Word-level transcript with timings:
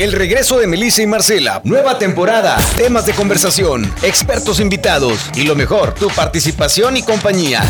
El 0.00 0.12
regreso 0.12 0.58
de 0.58 0.66
Melissa 0.66 1.02
y 1.02 1.06
Marcela. 1.06 1.60
Nueva 1.62 1.98
temporada. 1.98 2.56
Temas 2.78 3.04
de 3.04 3.12
conversación. 3.12 3.84
Expertos 4.02 4.58
invitados. 4.58 5.28
Y 5.34 5.42
lo 5.42 5.54
mejor, 5.54 5.92
tu 5.92 6.08
participación 6.08 6.96
y 6.96 7.02
compañía. 7.02 7.62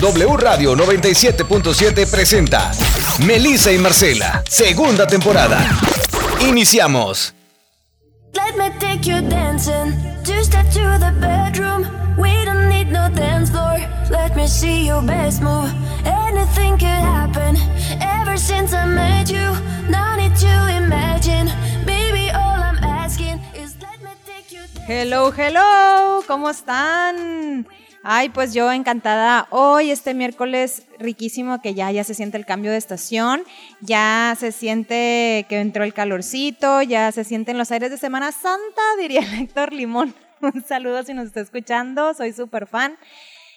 W 0.00 0.36
Radio 0.36 0.74
97.7 0.74 2.10
presenta 2.10 2.72
Melissa 3.24 3.70
y 3.70 3.78
Marcela. 3.78 4.42
Segunda 4.48 5.06
temporada. 5.06 5.64
Iniciamos. 6.40 7.34
Hello, 24.92 25.32
hello, 25.36 26.24
¿cómo 26.26 26.50
están? 26.50 27.66
Ay, 28.02 28.28
pues 28.30 28.52
yo 28.54 28.72
encantada. 28.72 29.46
Hoy, 29.50 29.90
este 29.90 30.14
miércoles 30.14 30.86
riquísimo 30.98 31.60
que 31.62 31.74
ya, 31.74 31.92
ya 31.92 32.02
se 32.02 32.14
siente 32.14 32.38
el 32.38 32.44
cambio 32.44 32.70
de 32.72 32.78
estación, 32.78 33.44
ya 33.80 34.34
se 34.38 34.52
siente 34.52 35.46
que 35.48 35.60
entró 35.60 35.84
el 35.84 35.94
calorcito, 35.94 36.82
ya 36.82 37.12
se 37.12 37.24
sienten 37.24 37.56
los 37.56 37.70
aires 37.70 37.90
de 37.90 37.98
Semana 37.98 38.32
Santa, 38.32 38.82
diría 38.98 39.20
el 39.20 39.32
Héctor 39.42 39.72
Limón. 39.72 40.14
Un 40.40 40.64
saludo 40.64 41.02
si 41.02 41.14
nos 41.14 41.26
está 41.26 41.40
escuchando, 41.40 42.14
soy 42.14 42.32
súper 42.32 42.66
fan. 42.66 42.96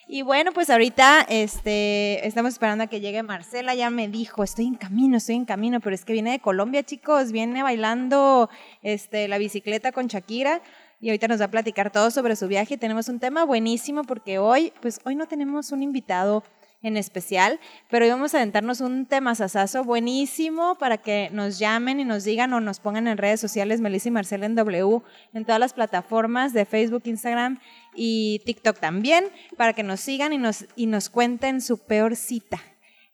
Y 0.08 0.22
bueno, 0.22 0.52
pues 0.52 0.70
ahorita 0.70 1.22
este, 1.30 2.28
estamos 2.28 2.52
esperando 2.52 2.84
a 2.84 2.88
que 2.88 3.00
llegue 3.00 3.24
Marcela, 3.24 3.74
ya 3.74 3.90
me 3.90 4.10
dijo, 4.10 4.44
estoy 4.44 4.66
en 4.66 4.76
camino, 4.76 5.16
estoy 5.16 5.36
en 5.36 5.46
camino, 5.46 5.80
pero 5.80 5.96
es 5.96 6.04
que 6.04 6.12
viene 6.12 6.32
de 6.32 6.40
Colombia, 6.40 6.84
chicos, 6.84 7.32
viene 7.32 7.64
bailando 7.64 8.50
este, 8.82 9.30
la 9.30 9.38
bicicleta 9.38 9.94
con 9.94 10.08
Shakira 10.08 10.62
y 11.00 11.10
ahorita 11.10 11.30
nos 11.30 11.40
va 11.40 11.46
a 11.46 11.52
platicar 11.52 11.90
todo 11.90 12.12
sobre 12.12 12.36
su 12.36 12.50
viaje. 12.50 12.78
Tenemos 12.78 13.08
un 13.08 13.20
tema 13.20 13.46
buenísimo 13.46 14.04
porque 14.04 14.40
hoy, 14.40 14.74
pues 14.82 15.00
hoy 15.06 15.16
no 15.16 15.26
tenemos 15.26 15.72
un 15.72 15.82
invitado 15.82 16.44
en 16.84 16.98
especial, 16.98 17.60
pero 17.90 18.06
hoy 18.06 18.12
vamos 18.12 18.34
a 18.34 18.38
aventarnos 18.38 18.82
un 18.82 19.06
tema 19.06 19.34
sasazo 19.36 19.86
buenísimo 19.86 20.76
para 20.76 20.98
que 20.98 21.30
nos 21.32 21.58
llamen 21.58 22.02
y 22.02 22.06
nos 22.06 22.26
digan 22.26 22.52
o 22.54 22.60
nos 22.60 22.80
pongan 22.80 23.08
en 23.08 23.18
redes 23.18 23.40
sociales 23.40 23.80
Melissa 23.80 24.10
y 24.10 24.12
Marcela 24.12 24.46
en 24.46 24.56
W, 24.56 25.02
en 25.34 25.46
todas 25.46 25.60
las 25.60 25.74
plataformas 25.74 26.52
de 26.52 26.66
Facebook, 26.66 27.04
Instagram 27.06 27.60
y 27.96 28.42
TikTok 28.46 28.80
también, 28.80 29.26
para 29.58 29.74
que 29.74 29.84
nos 29.84 30.02
sigan 30.02 30.34
y 30.34 30.38
nos, 30.38 30.66
y 30.76 30.88
nos 30.88 31.10
cuenten 31.10 31.62
su 31.62 31.78
peor 31.78 32.18
cita. 32.18 32.62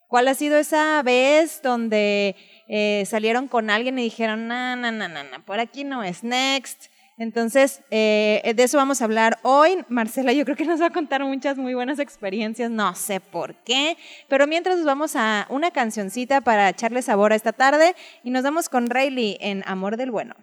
¿Cuál 0.08 0.28
ha 0.28 0.34
sido 0.34 0.58
esa 0.58 1.04
vez 1.04 1.62
donde 1.62 2.36
eh, 2.68 3.04
salieron 3.06 3.48
con 3.48 3.70
alguien 3.70 4.00
y 4.00 4.04
dijeron, 4.04 4.48
no, 4.48 4.76
no, 4.76 4.92
no, 4.92 5.08
no, 5.08 5.24
no, 5.24 5.46
por 5.46 5.60
aquí 5.60 5.84
no 5.84 6.04
es, 6.04 6.24
next? 6.24 6.88
Entonces, 7.20 7.82
eh, 7.92 8.54
de 8.56 8.64
eso 8.64 8.78
vamos 8.78 9.02
a 9.02 9.04
hablar 9.04 9.40
hoy. 9.44 9.84
Marcela, 9.90 10.32
yo 10.32 10.46
creo 10.46 10.56
que 10.56 10.64
nos 10.64 10.82
va 10.82 10.86
a 10.86 10.90
contar 10.90 11.22
muchas 11.26 11.58
muy 11.58 11.74
buenas 11.74 12.00
experiencias, 12.00 12.72
no 12.72 12.96
sé 12.96 13.20
por 13.20 13.56
qué, 13.56 13.98
pero 14.30 14.48
mientras 14.48 14.78
nos 14.78 14.86
vamos 14.86 15.18
a 15.18 15.46
una 15.50 15.72
cancioncita 15.72 16.40
para 16.40 16.70
echarle 16.70 17.02
sabor 17.02 17.34
a 17.34 17.36
esta 17.36 17.52
tarde 17.52 17.94
y 18.24 18.30
nos 18.30 18.44
vamos 18.44 18.70
con 18.70 18.90
Rayleigh 18.90 19.38
en 19.42 19.64
Amor 19.68 19.98
del 19.98 20.12
Bueno. 20.12 20.34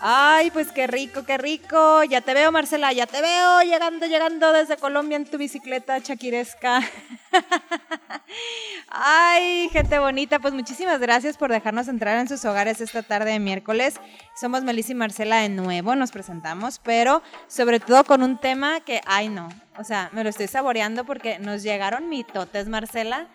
Ay, 0.00 0.52
pues 0.52 0.70
qué 0.70 0.86
rico, 0.86 1.24
qué 1.24 1.38
rico. 1.38 2.04
Ya 2.04 2.20
te 2.20 2.32
veo, 2.32 2.52
Marcela, 2.52 2.92
ya 2.92 3.06
te 3.06 3.20
veo 3.20 3.62
llegando, 3.62 4.06
llegando 4.06 4.52
desde 4.52 4.76
Colombia 4.76 5.16
en 5.16 5.24
tu 5.24 5.38
bicicleta 5.38 6.00
chaquiresca. 6.00 6.80
Ay, 8.88 9.68
gente 9.70 9.98
bonita, 9.98 10.38
pues 10.38 10.54
muchísimas 10.54 11.00
gracias 11.00 11.36
por 11.36 11.50
dejarnos 11.50 11.88
entrar 11.88 12.16
en 12.18 12.28
sus 12.28 12.44
hogares 12.44 12.80
esta 12.80 13.02
tarde 13.02 13.32
de 13.32 13.40
miércoles. 13.40 13.94
Somos 14.40 14.62
Melissa 14.62 14.92
y 14.92 14.94
Marcela 14.94 15.38
de 15.38 15.48
nuevo, 15.48 15.96
nos 15.96 16.12
presentamos, 16.12 16.78
pero 16.78 17.22
sobre 17.48 17.80
todo 17.80 18.04
con 18.04 18.22
un 18.22 18.38
tema 18.38 18.80
que, 18.80 19.00
ay 19.04 19.28
no, 19.28 19.48
o 19.78 19.84
sea, 19.84 20.10
me 20.12 20.22
lo 20.22 20.30
estoy 20.30 20.46
saboreando 20.46 21.04
porque 21.04 21.38
nos 21.40 21.62
llegaron 21.64 22.08
mitotes, 22.08 22.68
Marcela. 22.68 23.26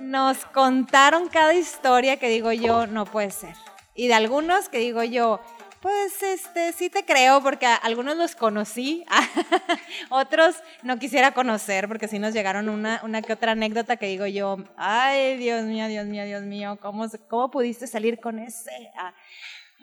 Nos 0.00 0.44
contaron 0.46 1.28
cada 1.28 1.54
historia 1.54 2.18
que 2.18 2.28
digo 2.28 2.52
yo, 2.52 2.86
no 2.86 3.06
puede 3.06 3.30
ser. 3.30 3.54
Y 3.96 4.08
de 4.08 4.14
algunos 4.14 4.68
que 4.68 4.78
digo 4.78 5.02
yo, 5.02 5.40
pues 5.80 6.22
este 6.22 6.72
sí 6.72 6.90
te 6.90 7.04
creo 7.04 7.42
porque 7.42 7.66
algunos 7.66 8.16
los 8.16 8.34
conocí, 8.34 9.04
otros 10.10 10.56
no 10.82 10.98
quisiera 10.98 11.32
conocer 11.32 11.88
porque 11.88 12.08
sí 12.08 12.18
nos 12.18 12.34
llegaron 12.34 12.68
una, 12.68 13.00
una 13.04 13.22
que 13.22 13.32
otra 13.32 13.52
anécdota 13.52 13.96
que 13.96 14.06
digo 14.06 14.26
yo, 14.26 14.58
ay 14.76 15.36
Dios 15.36 15.64
mío, 15.64 15.86
Dios 15.88 16.06
mío, 16.06 16.24
Dios 16.24 16.42
mío, 16.42 16.78
¿cómo, 16.80 17.06
cómo 17.28 17.50
pudiste 17.50 17.86
salir 17.86 18.20
con 18.20 18.38
ese? 18.38 18.70
Ah. 18.96 19.14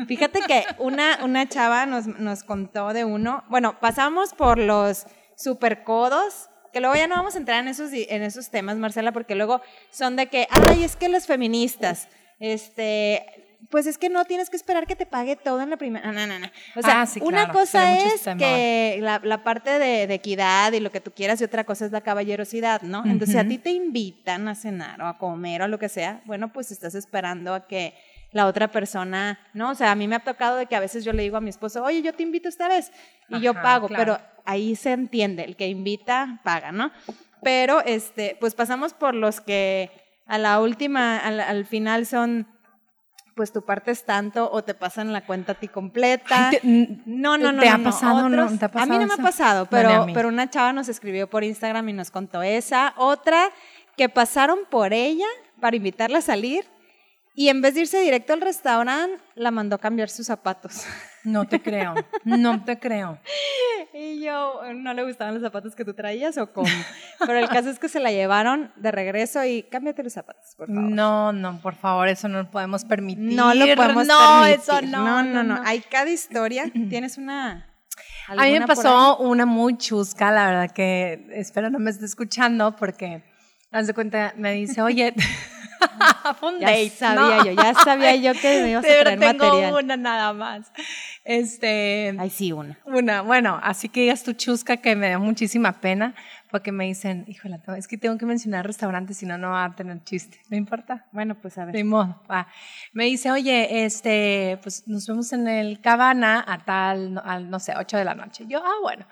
Fíjate 0.08 0.42
que 0.42 0.66
una, 0.80 1.20
una 1.24 1.48
chava 1.48 1.86
nos, 1.86 2.08
nos 2.08 2.44
contó 2.44 2.94
de 2.94 3.06
uno, 3.06 3.44
bueno, 3.50 3.80
pasamos 3.80 4.34
por 4.34 4.58
los 4.58 5.06
supercodos, 5.38 6.50
que 6.72 6.80
luego 6.80 6.96
ya 6.96 7.08
no 7.08 7.16
vamos 7.16 7.36
a 7.36 7.38
entrar 7.38 7.60
en 7.60 7.68
esos, 7.68 7.92
en 7.94 8.24
esos 8.24 8.50
temas, 8.50 8.78
Marcela, 8.78 9.12
porque 9.12 9.36
luego 9.36 9.62
son 9.92 10.16
de 10.16 10.28
que, 10.28 10.48
ay, 10.50 10.84
es 10.84 10.96
que 10.96 11.10
las 11.10 11.28
feministas, 11.28 12.10
este, 12.40 13.43
pues 13.70 13.88
es 13.88 13.98
que 13.98 14.10
no 14.10 14.26
tienes 14.26 14.50
que 14.50 14.56
esperar 14.58 14.88
que 14.88 14.96
te 14.96 15.06
pague 15.06 15.36
todo 15.36 15.62
en 15.62 15.70
la 15.70 15.78
primera, 15.78 16.12
no, 16.12 16.28
no, 16.28 16.40
no. 16.40 16.48
O 16.76 16.82
sea, 16.82 17.02
Ah, 17.02 17.06
sí, 17.06 17.20
una 17.24 17.50
cosa 17.52 17.98
es 17.98 18.22
que 18.38 18.98
la, 19.02 19.20
la 19.24 19.44
parte 19.44 19.80
de, 19.80 20.08
de 20.08 20.14
equidad 20.14 20.72
y 20.74 20.80
lo 20.80 20.92
que 20.92 21.00
tú 21.02 21.12
quieras 21.12 21.40
y 21.42 21.44
otra 21.44 21.64
cosa 21.64 21.86
es 21.86 21.92
la 21.92 22.02
caballerosidad, 22.02 22.82
¿no? 22.82 23.04
Entonces, 23.06 23.36
a 23.36 23.42
Ujú. 23.42 23.50
ti 23.50 23.58
te 23.60 23.70
invitan 23.72 24.48
a 24.48 24.56
cenar 24.56 25.02
o 25.02 25.08
a 25.08 25.18
comer 25.18 25.62
o 25.62 25.68
lo 25.68 25.80
que 25.80 25.90
sea, 25.90 26.22
bueno, 26.26 26.52
pues 26.52 26.72
estás 26.72 26.96
esperando 26.96 27.54
a 27.54 27.68
que 27.68 27.94
la 28.32 28.48
otra 28.48 28.68
persona, 28.72 29.40
¿no? 29.54 29.70
O 29.70 29.76
sea, 29.76 29.92
a 29.92 29.96
mí 29.96 30.08
me 30.08 30.16
ha 30.16 30.20
tocado 30.24 30.58
de 30.58 30.66
que 30.66 30.76
a 30.76 30.80
veces 30.80 31.06
yo 31.06 31.14
le 31.14 31.22
digo 31.24 31.38
a 31.38 31.42
mi 31.42 31.50
esposo, 31.52 31.84
oye, 31.84 32.02
yo 32.02 32.14
te 32.14 32.24
invito 32.24 32.50
esta 32.50 32.68
vez 32.68 32.92
y 33.30 33.40
yo 33.40 33.54
pago, 33.54 33.88
claro. 33.88 34.04
pero 34.18 34.28
ahí 34.46 34.76
se 34.76 34.92
entiende, 34.92 35.44
el 35.44 35.56
que 35.56 35.68
invita, 35.68 36.40
paga, 36.44 36.72
¿no? 36.72 36.92
Pero, 37.44 37.82
este, 37.86 38.36
pues 38.40 38.56
pasamos 38.56 38.94
por 38.94 39.14
los 39.14 39.40
que 39.42 39.92
a 40.26 40.38
la 40.38 40.60
última, 40.62 41.18
al, 41.20 41.40
al 41.42 41.66
final 41.66 42.06
son, 42.06 42.48
pues 43.36 43.52
tu 43.52 43.62
parte 43.64 43.92
es 43.92 44.04
tanto 44.06 44.50
o 44.52 44.64
te 44.64 44.74
pasan 44.74 45.12
la 45.14 45.26
cuenta 45.26 45.54
a 45.54 45.56
ti 45.56 45.68
completa. 45.68 46.50
Ay, 46.50 46.58
te- 46.60 46.68
n- 46.68 47.02
No, 47.06 47.38
no, 47.38 47.52
no. 47.52 47.62
¿Te 47.62 47.68
no, 47.70 47.76
ha 47.76 47.78
no, 47.78 47.84
pasado, 47.84 48.30
no? 48.30 48.44
otros- 48.46 48.60
¿Te 48.60 48.66
ha 48.66 48.82
a 48.84 48.86
mí 48.86 48.98
no 48.98 49.08
me 49.08 49.14
ha 49.14 49.18
pasado, 49.18 49.66
pero, 49.68 50.06
pero 50.14 50.28
una 50.30 50.50
chava 50.50 50.74
nos 50.74 50.90
escribió 50.90 51.30
por 51.30 51.44
Instagram 51.44 51.88
y 51.90 51.94
nos 51.94 52.12
contó 52.12 52.42
esa. 52.44 52.94
Otra 52.98 53.50
que 53.98 54.10
pasaron 54.10 54.60
por 54.70 54.94
ella 54.94 55.28
para 55.60 55.76
invitarla 55.76 56.20
a 56.20 56.22
salir 56.22 56.66
y 57.36 57.50
en 57.50 57.62
vez 57.62 57.74
de 57.74 57.82
irse 57.82 58.00
directo 58.00 58.34
al 58.34 58.42
restaurante, 58.42 59.22
la 59.36 59.52
mandó 59.52 59.76
a 59.76 59.80
cambiar 59.80 60.10
sus 60.10 60.28
zapatos. 60.28 60.86
No 61.26 61.48
te 61.48 61.62
creo, 61.62 61.94
no 62.26 62.66
te 62.66 62.80
creo. 62.80 63.18
Y 63.94 64.22
yo, 64.22 64.60
¿no 64.76 64.94
le 64.94 65.06
gustaban 65.06 65.34
los 65.34 65.42
zapatos 65.42 65.74
que 65.74 65.86
tú 65.86 65.94
traías 65.94 66.38
o 66.38 66.52
cómo? 66.52 66.68
Pero 67.20 67.40
el 67.40 67.48
caso 67.48 67.70
es 67.70 67.80
que 67.80 67.88
se 67.88 68.02
la 68.02 68.12
llevaron 68.12 68.74
de 68.76 68.92
regreso 68.92 69.42
y 69.46 69.64
cámbiate 69.64 70.04
los 70.04 70.12
zapatos, 70.12 70.54
por 70.58 70.68
favor. 70.68 70.84
No, 70.84 71.32
no, 71.32 71.62
por 71.62 71.76
favor, 71.76 72.10
eso 72.10 72.28
no 72.28 72.40
lo 72.40 72.52
podemos 72.52 72.84
permitir. 72.84 73.38
No 73.38 73.54
lo 73.54 73.74
podemos 73.74 74.06
no, 74.06 74.18
permitir. 74.42 74.60
eso 74.64 74.82
no. 74.82 75.24
no, 75.24 75.24
no, 75.24 75.44
no. 75.44 75.62
Hay 75.64 75.80
cada 75.80 76.10
historia. 76.10 76.66
Tienes 76.90 77.18
una. 77.18 77.74
A 78.28 78.44
mí 78.44 78.60
me 78.60 78.68
pasó 78.68 79.18
una 79.20 79.46
muy 79.46 79.78
chusca, 79.78 80.30
la 80.30 80.48
verdad 80.48 80.72
que 80.72 81.28
espero 81.32 81.70
no 81.70 81.80
me 81.80 81.90
esté 81.90 82.04
escuchando 82.04 82.76
porque, 82.76 83.24
haz 83.72 83.88
de 83.88 83.94
cuenta, 83.94 84.34
me 84.36 84.52
dice, 84.52 84.82
oye, 84.82 85.14
un 86.42 86.60
Ya 86.60 86.68
date, 86.68 86.90
sabía 86.90 87.38
¿no? 87.38 87.46
yo, 87.46 87.52
ya 87.52 87.74
sabía 87.74 88.16
yo 88.16 88.34
que 88.34 88.62
me 88.64 88.72
ibas 88.72 88.86
a 88.86 88.88
traer 88.88 89.20
tengo 89.20 89.34
material. 89.34 89.84
una 89.84 89.98
nada 89.98 90.34
más. 90.34 90.72
Este, 91.24 92.16
Ay, 92.18 92.30
sí, 92.30 92.52
una. 92.52 92.78
Una, 92.86 93.22
bueno, 93.22 93.60
así 93.64 93.90
que 93.90 94.02
digas 94.02 94.24
tu 94.24 94.34
chusca 94.34 94.78
que 94.78 94.96
me 94.96 95.10
da 95.10 95.20
muchísima 95.20 95.80
pena 95.80 96.16
porque 96.52 96.72
me 96.72 96.86
dicen, 96.86 97.26
híjole, 97.28 97.60
es 97.78 97.88
que 97.88 97.98
tengo 97.98 98.16
que 98.20 98.28
mencionar 98.28 98.66
restaurantes, 98.68 99.18
si 99.18 99.26
no, 99.26 99.40
no 99.40 99.50
va 99.50 99.66
a 99.66 99.76
tener 99.76 100.04
chiste. 100.04 100.40
No 100.50 100.58
importa. 100.58 101.08
Bueno, 101.12 101.34
pues 101.34 101.58
a 101.58 101.66
ver. 101.66 101.74
De 101.74 101.84
modo. 101.84 102.22
va. 102.30 102.48
Me 102.92 103.06
dice, 103.06 103.32
oye, 103.32 103.86
este, 103.86 104.60
pues 104.62 104.88
nos 104.88 105.08
vemos 105.08 105.34
en 105.34 105.48
el 105.48 105.82
Cabana 105.82 106.46
a 106.48 106.60
tal, 106.60 107.16
no, 107.16 107.40
no 107.40 107.60
sé, 107.60 107.74
8 107.76 107.98
de 107.98 108.06
la 108.06 108.14
noche. 108.14 108.46
Yo, 108.48 108.62
ah, 108.64 108.76
bueno. 108.84 109.08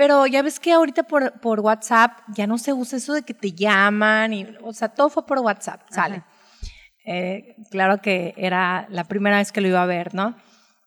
Pero 0.00 0.26
ya 0.26 0.40
ves 0.40 0.58
que 0.58 0.72
ahorita 0.72 1.02
por, 1.02 1.38
por 1.40 1.60
WhatsApp 1.60 2.20
ya 2.28 2.46
no 2.46 2.56
se 2.56 2.72
usa 2.72 2.96
eso 2.96 3.12
de 3.12 3.22
que 3.22 3.34
te 3.34 3.52
llaman, 3.52 4.32
y, 4.32 4.46
o 4.62 4.72
sea, 4.72 4.88
todo 4.88 5.10
fue 5.10 5.26
por 5.26 5.40
WhatsApp, 5.40 5.82
sale. 5.90 6.24
Eh, 7.04 7.54
claro 7.70 8.00
que 8.00 8.32
era 8.38 8.86
la 8.88 9.04
primera 9.04 9.36
vez 9.36 9.52
que 9.52 9.60
lo 9.60 9.68
iba 9.68 9.82
a 9.82 9.84
ver, 9.84 10.14
¿no? 10.14 10.36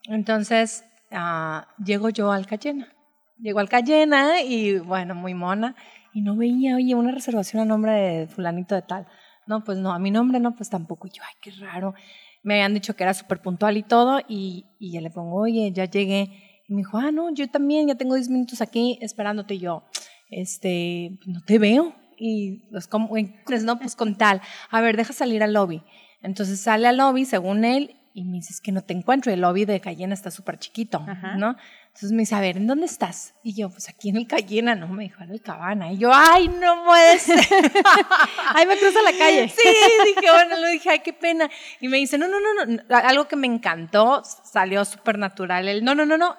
Entonces, 0.06 0.84
ah, 1.12 1.68
llego 1.78 2.10
yo 2.10 2.32
al 2.32 2.48
Cayena. 2.48 2.92
Llego 3.38 3.60
al 3.60 3.70
Cayena 3.70 4.42
y, 4.42 4.80
bueno, 4.80 5.14
muy 5.14 5.36
mona. 5.36 5.76
Y 6.12 6.24
no 6.24 6.36
veía, 6.36 6.78
oye, 6.78 6.96
una 6.96 7.12
reservación 7.12 7.62
a 7.62 7.66
nombre 7.66 7.92
de 7.92 8.28
fulanito 8.28 8.74
de 8.74 8.82
tal. 8.82 9.06
No, 9.46 9.64
pues 9.64 9.78
no, 9.78 9.94
a 9.94 10.00
mi 10.00 10.10
nombre 10.10 10.40
no, 10.40 10.56
pues 10.56 10.72
tampoco. 10.72 11.06
Y 11.06 11.12
yo, 11.12 11.22
ay, 11.24 11.36
qué 11.40 11.52
raro. 11.64 11.94
Me 12.42 12.56
habían 12.56 12.74
dicho 12.74 12.96
que 12.96 13.04
era 13.04 13.14
súper 13.14 13.44
puntual 13.44 13.78
y 13.78 13.84
todo. 13.84 14.22
Y, 14.28 14.66
y 14.80 14.94
ya 14.94 15.02
le 15.02 15.12
pongo, 15.12 15.40
oye, 15.40 15.72
ya 15.72 15.86
llegué. 15.86 16.53
Y 16.68 16.74
me 16.74 16.80
dijo, 16.80 16.98
ah, 16.98 17.12
no, 17.12 17.34
yo 17.34 17.50
también, 17.50 17.88
ya 17.88 17.96
tengo 17.96 18.16
10 18.16 18.30
minutos 18.30 18.62
aquí 18.62 18.98
esperándote. 19.02 19.56
Y 19.56 19.60
yo, 19.60 19.84
este, 20.30 21.18
no 21.26 21.42
te 21.42 21.60
veo. 21.60 21.94
y 22.18 22.62
como, 22.90 23.10
pues, 23.46 23.64
no, 23.64 23.80
pues 23.80 23.96
con 23.96 24.18
tal, 24.18 24.42
a 24.70 24.82
ver, 24.82 24.96
deja 24.96 25.14
salir 25.14 25.44
al 25.44 25.54
lobby. 25.54 25.84
Entonces 26.22 26.62
sale 26.62 26.88
al 26.88 26.98
lobby, 26.98 27.26
según 27.26 27.66
él, 27.66 27.96
y 28.16 28.26
me 28.26 28.34
dice, 28.34 28.54
es 28.54 28.62
que 28.62 28.72
no 28.72 28.82
te 28.82 28.94
encuentro, 28.94 29.32
y 29.32 29.34
el 29.34 29.42
lobby 29.42 29.66
de 29.66 29.80
Cayena 29.80 30.14
está 30.14 30.30
súper 30.30 30.60
chiquito, 30.60 31.04
¿no? 31.38 31.56
Entonces 31.88 32.12
me 32.12 32.20
dice, 32.20 32.36
a 32.36 32.40
ver, 32.42 32.58
¿en 32.58 32.68
dónde 32.68 32.86
estás? 32.86 33.34
Y 33.44 33.54
yo, 33.54 33.70
pues 33.70 33.90
aquí 33.90 34.10
en 34.10 34.18
el 34.18 34.28
Cayena, 34.28 34.76
no, 34.76 34.88
me 34.88 35.04
dijo, 35.04 35.24
en 35.24 35.32
el 35.32 35.42
Cabana. 35.42 35.92
Y 35.92 35.98
yo, 35.98 36.12
ay, 36.14 36.48
no 36.48 36.84
puede 36.86 37.20
ser. 37.20 37.40
Ahí 38.56 38.66
me 38.66 38.78
cruza 38.78 39.02
la 39.04 39.16
calle. 39.18 39.48
Sí, 39.50 39.68
dije, 40.06 40.32
bueno, 40.32 40.58
lo 40.58 40.68
dije, 40.68 40.90
ay, 40.90 41.00
qué 41.00 41.14
pena. 41.14 41.50
Y 41.80 41.88
me 41.88 41.98
dice, 41.98 42.18
no, 42.18 42.28
no, 42.28 42.38
no, 42.40 42.66
no, 42.66 42.96
algo 42.96 43.28
que 43.28 43.36
me 43.36 43.48
encantó, 43.48 44.24
salió 44.24 44.86
súper 44.86 45.20
natural. 45.20 45.68
El, 45.68 45.84
no, 45.84 45.94
no, 45.94 46.06
no, 46.06 46.18
no, 46.18 46.36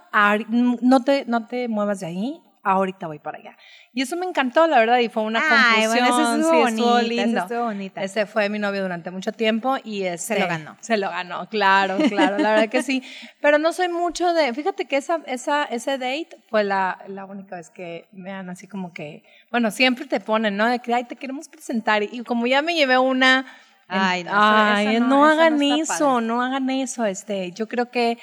no 0.49 1.05
te, 1.05 1.25
no 1.27 1.47
te 1.47 1.69
muevas 1.69 2.01
de 2.01 2.07
ahí, 2.07 2.41
ahorita 2.65 3.07
voy 3.07 3.19
para 3.21 3.39
allá. 3.39 3.57
Y 3.93 4.03
eso 4.03 4.17
me 4.17 4.27
encantó, 4.27 4.67
la 4.67 4.79
verdad, 4.81 4.99
y 4.99 5.09
fue 5.09 5.23
una 5.23 5.41
Ay, 5.41 5.85
confusión. 5.85 6.09
Bueno, 6.09 6.23
eso 6.23 6.35
estuvo, 6.37 6.53
sí, 6.69 6.81
bonita, 6.83 7.03
lindo. 7.03 7.23
Eso 7.39 7.39
estuvo 7.47 7.63
bonita. 7.65 8.03
Ese 8.03 8.27
fue 8.27 8.49
mi 8.49 8.59
novio 8.59 8.83
durante 8.83 9.11
mucho 9.11 9.31
tiempo 9.33 9.77
y 9.85 10.03
este, 10.05 10.35
se 10.35 10.41
lo 10.41 10.49
ganó. 10.49 10.77
Se 10.81 10.97
lo 10.97 11.11
ganó, 11.11 11.49
claro, 11.49 11.99
claro, 12.09 12.39
la 12.39 12.51
verdad 12.51 12.69
que 12.69 12.83
sí. 12.83 13.03
Pero 13.41 13.59
no 13.59 13.73
soy 13.73 13.89
mucho 13.89 14.33
de, 14.33 14.53
fíjate 14.55 14.87
que 14.87 14.97
esa, 14.97 15.21
esa, 15.27 15.65
ese 15.65 15.93
date 15.99 16.39
fue 16.49 16.65
la, 16.65 16.99
la 17.07 17.25
única 17.27 17.57
vez 17.57 17.71
que 17.71 18.09
me 18.13 18.33
han 18.33 18.49
así 18.51 18.67
como 18.67 18.93
que, 18.93 19.23
bueno, 19.51 19.71
siempre 19.71 20.07
te 20.07 20.19
ponen, 20.19 20.57
¿no? 20.57 20.67
De 20.67 20.81
que, 20.81 20.93
ay, 20.95 21.05
te 21.05 21.17
queremos 21.17 21.49
presentar. 21.49 22.03
Y 22.03 22.25
como 22.25 22.47
ya 22.47 22.63
me 22.63 22.75
llevé 22.75 22.99
una... 22.99 23.47
Ay, 23.87 24.25
no, 24.25 24.31
ay, 24.33 24.97
esa 24.97 25.01
no, 25.01 25.09
no- 25.09 25.27
esa 25.31 25.33
hagan 25.43 25.59
no 25.59 25.63
está 25.77 25.95
eso, 25.95 26.21
no 26.23 26.43
hagan 26.43 26.71
eso. 26.71 27.05
Este, 27.05 27.53
yo 27.53 27.69
creo 27.69 27.91
que 27.91 28.17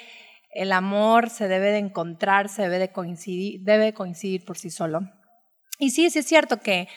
el 0.52 0.72
amor 0.72 1.30
se 1.30 1.48
debe 1.48 1.72
de 1.72 1.78
encontrar, 1.78 2.48
se 2.48 2.62
debe 2.62 2.78
de 2.78 2.92
coincidir, 2.92 3.62
debe 3.62 3.94
coincidir 3.94 4.44
por 4.44 4.58
sí 4.58 4.70
solo. 4.70 5.00
Y 5.78 5.90
sí, 5.90 6.10
sí 6.10 6.20
es 6.20 6.26
cierto 6.26 6.60
que 6.60 6.88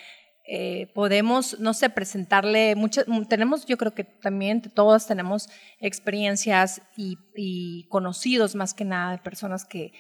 eh, 0.48 0.92
podemos, 0.94 1.60
no 1.60 1.74
sé, 1.74 1.90
presentarle 1.90 2.76
muchas, 2.76 3.06
tenemos, 3.30 3.66
yo 3.66 3.78
creo 3.78 3.96
que 3.96 4.04
también 4.04 4.62
todos 4.62 5.08
tenemos 5.08 5.50
experiencias 5.80 6.82
y, 6.96 7.18
y 7.36 7.88
conocidos 7.88 8.54
más 8.56 8.74
que 8.74 8.86
nada 8.86 9.14
de 9.14 9.18
personas 9.18 9.66
que 9.66 9.92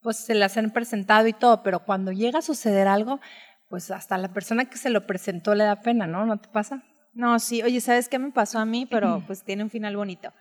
pues 0.00 0.16
se 0.16 0.34
las 0.34 0.56
han 0.56 0.72
presentado 0.72 1.28
y 1.28 1.32
todo, 1.32 1.62
pero 1.62 1.84
cuando 1.84 2.10
llega 2.10 2.40
a 2.40 2.42
suceder 2.42 2.88
algo, 2.88 3.20
pues 3.68 3.90
hasta 3.90 4.18
la 4.18 4.32
persona 4.32 4.64
que 4.64 4.76
se 4.76 4.90
lo 4.90 5.06
presentó 5.06 5.54
le 5.54 5.64
da 5.64 5.80
pena, 5.80 6.08
¿no? 6.08 6.26
¿No 6.26 6.40
te 6.40 6.48
pasa? 6.48 6.82
No, 7.14 7.38
sí, 7.38 7.62
oye, 7.62 7.80
¿sabes 7.80 8.08
qué 8.08 8.18
me 8.18 8.32
pasó 8.32 8.58
a 8.58 8.64
mí? 8.64 8.86
Pero 8.86 9.22
pues 9.26 9.44
tiene 9.44 9.62
un 9.62 9.70
final 9.70 9.96
bonito. 9.96 10.32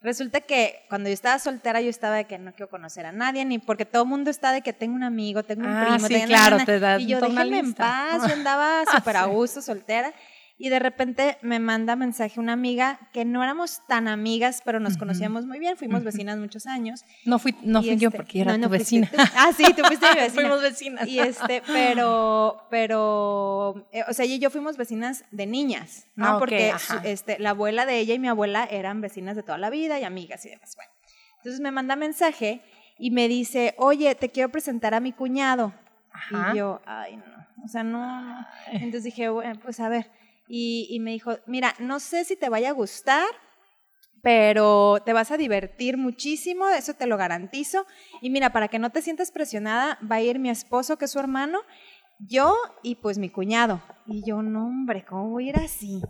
Resulta 0.00 0.40
que 0.40 0.84
cuando 0.88 1.08
yo 1.08 1.14
estaba 1.14 1.38
soltera, 1.40 1.80
yo 1.80 1.90
estaba 1.90 2.16
de 2.16 2.24
que 2.24 2.38
no 2.38 2.52
quiero 2.52 2.68
conocer 2.70 3.04
a 3.04 3.10
nadie, 3.10 3.44
ni 3.44 3.58
porque 3.58 3.84
todo 3.84 4.04
el 4.04 4.08
mundo 4.08 4.30
está 4.30 4.52
de 4.52 4.62
que 4.62 4.72
tengo 4.72 4.94
un 4.94 5.02
amigo, 5.02 5.42
tengo 5.42 5.62
un 5.62 5.74
Ah, 5.74 5.86
primo, 5.90 6.06
sí, 6.06 6.14
tengo 6.14 6.26
claro, 6.28 6.50
na, 6.56 6.58
na, 6.58 6.66
te 6.66 6.78
da 6.78 7.00
Y 7.00 7.06
yo, 7.06 7.18
una 7.18 7.28
déjenme 7.28 7.58
en 7.58 7.74
paz, 7.74 8.22
yo 8.28 8.32
andaba 8.34 8.84
súper 8.94 9.16
a 9.16 9.24
gusto, 9.24 9.60
soltera. 9.60 10.12
Y 10.60 10.70
de 10.70 10.80
repente 10.80 11.38
me 11.40 11.60
manda 11.60 11.94
mensaje 11.94 12.40
una 12.40 12.52
amiga 12.54 12.98
que 13.12 13.24
no 13.24 13.44
éramos 13.44 13.80
tan 13.86 14.08
amigas, 14.08 14.60
pero 14.64 14.80
nos 14.80 14.96
conocíamos 14.96 15.46
muy 15.46 15.60
bien, 15.60 15.76
fuimos 15.76 16.02
vecinas 16.02 16.36
muchos 16.36 16.66
años. 16.66 17.04
No 17.24 17.38
fui, 17.38 17.54
no 17.62 17.80
fui 17.80 17.96
yo 17.96 18.08
este, 18.08 18.16
porque 18.16 18.40
era 18.40 18.50
no, 18.56 18.56
tu 18.56 18.62
no 18.72 18.76
fuiste 18.76 19.00
vecina. 19.00 19.10
tú. 19.24 19.32
Ah, 19.36 19.50
sí, 19.56 19.64
tú 19.76 19.84
fuiste 19.84 20.06
mi 20.12 20.16
vecina. 20.20 20.42
Fuimos 20.42 20.60
vecinas. 20.62 21.06
Y 21.06 21.20
este, 21.20 21.62
pero, 21.68 22.66
pero, 22.70 23.88
eh, 23.92 24.02
o 24.08 24.12
sea, 24.12 24.24
ella 24.24 24.34
y 24.34 24.38
yo 24.40 24.50
fuimos 24.50 24.76
vecinas 24.76 25.24
de 25.30 25.46
niñas, 25.46 26.06
¿no? 26.16 26.26
Ah, 26.26 26.32
ok, 26.34 26.38
Porque 26.40 26.72
su- 26.78 26.98
este, 27.04 27.38
la 27.38 27.50
abuela 27.50 27.86
de 27.86 27.98
ella 27.98 28.14
y 28.14 28.18
mi 28.18 28.26
abuela 28.28 28.64
eran 28.68 29.00
vecinas 29.00 29.36
de 29.36 29.44
toda 29.44 29.58
la 29.58 29.70
vida 29.70 30.00
y 30.00 30.04
amigas 30.04 30.44
y 30.44 30.48
demás. 30.50 30.74
Bueno, 30.74 30.90
entonces 31.36 31.60
me 31.60 31.70
manda 31.70 31.94
mensaje 31.94 32.62
y 32.98 33.12
me 33.12 33.28
dice, 33.28 33.74
oye, 33.78 34.12
te 34.16 34.30
quiero 34.30 34.48
presentar 34.48 34.92
a 34.94 34.98
mi 34.98 35.12
cuñado. 35.12 35.72
Ajá. 36.10 36.50
Y 36.52 36.56
yo, 36.58 36.80
ay, 36.84 37.16
no, 37.16 37.64
o 37.64 37.68
sea, 37.68 37.84
no, 37.84 38.22
no. 38.22 38.46
Entonces 38.72 39.04
dije, 39.04 39.28
bueno, 39.28 39.60
pues 39.62 39.78
a 39.78 39.88
ver. 39.88 40.10
Y, 40.48 40.86
y 40.90 41.00
me 41.00 41.10
dijo, 41.12 41.36
mira, 41.46 41.74
no 41.78 42.00
sé 42.00 42.24
si 42.24 42.34
te 42.36 42.48
vaya 42.48 42.70
a 42.70 42.72
gustar, 42.72 43.26
pero 44.22 45.00
te 45.04 45.12
vas 45.12 45.30
a 45.30 45.36
divertir 45.36 45.96
muchísimo, 45.96 46.68
eso 46.68 46.94
te 46.94 47.06
lo 47.06 47.16
garantizo. 47.16 47.86
Y 48.20 48.30
mira, 48.30 48.50
para 48.52 48.68
que 48.68 48.78
no 48.78 48.90
te 48.90 49.02
sientas 49.02 49.30
presionada, 49.30 49.98
va 50.10 50.16
a 50.16 50.20
ir 50.22 50.38
mi 50.38 50.50
esposo, 50.50 50.96
que 50.98 51.04
es 51.04 51.10
su 51.12 51.18
hermano, 51.20 51.60
yo 52.18 52.56
y 52.82 52.96
pues 52.96 53.18
mi 53.18 53.28
cuñado. 53.30 53.80
Y 54.06 54.24
yo, 54.26 54.42
no, 54.42 54.66
hombre, 54.66 55.04
¿cómo 55.08 55.30
voy 55.30 55.46
a 55.46 55.50
ir 55.50 55.56
así? 55.58 56.00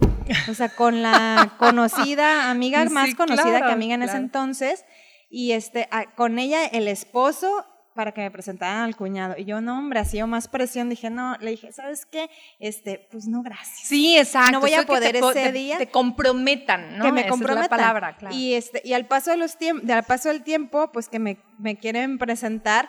O 0.49 0.55
sea, 0.55 0.70
con 0.70 1.02
la 1.02 1.55
conocida, 1.58 2.50
amiga 2.50 2.84
Sí, 2.87 2.93
más 2.94 3.14
conocida 3.14 3.50
claro, 3.58 3.67
que 3.67 3.73
amiga 3.73 3.94
en 3.94 4.02
ese 4.02 4.17
entonces, 4.17 4.84
y 5.29 5.52
este, 5.52 5.88
a- 5.91 6.14
con 6.14 6.38
ella 6.38 6.64
el 6.64 6.88
esposo 6.88 7.67
para 7.99 8.12
que 8.12 8.21
me 8.21 8.31
presentaran 8.31 8.85
al 8.85 8.95
cuñado. 8.95 9.35
Y 9.37 9.45
yo, 9.45 9.61
no, 9.61 9.77
hombre, 9.77 9.99
hacía 9.99 10.25
más 10.25 10.47
presión. 10.47 10.89
Dije, 10.89 11.11
no, 11.11 11.37
le 11.41 11.50
dije, 11.50 11.73
¿sabes 11.73 12.06
qué? 12.06 12.31
Este, 12.61 13.09
pues 13.11 13.27
no, 13.27 13.43
gracias. 13.43 13.81
Sí, 13.89 14.17
exacto. 14.17 14.53
No 14.53 14.61
voy 14.61 14.73
a 14.75 14.85
poder 14.87 15.11
te 15.11 15.19
ese 15.19 15.33
te- 15.33 15.50
día. 15.53 15.79
Te 15.79 15.89
comprometan, 15.89 16.97
¿no? 16.97 17.06
que 17.06 17.11
me 17.11 17.23
Esa 17.23 17.27
es 17.27 17.27
la 17.27 17.31
comprometan. 17.31 17.69
palabra, 17.69 18.17
claro. 18.17 18.37
Y 18.37 18.55
este, 18.55 18.83
y 18.85 18.93
al 18.93 19.06
paso 19.06 19.33
de 19.33 19.37
los 19.37 19.56
al 19.91 20.05
paso 20.05 20.29
del 20.29 20.45
tiempo, 20.45 20.93
pues 20.93 21.09
que 21.09 21.19
me, 21.19 21.39
me 21.59 21.75
quieren 21.77 22.19
presentar 22.19 22.89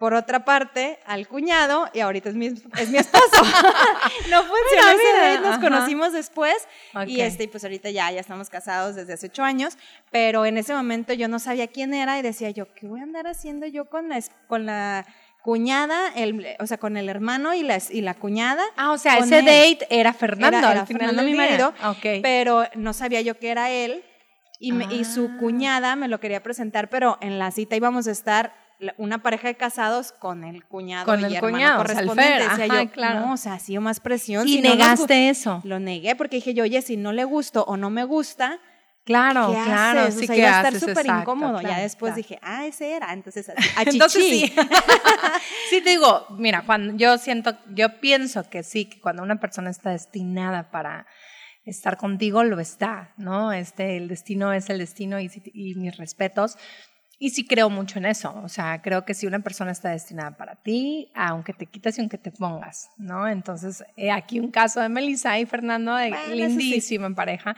por 0.00 0.14
otra 0.14 0.44
parte 0.46 0.98
al 1.06 1.28
cuñado 1.28 1.88
y 1.92 2.00
ahorita 2.00 2.30
es 2.30 2.34
mi, 2.34 2.46
es 2.46 2.88
mi 2.88 2.96
esposo. 2.98 3.22
no 4.30 4.42
funcionó 4.42 4.88
ese 4.94 5.12
date, 5.20 5.40
nos 5.40 5.52
ajá. 5.56 5.60
conocimos 5.60 6.12
después 6.14 6.54
y 7.06 7.20
Ok. 7.20 7.26
este 7.26 7.44
y 7.44 7.46
pues 7.48 7.62
ahorita 7.64 7.90
ya 7.90 8.10
ya 8.10 8.18
estamos 8.20 8.48
casados 8.50 8.96
desde 8.96 9.12
hace 9.12 9.26
ocho 9.26 9.44
años, 9.44 9.76
pero 10.10 10.46
en 10.46 10.56
ese 10.56 10.74
momento 10.74 11.12
yo 11.12 11.28
no 11.28 11.38
sabía 11.38 11.66
quién 11.68 11.92
era 11.94 12.18
y 12.18 12.22
decía 12.22 12.48
yo 12.50 12.72
qué 12.74 12.86
voy 12.88 13.00
a 13.00 13.02
andar 13.02 13.26
haciendo 13.26 13.66
yo 13.66 13.84
con 13.90 14.08
la 14.08 14.20
con 14.48 14.64
la 14.66 15.06
cuñada, 15.42 16.08
el, 16.16 16.46
o 16.58 16.66
sea, 16.66 16.78
con 16.78 16.96
el 16.96 17.08
hermano 17.08 17.54
y 17.54 17.62
la, 17.62 17.78
y 17.90 18.02
la 18.02 18.12
cuñada. 18.14 18.62
Ah, 18.76 18.92
o 18.92 18.98
sea, 18.98 19.16
ese 19.18 19.38
él. 19.38 19.44
date 19.46 19.86
era 19.90 20.12
Fernando 20.12 20.58
Era- 20.58 20.68
al 20.70 20.76
era 20.78 20.86
final 20.86 21.00
Fernando, 21.08 21.22
mi 21.22 21.32
día. 21.32 21.42
marido, 21.42 21.74
Ok. 21.90 22.20
pero 22.22 22.64
no 22.74 22.92
sabía 22.92 23.20
yo 23.22 23.38
que 23.38 23.48
era 23.50 23.70
él 23.70 24.04
y, 24.58 24.72
me- 24.72 24.92
y 24.94 25.04
su 25.06 25.30
Ah. 25.32 25.36
cuñada 25.40 25.96
me 25.96 26.08
lo 26.08 26.20
quería 26.20 26.42
presentar, 26.42 26.88
pero 26.90 27.16
en 27.22 27.38
la 27.38 27.50
cita 27.52 27.74
íbamos 27.76 28.06
a 28.06 28.10
estar 28.10 28.52
una 28.96 29.22
pareja 29.22 29.48
de 29.48 29.56
casados 29.56 30.12
con 30.12 30.44
el 30.44 30.64
cuñado 30.64 31.06
Con 31.06 31.20
y 31.20 31.24
el 31.24 31.34
hermano 31.34 31.54
cuñado, 31.54 31.76
correspondiente. 31.78 32.48
Decía 32.48 32.64
ajá, 32.64 32.82
yo, 32.82 32.90
claro. 32.90 33.20
no, 33.20 33.32
o 33.34 33.36
sea, 33.36 33.54
ha 33.54 33.58
sido 33.58 33.80
más 33.80 34.00
presión. 34.00 34.48
y 34.48 34.56
si 34.56 34.62
negaste 34.62 35.28
eso. 35.28 35.60
Lo 35.64 35.80
negué 35.80 36.16
porque 36.16 36.36
dije 36.36 36.54
yo, 36.54 36.64
oye, 36.64 36.80
si 36.82 36.96
no 36.96 37.12
le 37.12 37.24
gusto 37.24 37.64
o 37.64 37.76
no 37.76 37.90
me 37.90 38.04
gusta, 38.04 38.60
Claro, 39.04 39.48
¿qué 39.48 39.62
claro. 39.64 40.00
haces? 40.00 40.14
Sí 40.14 40.24
o 40.24 40.26
sea, 40.26 40.34
que 40.34 40.40
iba 40.40 40.60
a 40.60 40.68
estar 40.68 40.88
súper 40.88 41.06
incómodo. 41.06 41.60
ya 41.60 41.68
claro, 41.68 41.82
después 41.82 42.12
claro. 42.12 42.16
dije, 42.16 42.38
ah, 42.42 42.66
ese 42.66 42.92
era. 42.92 43.12
Entonces, 43.12 43.48
a, 43.76 43.82
Entonces 43.82 44.22
sí. 44.22 44.54
sí 45.70 45.80
te 45.80 45.90
digo, 45.90 46.26
mira, 46.30 46.62
cuando 46.66 46.96
yo 46.96 47.18
siento, 47.18 47.56
yo 47.74 48.00
pienso 48.00 48.48
que 48.48 48.62
sí, 48.62 48.84
que 48.84 49.00
cuando 49.00 49.22
una 49.22 49.40
persona 49.40 49.70
está 49.70 49.90
destinada 49.90 50.70
para 50.70 51.06
estar 51.64 51.96
contigo, 51.96 52.44
lo 52.44 52.60
está, 52.60 53.12
¿no? 53.16 53.52
Este, 53.52 53.96
el 53.96 54.08
destino 54.08 54.52
es 54.52 54.70
el 54.70 54.78
destino 54.78 55.18
y 55.18 55.74
mis 55.74 55.96
respetos. 55.96 56.56
Y 57.22 57.30
sí 57.30 57.46
creo 57.46 57.68
mucho 57.68 57.98
en 57.98 58.06
eso, 58.06 58.34
o 58.42 58.48
sea, 58.48 58.80
creo 58.80 59.04
que 59.04 59.12
si 59.12 59.26
una 59.26 59.40
persona 59.40 59.72
está 59.72 59.90
destinada 59.90 60.38
para 60.38 60.56
ti, 60.56 61.12
aunque 61.14 61.52
te 61.52 61.66
quitas 61.66 61.98
y 61.98 62.00
aunque 62.00 62.16
te 62.16 62.30
pongas, 62.30 62.88
¿no? 62.96 63.28
Entonces, 63.28 63.84
he 63.98 64.10
aquí 64.10 64.40
un 64.40 64.50
caso 64.50 64.80
de 64.80 64.88
Melissa 64.88 65.38
y 65.38 65.44
Fernando, 65.44 65.94
de 65.96 66.08
Bueno, 66.08 66.46
eso 66.46 66.80
sí. 66.80 66.94
en 66.94 67.14
pareja. 67.14 67.54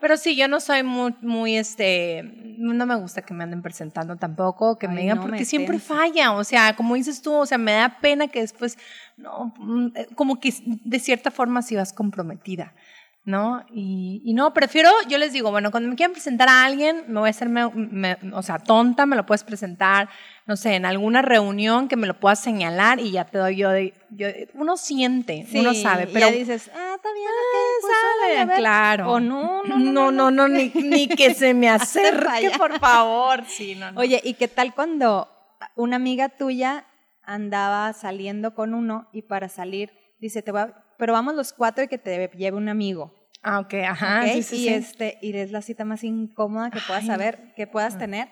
Pero 0.00 0.16
sí, 0.16 0.34
yo 0.34 0.48
no 0.48 0.58
soy 0.58 0.82
muy, 0.82 1.14
muy, 1.20 1.56
este, 1.56 2.24
no 2.58 2.86
me 2.86 2.96
gusta 2.96 3.22
que 3.22 3.32
me 3.32 3.44
anden 3.44 3.62
presentando 3.62 4.16
tampoco, 4.16 4.78
que 4.78 4.88
me 4.88 4.96
Ay, 4.96 5.02
digan, 5.02 5.18
no, 5.18 5.22
porque 5.22 5.38
me 5.38 5.44
siempre 5.44 5.78
falla, 5.78 6.32
o 6.32 6.42
sea, 6.42 6.74
como 6.74 6.96
dices 6.96 7.22
tú, 7.22 7.34
o 7.34 7.46
sea, 7.46 7.56
me 7.56 7.72
da 7.72 8.00
pena 8.00 8.26
que 8.26 8.40
después, 8.40 8.76
no, 9.16 9.54
mm, 9.56 9.86
eh, 9.94 10.08
como 10.16 10.40
que 10.40 10.52
de 10.66 10.98
cierta 10.98 11.30
forma 11.30 11.62
si 11.62 11.76
vas 11.76 11.92
comprometida, 11.92 12.74
¿no? 13.24 13.64
Y, 13.72 14.20
y 14.24 14.34
no, 14.34 14.52
prefiero, 14.52 14.90
yo 15.08 15.16
les 15.16 15.32
digo, 15.32 15.50
bueno, 15.50 15.70
cuando 15.70 15.88
me 15.88 15.96
quieran 15.96 16.12
presentar 16.12 16.48
a 16.48 16.64
alguien, 16.64 17.04
me 17.08 17.20
voy 17.20 17.28
a 17.28 17.30
hacer, 17.30 17.48
me- 17.48 17.70
me- 17.70 18.18
o 18.34 18.42
sea, 18.42 18.58
tonta, 18.58 19.06
me 19.06 19.16
lo 19.16 19.24
puedes 19.24 19.44
presentar, 19.44 20.10
no 20.46 20.56
sé, 20.56 20.74
en 20.74 20.84
alguna 20.84 21.22
reunión 21.22 21.88
que 21.88 21.96
me 21.96 22.06
lo 22.06 22.20
puedas 22.20 22.38
señalar 22.40 23.00
y 23.00 23.12
ya 23.12 23.24
te 23.24 23.38
doy 23.38 23.56
yo 23.56 23.70
de, 23.70 23.94
yo- 24.10 24.28
uno 24.52 24.76
siente, 24.76 25.46
uno 25.54 25.72
sabe, 25.72 26.04
y 26.04 26.12
pero... 26.12 26.28
ya 26.28 26.32
dices, 26.36 26.70
ah, 26.74 26.92
está 26.96 27.12
bien, 27.14 27.26
ok, 27.28 27.80
pues, 27.80 27.94
órale, 27.94 28.34
a 28.34 28.36
Sale, 28.40 28.46
ver. 28.46 28.58
claro. 28.58 29.10
O 29.12 29.20
no, 29.20 29.62
no, 29.64 29.78
no, 29.78 30.10
no, 30.12 30.30
no, 30.30 30.48
ni, 30.48 30.68
ni 30.74 31.08
que 31.08 31.32
se 31.32 31.54
me 31.54 31.68
acerque, 31.70 32.50
por 32.58 32.78
favor. 32.78 33.42
Sí, 33.46 33.74
no, 33.74 33.90
no. 33.90 34.00
Oye, 34.00 34.20
¿y 34.22 34.34
qué 34.34 34.48
tal 34.48 34.74
cuando 34.74 35.30
una 35.76 35.96
amiga 35.96 36.28
tuya 36.28 36.84
andaba 37.22 37.90
saliendo 37.94 38.54
con 38.54 38.74
uno 38.74 39.08
y 39.12 39.22
para 39.22 39.48
salir 39.48 39.92
dice, 40.20 40.42
te 40.42 40.52
voy 40.52 40.60
a- 40.60 40.83
pero 41.04 41.12
vamos 41.12 41.34
los 41.34 41.52
cuatro 41.52 41.84
y 41.84 41.88
que 41.88 41.98
te 41.98 42.30
lleve 42.34 42.56
un 42.56 42.70
amigo? 42.70 43.12
Ah, 43.42 43.60
ok, 43.60 43.74
ajá. 43.86 44.22
¿ok? 44.22 44.32
sí, 44.32 44.42
sí, 44.42 44.56
y 44.56 44.58
sí. 44.60 44.68
este 44.70 45.18
y 45.20 45.36
es 45.36 45.50
la 45.52 45.60
cita 45.60 45.84
más 45.84 46.02
incómoda 46.02 46.70
que 46.70 46.78
puedas 46.86 47.02
Ay, 47.02 47.08
saber, 47.08 47.52
que 47.56 47.66
puedas 47.66 47.98
tener. 47.98 48.30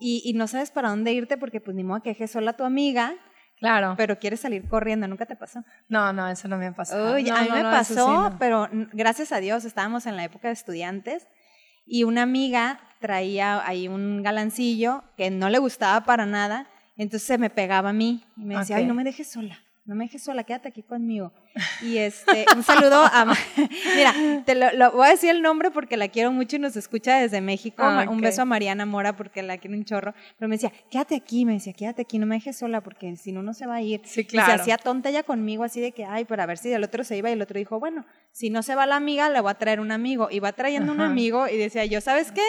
Y, 0.00 0.20
y 0.24 0.32
no 0.32 0.48
sabes 0.48 0.72
para 0.72 0.88
dónde 0.88 1.12
irte 1.12 1.36
porque 1.36 1.60
pues 1.60 1.76
ni 1.76 1.84
modo 1.84 2.02
que 2.02 2.08
dejes 2.10 2.32
sola 2.32 2.50
a 2.50 2.56
tu 2.56 2.64
amiga, 2.64 3.14
Claro. 3.60 3.94
pero 3.96 4.18
quieres 4.18 4.40
salir 4.40 4.66
corriendo, 4.66 5.06
¿nunca 5.06 5.26
te 5.26 5.36
pasó? 5.36 5.62
No, 5.88 6.12
no, 6.12 6.28
eso 6.28 6.48
no 6.48 6.58
me 6.58 6.66
ha 6.66 6.72
pasado. 6.74 7.14
Uy, 7.14 7.22
No, 7.22 7.36
a 7.36 7.42
mí 7.42 7.48
no, 7.50 7.54
me 7.54 7.62
no, 7.62 7.72
eso 7.72 7.84
sí, 7.84 7.94
pasó, 7.94 8.36
pero 8.40 8.68
gracias 8.92 9.30
a 9.30 9.38
Dios 9.38 9.64
estábamos 9.64 10.06
en 10.06 10.16
la 10.16 10.24
época 10.24 10.48
de 10.48 10.54
estudiantes 10.54 11.28
y 11.86 12.02
una 12.02 12.22
amiga 12.22 12.80
traía 12.98 13.64
ahí 13.64 13.86
un 13.86 14.24
galancillo 14.24 15.04
que 15.16 15.30
no 15.30 15.50
le 15.50 15.58
gustaba 15.60 16.04
para 16.04 16.26
nada, 16.26 16.66
entonces 16.96 17.28
se 17.28 17.38
me 17.38 17.48
pegaba 17.48 17.90
a 17.90 17.92
mí 17.92 18.24
y 18.36 18.44
me 18.44 18.58
decía, 18.58 18.74
Ok. 18.74 18.80
ay, 18.80 18.86
no 18.88 18.94
me 18.94 19.04
dejes 19.04 19.30
sola, 19.30 19.56
no 19.84 19.94
me 19.94 20.06
dejes 20.06 20.24
sola, 20.24 20.42
quédate 20.42 20.68
aquí 20.68 20.82
conmigo. 20.82 21.32
Y 21.82 21.98
este, 21.98 22.46
un 22.56 22.62
saludo 22.62 23.02
a. 23.04 23.26
Mira, 23.96 24.14
te 24.46 24.54
lo, 24.54 24.72
lo- 24.72 24.92
voy 24.92 25.06
a 25.08 25.10
decir 25.10 25.30
el 25.30 25.42
nombre 25.42 25.70
porque 25.70 25.96
la 25.96 26.08
quiero 26.08 26.32
mucho 26.32 26.56
y 26.56 26.58
nos 26.58 26.76
escucha 26.76 27.16
desde 27.18 27.40
México. 27.40 27.82
Ah, 27.84 28.06
Un 28.08 28.20
beso 28.20 28.42
a 28.42 28.44
Mariana 28.44 28.86
Mora 28.86 29.16
porque 29.16 29.42
la 29.42 29.58
quiero 29.58 29.76
un 29.76 29.84
chorro. 29.84 30.14
Pero 30.38 30.48
me 30.48 30.54
decía, 30.56 30.72
quédate 30.90 31.14
aquí, 31.16 31.44
me 31.44 31.54
decía, 31.54 31.72
quédate 31.72 32.02
aquí, 32.02 32.18
no 32.18 32.26
me 32.26 32.36
dejes 32.36 32.56
sola 32.58 32.80
porque 32.80 33.16
si 33.16 33.32
no, 33.32 33.42
no 33.42 33.52
se 33.54 33.66
va 33.66 33.76
a 33.76 33.82
ir. 33.82 34.00
Sí, 34.04 34.20
Y 34.22 34.24
claro. 34.24 34.54
se 34.54 34.60
hacía 34.60 34.78
tonta 34.78 35.08
ella 35.10 35.22
conmigo 35.24 35.64
así 35.64 35.80
de 35.80 35.92
que, 35.92 36.04
ay, 36.04 36.24
para 36.24 36.46
ver 36.46 36.58
si 36.58 36.72
el 36.72 36.84
otro 36.84 37.04
se 37.04 37.16
iba 37.16 37.28
y 37.28 37.32
el 37.34 37.42
otro 37.42 37.58
dijo, 37.58 37.78
bueno, 37.80 38.06
si 38.30 38.48
no 38.50 38.62
se 38.62 38.74
va 38.74 38.86
la 38.86 38.96
amiga, 38.96 39.28
le 39.28 39.40
voy 39.40 39.50
a 39.50 39.54
traer 39.54 39.80
un 39.80 39.92
amigo. 39.92 40.28
Y 40.30 40.40
va 40.40 40.52
trayendo 40.52 40.92
un 40.92 41.00
amigo 41.00 41.48
y 41.48 41.56
decía 41.58 41.84
yo, 41.84 42.00
¿sabes 42.00 42.32
qué? 42.32 42.42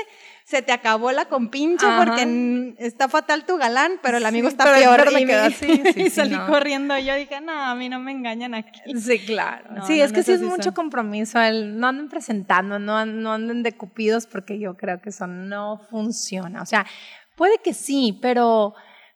Se 0.45 0.61
te 0.61 0.71
acabó 0.73 1.11
la 1.13 1.25
compinche 1.25 1.85
Ajá. 1.85 2.03
porque 2.03 2.75
está 2.77 3.07
fatal 3.07 3.45
tu 3.45 3.57
galán, 3.57 3.93
pero 4.03 4.17
el 4.17 4.25
amigo 4.25 4.49
Sí, 4.49 4.53
está 4.55 4.73
peor. 4.73 5.07
y, 5.17 5.25
me- 5.25 5.33
así, 5.35 5.55
sí, 5.65 5.81
y 5.85 5.93
sí, 5.93 6.09
salí 6.09 6.35
no. 6.35 6.47
corriendo. 6.47 6.97
Yo 6.99 7.15
dije, 7.15 7.39
no, 7.41 7.51
a 7.53 7.73
mí 7.75 7.87
no 7.89 7.99
me 7.99 8.11
engañan 8.11 8.53
aquí. 8.53 8.79
Sí, 8.99 9.19
claro. 9.19 9.71
No, 9.71 9.87
sí, 9.87 9.97
no, 9.99 10.03
es 10.05 10.11
que 10.11 10.21
sí 10.23 10.33
es 10.33 10.41
mucho 10.41 10.63
son. 10.63 10.73
compromiso. 10.73 11.39
El, 11.39 11.79
no 11.79 11.87
anden 11.87 12.09
presentando, 12.09 12.77
no, 12.77 13.05
no 13.05 13.33
anden 13.33 13.63
de 13.63 13.71
cupidos 13.71 14.27
porque 14.27 14.59
yo 14.59 14.75
creo 14.75 15.01
que 15.01 15.09
eso 15.09 15.27
no 15.27 15.79
funciona. 15.89 16.61
O 16.61 16.65
sea, 16.65 16.85
puede 17.35 17.57
que 17.63 17.73
sí, 17.73 18.19
pero 18.21 18.73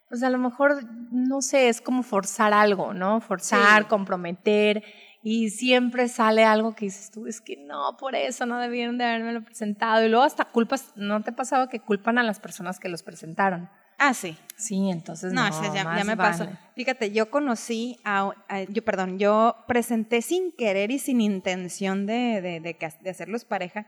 pues 0.08 0.22
a 0.22 0.30
lo 0.30 0.38
mejor, 0.38 0.80
no 1.12 1.42
sé, 1.42 1.68
es 1.68 1.82
como 1.82 2.02
forzar 2.02 2.54
algo, 2.54 2.94
¿no? 2.94 3.20
Forzar, 3.20 3.86
comprometer. 3.88 4.82
Y 5.22 5.50
siempre 5.50 6.08
sale 6.08 6.44
algo 6.44 6.74
que 6.74 6.84
dices 6.86 7.10
tú, 7.10 7.26
es 7.26 7.40
que 7.40 7.56
no, 7.56 7.96
por 7.98 8.14
eso 8.14 8.46
no 8.46 8.58
debieron 8.58 8.98
de 8.98 9.04
habérmelo 9.04 9.42
presentado. 9.44 10.04
Y 10.04 10.08
luego 10.08 10.24
hasta 10.24 10.44
culpas, 10.46 10.92
¿no 10.96 11.22
te 11.22 11.30
ha 11.30 11.36
pasado 11.36 11.68
que 11.68 11.80
culpan 11.80 12.18
a 12.18 12.22
las 12.22 12.38
personas 12.40 12.78
que 12.78 12.88
los 12.88 13.02
presentaron? 13.02 13.68
Ah, 14.00 14.14
sí. 14.14 14.38
Sí, 14.56 14.90
entonces 14.90 15.32
No, 15.32 15.48
no, 15.50 15.50
ya, 15.50 15.74
ya 15.74 15.84
más 15.84 16.06
me 16.06 16.16
pasó. 16.16 16.44
vale. 16.44 16.56
Fíjate, 16.76 17.10
yo 17.10 17.30
conocí 17.30 17.98
a, 18.04 18.30
a- 18.48 18.62
yo, 18.62 18.84
perdón, 18.84 19.18
yo 19.18 19.56
presenté 19.66 20.22
sin 20.22 20.52
querer 20.52 20.92
y 20.92 21.00
sin 21.00 21.20
intención 21.20 22.06
de, 22.06 22.40
de, 22.40 22.60
de 22.60 23.10
hacerlos 23.10 23.44
pareja. 23.44 23.86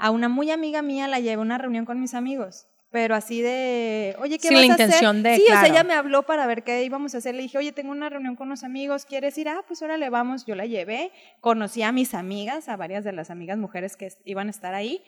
A 0.00 0.10
una 0.10 0.28
muy 0.28 0.50
amiga 0.50 0.82
mía 0.82 1.06
la 1.06 1.20
llevé 1.20 1.34
a 1.34 1.38
una 1.38 1.58
reunión 1.58 1.84
con 1.84 2.00
mis 2.00 2.14
amigos. 2.14 2.66
Pero 2.92 3.14
así 3.14 3.40
de, 3.40 4.14
oye, 4.20 4.38
¿qué 4.38 4.48
Sin 4.48 4.58
vas 4.58 4.66
la 4.66 4.72
a 4.72 4.74
hacer? 4.74 4.86
intención 4.86 5.22
de, 5.22 5.36
Sí, 5.36 5.44
o 5.44 5.46
sea, 5.50 5.66
ella 5.66 5.82
me 5.82 5.94
habló 5.94 6.24
para 6.24 6.46
ver 6.46 6.62
qué 6.62 6.84
íbamos 6.84 7.14
a 7.14 7.18
hacer. 7.18 7.34
Le 7.34 7.40
dije, 7.42 7.56
oye, 7.56 7.72
tengo 7.72 7.90
una 7.90 8.10
reunión 8.10 8.36
con 8.36 8.48
unos 8.48 8.64
amigos, 8.64 9.06
¿quieres 9.06 9.36
ir? 9.38 9.48
Ah, 9.48 9.64
pues 9.66 9.80
órale, 9.80 10.10
vamos. 10.10 10.44
Yo 10.44 10.54
la 10.54 10.66
llevé. 10.66 11.10
Conocí 11.40 11.82
a 11.82 11.90
mis 11.90 12.12
amigas, 12.12 12.68
a 12.68 12.76
varias 12.76 13.02
de 13.02 13.12
las 13.12 13.30
amigas 13.30 13.56
mujeres 13.56 13.96
que 13.96 14.08
iban 14.26 14.48
a 14.48 14.50
estar 14.50 14.74
ahí. 14.74 15.02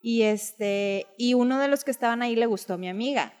Y, 0.00 0.22
este, 0.22 1.06
y 1.18 1.34
uno 1.34 1.60
de 1.60 1.68
los 1.68 1.84
que 1.84 1.90
estaban 1.90 2.22
ahí 2.22 2.36
le 2.36 2.46
gustó 2.46 2.74
a 2.74 2.78
mi 2.78 2.88
amiga. 2.88 3.34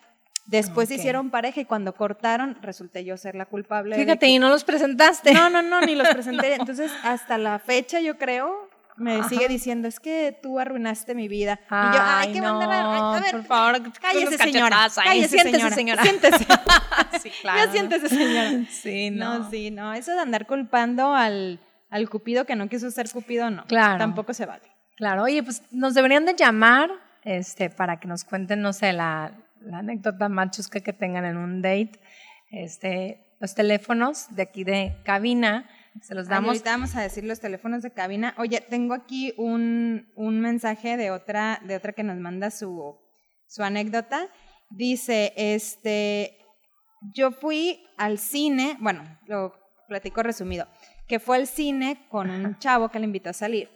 Después 0.44 0.90
Ok. 0.90 0.96
hicieron 0.98 1.30
pareja 1.30 1.60
y 1.60 1.64
cuando 1.64 1.94
cortaron, 1.94 2.56
resulté 2.62 3.02
yo 3.04 3.16
ser 3.16 3.34
la 3.34 3.46
culpable. 3.46 3.96
de 3.96 4.02
Fíjate, 4.04 4.26
que- 4.26 4.32
y 4.32 4.38
no 4.38 4.48
los 4.50 4.62
presentaste. 4.64 5.32
no, 5.32 5.48
no, 5.50 5.62
no, 5.62 5.80
ni 5.80 5.94
los 5.94 6.06
presenté. 6.14 6.54
Entonces, 6.54 6.92
hasta 7.02 7.38
la 7.38 7.58
fecha, 7.58 7.98
yo 8.00 8.16
creo, 8.18 8.65
me 8.96 9.16
Ajá. 9.16 9.28
sigue 9.28 9.48
diciendo, 9.48 9.88
es 9.88 10.00
que 10.00 10.38
tú 10.42 10.58
arruinaste 10.58 11.14
mi 11.14 11.28
vida. 11.28 11.60
y 11.64 11.96
yo, 11.96 12.00
ay, 12.02 12.32
qué 12.32 12.40
no, 12.40 12.58
mandar 12.58 12.72
a, 12.86 13.16
a 13.16 13.20
ver, 13.20 13.30
por 13.32 13.44
favor, 13.44 13.92
cállese, 14.00 14.38
señora. 14.38 14.88
Cállese, 14.94 15.38
Siéntese, 15.38 15.70
señora. 15.70 16.02
Siéntese. 16.02 16.46
sí, 17.22 17.30
Ya 17.44 17.70
siéntese, 17.72 18.08
señora. 18.08 18.64
Sí, 18.70 19.10
No. 19.10 19.38
no. 19.40 19.50
sí, 19.50 19.70
no. 19.70 19.92
Eso 19.94 20.12
de 20.12 20.20
andar 20.20 20.46
culpando 20.46 21.14
al, 21.14 21.60
al 21.90 22.08
cupido 22.10 22.44
que 22.46 22.56
no 22.56 22.68
quiso 22.68 22.90
ser 22.90 23.10
cupido, 23.10 23.50
no. 23.50 23.64
Claro. 23.66 23.98
Tampoco 23.98 24.32
se 24.34 24.46
vale. 24.46 24.64
Claro, 24.96 25.24
oye, 25.24 25.42
pues 25.42 25.62
nos 25.72 25.92
deberían 25.94 26.24
de 26.24 26.34
llamar 26.34 26.90
este, 27.22 27.68
para 27.70 28.00
que 28.00 28.08
nos 28.08 28.24
cuenten, 28.24 28.62
no 28.62 28.72
sé, 28.72 28.92
la, 28.94 29.32
la 29.60 29.78
anécdota 29.78 30.28
más 30.30 30.52
chusca 30.52 30.80
que 30.80 30.92
tengan 30.94 31.24
en 31.26 31.36
un 31.36 31.60
date. 31.60 32.00
Este, 32.50 33.36
los 33.40 33.54
teléfonos 33.54 34.34
de 34.34 34.42
aquí 34.42 34.64
de 34.64 34.96
cabina, 35.04 35.68
se 36.02 36.14
los 36.14 36.26
Ay, 36.26 36.30
damos. 36.30 36.48
ahorita 36.48 36.70
vamos 36.70 36.96
a 36.96 37.02
decir 37.02 37.24
los 37.24 37.40
teléfonos 37.40 37.82
de 37.82 37.92
cabina. 37.92 38.34
Oye, 38.38 38.60
tengo 38.60 38.94
aquí 38.94 39.34
un, 39.36 40.08
un 40.14 40.40
mensaje 40.40 40.96
de 40.96 41.10
otra, 41.10 41.60
de 41.64 41.76
otra 41.76 41.92
que 41.92 42.02
nos 42.02 42.18
manda 42.18 42.50
su, 42.50 42.96
su 43.46 43.62
anécdota. 43.62 44.28
Dice, 44.70 45.32
este, 45.36 46.38
yo 47.14 47.30
fui 47.30 47.84
al 47.96 48.18
cine, 48.18 48.76
bueno, 48.80 49.02
lo 49.26 49.54
platico 49.88 50.22
resumido, 50.22 50.66
que 51.06 51.20
fue 51.20 51.36
al 51.36 51.46
cine 51.46 52.06
con 52.08 52.30
un 52.30 52.58
chavo 52.58 52.88
que 52.88 52.98
le 52.98 53.06
invitó 53.06 53.30
a 53.30 53.34
salir. 53.34 53.70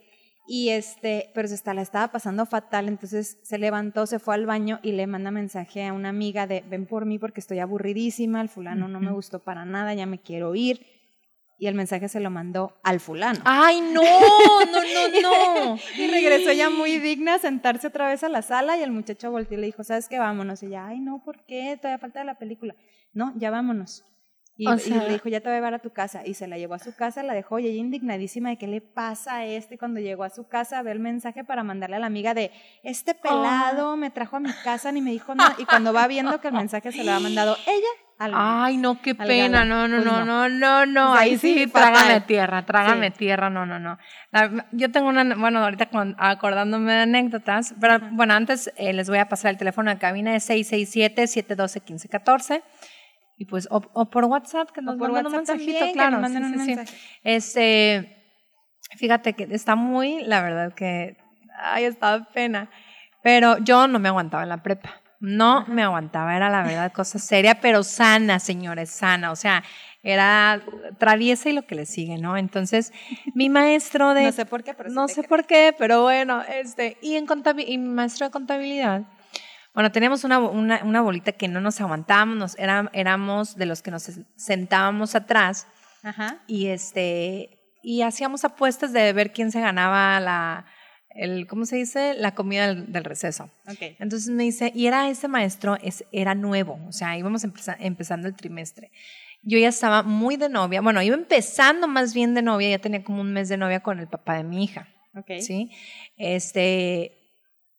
Y 0.53 0.71
este, 0.71 1.31
pero 1.33 1.47
se 1.47 1.55
está, 1.55 1.75
la 1.75 1.83
estaba 1.83 2.11
pasando 2.11 2.45
fatal, 2.45 2.89
entonces 2.89 3.39
se 3.45 3.57
levantó, 3.57 4.07
se 4.07 4.19
fue 4.19 4.35
al 4.35 4.47
baño 4.47 4.81
y 4.83 4.93
le 4.93 5.07
manda 5.07 5.31
mensaje 5.31 5.87
a 5.87 5.93
una 5.93 6.09
amiga 6.09 6.49
de 6.49 6.65
ven 6.69 6.87
por 6.87 7.07
mí 7.07 7.21
porque 7.21 7.39
estoy 7.39 7.61
aburridísima, 7.61 8.41
el 8.41 8.49
fulano 8.49 8.89
no 8.89 8.99
me 8.99 9.13
gustó 9.13 9.39
para 9.39 9.65
nada, 9.65 9.95
ya 9.95 10.07
me 10.07 10.19
quiero 10.19 10.57
ir. 10.57 10.85
Y 11.63 11.67
el 11.67 11.75
mensaje 11.75 12.09
se 12.09 12.21
lo 12.21 12.31
mandó 12.31 12.81
al 12.83 13.01
fulano. 13.01 13.39
Ay, 13.45 13.83
no, 13.83 14.01
no, 14.01 14.81
no, 15.21 15.21
no. 15.75 15.79
Y 15.99 16.07
regresó 16.11 16.53
ya 16.53 16.71
muy 16.71 16.99
digna 16.99 17.35
a 17.35 17.39
sentarse 17.39 17.87
otra 17.89 18.09
vez 18.09 18.25
a 18.25 18.31
la 18.31 18.41
sala 18.41 18.79
y 18.79 18.83
el 18.83 18.91
muchacho 18.91 19.31
volteó 19.31 19.59
y 19.59 19.61
le 19.61 19.67
dijo, 19.67 19.85
¿sabes 19.85 20.09
qué? 20.09 20.19
Vámonos. 20.19 20.63
Y 20.63 20.67
ella, 20.67 20.87
ay, 20.87 21.01
no, 21.01 21.23
¿por 21.23 21.45
qué? 21.45 21.77
Todavía 21.77 21.99
falta 21.99 22.25
la 22.25 22.39
película. 22.39 22.75
No, 23.13 23.35
ya 23.37 23.51
vámonos. 23.51 24.07
Y, 24.57 24.67
O 24.69 24.75
y 24.75 24.79
sea- 24.79 25.05
le 25.05 25.13
dijo, 25.13 25.29
ya 25.29 25.41
te 25.41 25.49
voy 25.49 25.53
a 25.53 25.57
llevar 25.59 25.75
a 25.75 25.81
tu 25.81 25.91
casa. 25.91 26.23
Y 26.27 26.33
se 26.33 26.47
la 26.47 26.57
llevó 26.57 26.73
a 26.75 26.79
su 26.79 26.95
casa, 26.97 27.23
la 27.23 27.35
dejó 27.35 27.59
y 27.59 27.67
ella 27.67 27.79
indignadísima 27.79 28.49
de 28.49 28.57
qué 28.57 28.67
le 28.67 28.81
pasa 28.81 29.37
a 29.37 29.45
este. 29.45 29.75
Y 29.75 29.79
cuando 29.79 30.01
llegó 30.01 30.25
a 30.25 30.31
su 30.31 30.49
casa, 30.49 30.81
ve 30.83 30.93
el 30.93 30.99
mensaje 31.01 31.45
para 31.45 31.63
mandarle 31.63 31.97
a 31.97 31.99
la 31.99 32.07
amiga 32.07 32.33
de, 32.33 32.53
este 32.83 33.15
pelado 33.15 33.99
me 33.99 34.09
trajo 34.11 34.37
a 34.37 34.41
mi 34.41 34.53
casa 34.65 34.93
ni 34.93 35.03
me 35.03 35.11
dijo 35.11 35.35
nada. 35.35 35.57
Y 35.59 35.67
cuando 35.67 35.93
va 35.93 36.07
viendo 36.09 36.41
que 36.41 36.49
el 36.49 36.55
mensaje 36.55 36.91
se 36.91 37.05
lo 37.05 37.13
ha 37.13 37.21
mandado 37.21 37.55
ella 37.67 37.89
Ay, 38.23 38.77
no, 38.77 39.01
qué 39.01 39.15
pena, 39.15 39.65
galán. 39.65 39.69
no, 39.69 39.89
no, 39.89 39.97
Pues 39.97 40.05
no, 40.07 40.25
no. 40.25 40.49
no, 40.49 40.49
no, 40.49 40.87
no, 40.87 41.11
Pues 41.13 41.21
ahí 41.23 41.39
sí, 41.39 41.67
fatal. 41.69 41.93
trágame 41.95 42.21
tierra, 42.21 42.67
trágame 42.67 43.11
Sí. 43.13 43.17
tierra, 43.19 43.49
no, 43.51 43.65
no, 43.65 43.79
no. 43.79 43.99
La- 44.31 44.67
yo 44.73 44.91
tengo 44.91 45.09
una, 45.09 45.35
bueno, 45.37 45.63
ahorita 45.65 45.87
con- 45.87 46.15
acordándome 46.19 46.93
de 46.93 47.01
anécdotas, 47.03 47.75
pero 47.81 47.99
bueno, 48.13 48.35
antes 48.35 48.71
eh, 48.77 48.93
les 48.93 49.09
voy 49.09 49.19
a 49.19 49.29
pasar 49.29 49.53
el 49.53 49.57
teléfono 49.57 49.91
de 49.91 49.99
cabina, 49.99 50.35
es 50.37 50.45
667-712-1514. 50.51 52.63
Y 53.39 53.47
pues, 53.47 53.67
o, 53.71 53.81
o 53.95 54.11
por 54.11 54.27
WhatsApp, 54.27 54.71
que 54.71 54.83
nos 54.83 54.97
por 54.97 55.11
manden 55.13 55.27
un 55.29 55.33
WhatsApp 55.39 55.57
mensajito, 55.57 55.79
también, 55.79 55.89
que 55.89 55.95
claro. 55.99 56.19
sí, 56.29 56.37
un 56.37 56.61
sí, 56.61 56.75
mensaje. 56.77 56.99
Este, 57.25 58.17
fíjate 58.99 59.33
que 59.33 59.45
está 59.51 59.77
muy, 59.77 60.23
la 60.25 60.43
verdad 60.43 60.75
que, 60.75 61.17
ay, 61.59 61.85
estaba 61.85 62.23
pena. 62.33 62.69
Pero 63.23 63.57
yo 63.59 63.87
no 63.89 63.99
me 63.99 64.09
aguantaba 64.09 64.43
en 64.43 64.51
la 64.51 64.63
prepa. 64.63 64.91
No 65.21 65.67
me 65.69 65.83
aguantaba, 65.83 66.35
era 66.35 66.49
la 66.49 66.63
verdad 66.63 66.93
cosa 66.93 67.19
seria, 67.19 67.61
pero 67.61 67.83
sana, 67.83 68.39
señores, 68.41 68.91
sana. 68.91 69.31
O 69.33 69.37
sea, 69.37 69.63
era 70.03 70.63
traviesa 70.99 71.51
y 71.51 71.53
lo 71.53 71.67
que 71.67 71.75
le 71.75 71.85
sigue, 71.85 72.17
¿no? 72.17 72.39
Entonces, 72.39 72.93
mi 73.35 73.51
maestro 73.51 74.15
de 74.15 74.25
No 74.25 74.33
sé 74.33 74.47
por 74.47 74.65
qué, 74.65 74.73
pero 74.73 74.89
no 74.91 75.09
sé 75.09 75.17
creo. 75.17 75.29
por 75.29 75.47
qué, 75.47 75.75
pero 75.79 76.03
bueno, 76.03 76.43
este, 76.43 76.97
y 77.03 77.17
en 77.17 77.27
y 77.67 77.79
mi 77.79 77.89
maestro 77.91 78.27
de 78.27 78.31
contabilidad, 78.33 79.03
bueno, 79.75 79.93
teníamos 79.93 80.25
una, 80.25 80.39
una, 80.39 80.81
una 80.85 81.01
bolita 81.03 81.33
que 81.33 81.49
no 81.49 81.61
nos 81.61 81.81
aguantábamos, 81.83 82.37
nos, 82.37 82.59
era- 82.59 82.91
éramos 82.95 83.57
de 83.57 83.67
los 83.67 83.83
que 83.83 83.91
nos 83.91 84.11
sentábamos 84.37 85.15
atrás 85.15 85.67
Ajá. 86.03 86.39
y 86.47 86.69
este, 86.69 87.59
y 87.83 88.03
hacíamos 88.03 88.45
apuestas 88.45 88.93
de 88.95 89.13
ver 89.13 89.33
quién 89.33 89.53
se 89.53 89.61
ganaba 89.61 90.19
la, 90.19 90.65
el, 91.15 91.47
¿cómo 91.47 91.67
se 91.67 91.77
dice? 91.77 92.15
La 92.15 92.35
comida 92.35 92.67
del, 92.69 92.93
del 92.93 93.05
receso. 93.05 93.51
Ok. 93.69 93.97
Entonces 93.99 94.29
me 94.31 94.45
dice, 94.45 94.73
y 94.75 94.87
era 94.87 95.09
ese 95.11 95.29
maestro, 95.29 95.77
es, 95.83 96.05
era 96.13 96.35
nuevo, 96.35 96.79
o 96.89 96.93
sea, 96.93 97.17
íbamos 97.19 97.45
empeza- 97.45 97.77
empezando 97.81 98.29
el 98.29 98.35
trimestre. 98.35 98.91
Yo 99.43 99.59
ya 99.59 99.69
estaba 99.69 100.03
muy 100.03 100.37
de 100.37 100.49
novia, 100.49 100.81
bueno, 100.83 101.01
iba 101.03 101.17
empezando 101.17 101.89
más 101.89 102.13
bien 102.15 102.35
de 102.35 102.43
novia, 102.43 102.71
ya 102.71 102.79
tenía 102.79 103.03
como 103.03 103.21
un 103.23 103.33
mes 103.33 103.49
de 103.49 103.57
novia 103.57 103.81
con 103.81 103.99
el 103.99 104.07
papá 104.07 104.35
de 104.37 104.45
mi 104.45 104.65
hija, 104.65 104.89
Ok. 105.17 105.31
¿sí? 105.41 105.71
Este, 106.17 107.17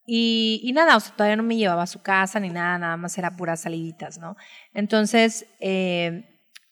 y, 0.05 0.59
y 0.63 0.73
nada, 0.73 0.97
o 0.97 1.00
sea, 1.00 1.13
todavía 1.15 1.35
no 1.35 1.43
me 1.43 1.55
llevaba 1.55 1.83
a 1.83 1.88
su 1.88 2.01
casa 2.01 2.39
ni 2.39 2.50
nada, 2.50 2.77
nada 2.79 2.97
más 2.97 3.17
era 3.17 3.38
puras 3.38 3.61
saliditas, 3.61 4.17
¿no? 4.17 4.35
Entonces, 4.73 5.45
eh, 5.59 6.27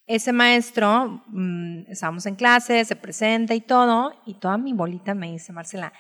ese 0.08 0.34
maestro, 0.34 1.24
mm, 1.28 1.82
estábamos 1.92 2.26
en 2.26 2.36
clase, 2.36 2.84
se 2.84 2.96
presenta 2.96 3.54
y 3.54 3.62
todo, 3.62 4.20
y 4.26 4.34
toda 4.34 4.58
mi 4.58 4.74
bolita 4.74 5.14
me 5.14 5.32
dice, 5.32 5.54
Marcela, 5.54 5.94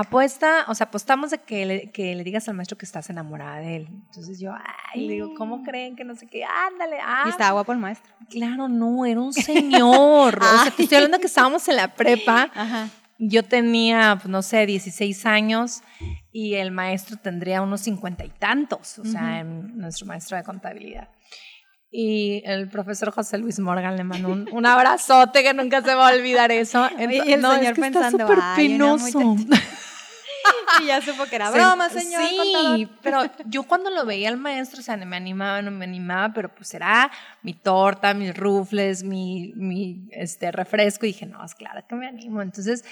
apuesta, 0.00 0.64
o 0.68 0.74
sea, 0.74 0.86
apostamos 0.86 1.30
de 1.30 1.38
que 1.38 1.66
le, 1.66 1.90
que 1.90 2.14
le 2.14 2.24
digas 2.24 2.48
al 2.48 2.54
maestro 2.54 2.76
que 2.76 2.84
estás 2.84 3.08
enamorada 3.10 3.58
de 3.60 3.76
él. 3.76 3.88
Entonces 3.90 4.38
yo, 4.40 4.52
ay, 4.92 5.06
le 5.06 5.12
digo, 5.14 5.34
¿cómo 5.36 5.62
creen 5.62 5.96
que 5.96 6.04
no 6.04 6.14
sé 6.14 6.26
qué? 6.26 6.44
Ándale, 6.44 6.98
ah. 7.02 7.24
Y 7.26 7.30
estaba 7.30 7.52
guapo 7.52 7.72
el 7.72 7.78
maestro. 7.78 8.12
Claro, 8.30 8.68
no, 8.68 9.04
era 9.06 9.20
un 9.20 9.32
señor. 9.32 10.38
o 10.42 10.62
sea, 10.62 10.70
te 10.76 10.82
estoy 10.82 10.96
hablando 10.96 11.18
que 11.18 11.26
estábamos 11.26 11.66
en 11.68 11.76
la 11.76 11.94
prepa. 11.94 12.50
Ajá. 12.54 12.88
Yo 13.18 13.42
tenía, 13.44 14.16
pues, 14.20 14.28
no 14.28 14.42
sé, 14.42 14.66
16 14.66 15.24
años 15.24 15.82
y 16.32 16.54
el 16.56 16.70
maestro 16.70 17.16
tendría 17.16 17.62
unos 17.62 17.80
cincuenta 17.80 18.24
y 18.26 18.28
tantos, 18.28 18.98
o 18.98 19.04
sea, 19.06 19.40
en- 19.40 19.78
nuestro 19.78 20.04
maestro 20.06 20.36
de 20.36 20.42
contabilidad. 20.42 21.08
Y 21.90 22.42
el 22.44 22.68
profesor 22.68 23.10
José 23.12 23.38
Luis 23.38 23.58
Morgan 23.58 23.96
le 23.96 24.04
mandó 24.04 24.28
un, 24.28 24.46
un 24.52 24.66
abrazote 24.66 25.42
que 25.42 25.54
nunca 25.54 25.80
se 25.80 25.94
va 25.94 26.08
a 26.10 26.12
olvidar 26.14 26.52
eso. 26.52 26.84
Oye, 26.98 27.22
y 27.24 27.32
el 27.32 27.40
no, 27.40 27.52
es 27.52 27.58
señor 27.60 27.74
que 27.74 27.80
está 27.80 28.00
pensando, 28.00 28.26
súper 28.26 28.38
"Ay, 28.42 28.74
una 28.74 28.96
penoso. 28.96 29.36
y 30.82 30.86
ya 30.86 31.00
supo 31.00 31.24
que 31.26 31.36
era 31.36 31.50
broma, 31.50 31.88
señor. 31.88 32.22
Sí, 32.28 32.36
contador. 32.36 32.90
pero 33.02 33.46
yo 33.46 33.62
cuando 33.64 33.90
lo 33.90 34.04
veía 34.04 34.28
al 34.28 34.36
maestro, 34.36 34.80
o 34.80 34.82
sea, 34.82 34.96
me 34.96 35.16
animaba, 35.16 35.62
no 35.62 35.70
me 35.70 35.84
animaba, 35.84 36.32
pero 36.32 36.54
pues 36.54 36.74
era 36.74 37.10
mi 37.42 37.54
torta, 37.54 38.14
mis 38.14 38.36
rufles, 38.36 39.02
mi, 39.02 39.52
mi 39.56 40.08
este, 40.10 40.52
refresco, 40.52 41.06
y 41.06 41.10
dije, 41.10 41.26
no, 41.26 41.44
es 41.44 41.54
claro 41.54 41.84
que 41.88 41.94
me 41.94 42.06
animo. 42.06 42.42
Entonces, 42.42 42.84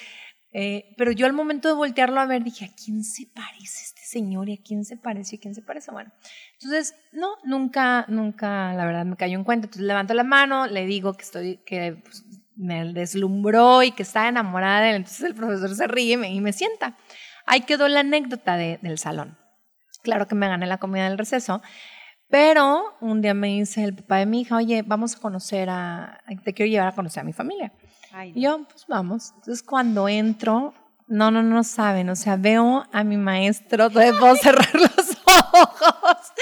eh, 0.57 0.95
pero 0.97 1.11
yo 1.11 1.27
al 1.27 1.33
momento 1.33 1.67
de 1.67 1.75
voltearlo 1.75 2.21
a 2.21 2.27
ver, 2.27 2.45
dije, 2.45 2.65
¿a 2.65 2.75
quién 2.75 3.03
se 3.03 3.27
parece 3.27 3.87
este 3.87 4.03
señor? 4.03 4.49
¿Y 4.49 4.55
a 4.55 4.63
quién 4.63 4.85
se 4.85 4.97
parece? 4.97 5.35
¿Y 5.35 5.39
a 5.39 5.41
quién 5.41 5.55
se 5.55 5.63
parece? 5.63 5.91
Bueno, 5.91 6.13
entonces, 6.53 6.95
no, 7.13 7.31
nunca, 7.43 8.05
nunca, 8.07 8.73
la 8.73 8.87
verdad, 8.87 9.05
me 9.05 9.17
cayó 9.17 9.37
en 9.37 9.43
cuenta. 9.43 9.67
Entonces 9.67 9.87
levanto 9.87 10.15
la 10.15 10.23
mano, 10.23 10.69
le 10.69 10.87
digo 10.87 11.15
que 11.15 11.23
estoy, 11.23 11.57
que 11.67 12.01
pues, 12.05 12.25
me 12.55 12.93
deslumbró 12.93 13.83
y 13.83 13.91
que 13.91 14.05
estaba 14.05 14.29
enamorada 14.29 14.83
de 14.83 14.91
él. 14.91 14.97
Entonces 14.97 15.25
el 15.25 15.35
profesor 15.35 15.75
se 15.75 15.89
ríe 15.89 16.13
y 16.13 16.17
me, 16.17 16.33
y 16.33 16.41
me 16.41 16.53
sienta. 16.53 16.97
Ahí 17.47 17.61
quedó 17.63 17.89
la 17.89 18.01
anécdota 18.01 18.57
de- 18.57 18.79
del 18.83 18.99
salón. 18.99 19.37
Claro 20.03 20.27
que 20.29 20.35
me 20.35 20.49
gané 20.49 20.67
la 20.67 20.79
comida 20.79 21.05
del 21.09 21.19
receso, 21.19 21.63
pero 22.29 22.83
un 23.01 23.21
día 23.23 23.35
me 23.35 23.49
dice 23.49 23.85
el 23.85 23.95
papá 23.95 24.17
de 24.17 24.27
mi 24.27 24.41
hija, 24.43 24.57
oye, 24.57 24.83
vamos 24.83 25.17
a 25.17 25.21
conocer 25.21 25.69
a, 25.71 26.21
te 26.45 26.53
quiero 26.55 26.71
llevar 26.71 26.89
a 26.89 26.93
conocer 26.95 27.21
a 27.21 27.25
mi 27.25 27.33
familia. 27.33 27.73
Ay, 28.13 28.33
Y 28.35 28.43
yo, 28.43 28.65
pues 28.69 28.85
vamos. 28.89 29.33
Entonces 29.37 29.63
cuando 29.63 30.09
entro, 30.09 30.75
no, 31.07 31.31
no, 31.31 31.43
no 31.43 31.63
saben, 31.65 32.09
o 32.11 32.17
sea, 32.17 32.37
veo 32.37 32.85
a 32.93 33.05
mi 33.05 33.17
maestro, 33.17 33.89
todavía 33.91 34.13
puedo 34.19 34.37
cerrar 34.37 34.75
los 34.75 35.17
ojos, 35.27 36.33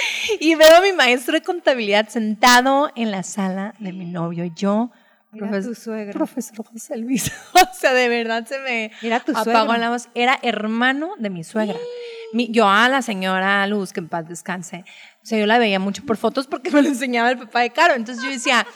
y 0.41 0.55
veo 0.55 0.77
a 0.77 0.81
mi 0.81 0.93
maestro 0.93 1.35
de 1.35 1.43
contabilidad 1.43 2.09
sentado 2.09 2.91
en 2.95 3.11
la 3.11 3.23
sala 3.23 3.75
de 3.79 3.93
mi 3.93 4.07
novio. 4.07 4.45
Y 4.45 4.53
yo, 4.55 4.91
Mira 5.33 5.49
profes- 5.49 5.65
tu 5.65 5.75
suegro. 5.75 6.13
profesor 6.13 6.65
José 6.67 6.97
Luis, 6.99 7.33
o 7.55 7.75
sea, 7.75 7.93
de 7.95 8.09
verdad 8.09 8.47
se 8.47 8.59
me 8.61 8.91
Mira 9.03 9.21
tu 9.21 9.33
apagó 9.37 9.75
la 9.77 9.89
voz. 9.91 10.09
Era 10.15 10.39
hermano 10.43 11.15
de 11.19 11.31
mi 11.31 11.43
suegra. 11.45 11.77
Mi- 12.35 12.49
yo 12.51 12.67
a 12.69 12.89
la 12.89 13.03
señora 13.03 13.67
Luz, 13.67 13.93
que 13.93 14.01
en 14.01 14.09
paz 14.09 14.27
descanse, 14.29 14.85
o 15.23 15.27
sea, 15.27 15.39
yo 15.39 15.47
la 15.47 15.59
veía 15.59 15.79
mucho 15.79 16.05
por 16.07 16.17
fotos 16.17 16.47
porque 16.47 16.71
me 16.71 16.81
lo 16.83 16.89
enseñaba 16.89 17.31
el 17.31 17.39
papá 17.39 17.61
de 17.61 17.71
Caro. 17.71 17.95
Entonces 17.95 18.25
yo 18.25 18.31
decía, 18.31 18.67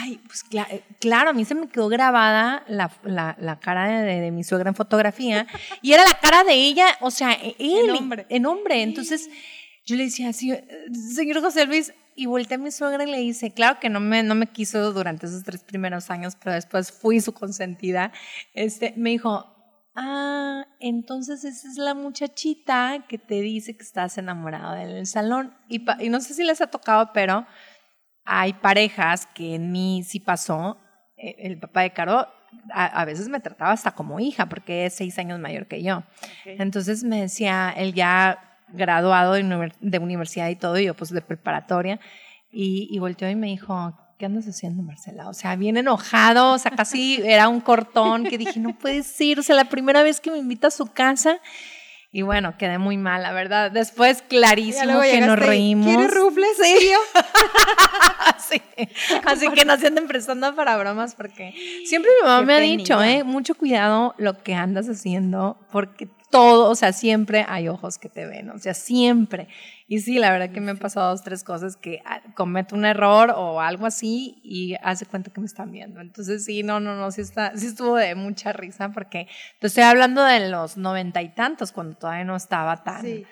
ay, 0.00 0.18
pues 0.26 0.44
eh, 0.70 0.82
claro, 0.98 1.30
a 1.30 1.32
mí 1.34 1.44
se 1.44 1.54
me 1.54 1.68
quedó 1.68 1.88
grabada 1.88 2.64
la, 2.68 2.90
la- 3.04 3.36
la 3.38 3.58
cara 3.60 3.88
de, 4.02 4.20
de 4.20 4.30
mi 4.30 4.42
suegra 4.42 4.70
en 4.70 4.74
fotografía 4.74 5.46
y 5.82 5.92
era 5.92 6.04
la 6.04 6.18
cara 6.18 6.44
de 6.44 6.54
ella, 6.54 6.86
o 7.00 7.10
sea, 7.10 7.32
e- 7.32 7.56
él, 7.58 7.90
En 7.90 7.96
hombre. 7.96 8.26
En 8.30 8.46
hombre. 8.46 8.82
Entonces 8.82 9.28
yo 9.84 9.96
le 9.96 10.04
decía, 10.04 10.32
"Sí, 10.32 10.50
eh, 10.52 10.66
señor 11.14 11.40
José 11.42 11.66
Luis, 11.66 11.92
y 12.18 12.26
volteé 12.26 12.56
a 12.56 12.58
mi 12.58 12.72
suegra 12.72 13.04
y 13.04 13.10
le 13.10 13.18
dice, 13.18 13.52
claro 13.52 13.78
que 13.78 13.88
no 13.88 14.00
me, 14.00 14.24
no 14.24 14.34
me 14.34 14.48
quiso 14.48 14.92
durante 14.92 15.26
esos 15.26 15.44
tres 15.44 15.62
primeros 15.62 16.10
años, 16.10 16.34
pero 16.34 16.54
después 16.54 16.90
fui 16.90 17.20
su 17.20 17.32
consentida. 17.32 18.10
Este, 18.54 18.92
me 18.96 19.10
dijo, 19.10 19.46
ah, 19.94 20.66
entonces 20.80 21.44
esa 21.44 21.68
es 21.68 21.76
la 21.76 21.94
muchachita 21.94 23.04
que 23.08 23.18
te 23.18 23.40
dice 23.40 23.76
que 23.76 23.84
estás 23.84 24.18
enamorado 24.18 24.74
del 24.74 25.06
salón. 25.06 25.54
Y, 25.68 25.86
y 26.00 26.08
no 26.08 26.20
sé 26.20 26.34
si 26.34 26.42
les 26.42 26.60
ha 26.60 26.66
tocado, 26.66 27.12
pero 27.12 27.46
hay 28.24 28.52
parejas 28.52 29.26
que 29.26 29.54
en 29.54 29.70
mí 29.70 30.02
sí 30.04 30.18
pasó. 30.18 30.76
Eh, 31.16 31.36
El 31.38 31.60
papá 31.60 31.82
de 31.82 31.92
Caro 31.92 32.26
a, 32.72 32.86
a 33.00 33.04
veces 33.04 33.28
me 33.28 33.38
trataba 33.38 33.70
hasta 33.70 33.92
como 33.92 34.18
hija, 34.18 34.48
porque 34.48 34.86
es 34.86 34.94
seis 34.94 35.20
años 35.20 35.38
mayor 35.38 35.68
que 35.68 35.84
yo. 35.84 36.02
Entonces 36.44 37.04
me 37.04 37.20
decía, 37.20 37.72
él 37.76 37.94
ya 37.94 38.47
graduado 38.72 39.34
de, 39.34 39.42
univer- 39.44 39.74
de 39.80 39.98
universidad 39.98 40.48
y 40.48 40.56
todo, 40.56 40.78
y 40.78 40.84
yo 40.86 40.94
pues 40.94 41.10
de 41.10 41.20
preparatoria, 41.22 41.98
y, 42.50 42.88
y 42.90 42.98
volteó 42.98 43.28
y 43.28 43.34
me 43.34 43.46
dijo, 43.48 43.98
¿qué 44.18 44.26
andas 44.26 44.46
haciendo, 44.46 44.82
Marcela? 44.82 45.28
O 45.28 45.34
sea, 45.34 45.54
bien 45.56 45.76
enojado, 45.76 46.52
o 46.52 46.58
sea, 46.58 46.70
casi 46.72 47.20
era 47.24 47.48
un 47.48 47.60
cortón 47.60 48.24
que 48.24 48.38
dije, 48.38 48.58
no 48.60 48.76
puede 48.78 49.02
ser, 49.02 49.38
o 49.38 49.42
sea, 49.42 49.54
la 49.56 49.66
primera 49.66 50.02
vez 50.02 50.20
que 50.20 50.30
me 50.30 50.38
invita 50.38 50.68
a 50.68 50.70
su 50.70 50.86
casa, 50.86 51.38
y 52.10 52.22
bueno, 52.22 52.56
quedé 52.56 52.78
muy 52.78 52.96
mal, 52.96 53.22
la 53.22 53.32
verdad. 53.32 53.70
Después, 53.70 54.22
clarísimo 54.22 55.02
que 55.02 55.20
nos 55.20 55.38
reímos. 55.38 55.86
¿Quieres 55.86 56.10
rufles, 56.14 56.56
serio? 56.56 56.96
Sí. 57.14 57.20
Así 59.32 59.50
que 59.50 59.64
no 59.64 59.76
se 59.76 59.88
anden 59.88 60.06
prestando 60.06 60.54
para 60.54 60.76
bromas 60.76 61.14
porque 61.14 61.54
siempre 61.84 62.10
mi 62.20 62.28
mamá 62.28 62.40
Qué 62.40 62.46
me 62.46 62.54
ha 62.54 62.60
dicho, 62.60 63.02
eh, 63.02 63.24
mucho 63.24 63.54
cuidado 63.54 64.14
lo 64.18 64.42
que 64.42 64.54
andas 64.54 64.88
haciendo 64.88 65.58
porque 65.70 66.08
todo, 66.30 66.70
o 66.70 66.74
sea, 66.74 66.92
siempre 66.92 67.44
hay 67.48 67.68
ojos 67.68 67.98
que 67.98 68.08
te 68.08 68.26
ven, 68.26 68.50
o 68.50 68.58
sea, 68.58 68.74
siempre. 68.74 69.48
Y 69.86 70.00
sí, 70.00 70.18
la 70.18 70.30
verdad 70.30 70.50
que 70.50 70.60
me 70.60 70.70
han 70.70 70.76
pasado 70.76 71.10
dos, 71.10 71.22
tres 71.22 71.42
cosas 71.42 71.76
que 71.76 72.02
ah, 72.04 72.20
cometo 72.34 72.74
un 72.74 72.84
error 72.84 73.32
o 73.34 73.60
algo 73.60 73.86
así 73.86 74.38
y 74.42 74.74
hace 74.82 75.06
cuenta 75.06 75.30
que 75.30 75.40
me 75.40 75.46
están 75.46 75.72
viendo. 75.72 76.00
Entonces 76.00 76.44
sí, 76.44 76.62
no, 76.62 76.80
no, 76.80 76.94
no, 76.96 77.10
sí, 77.10 77.22
está, 77.22 77.56
sí 77.56 77.66
estuvo 77.66 77.96
de 77.96 78.14
mucha 78.14 78.52
risa 78.52 78.90
porque 78.90 79.26
te 79.58 79.68
estoy 79.68 79.84
hablando 79.84 80.22
de 80.22 80.50
los 80.50 80.76
noventa 80.76 81.22
y 81.22 81.30
tantos, 81.30 81.72
cuando 81.72 81.96
todavía 81.96 82.24
no 82.24 82.36
estaba 82.36 82.84
tan 82.84 83.02
Sí. 83.02 83.24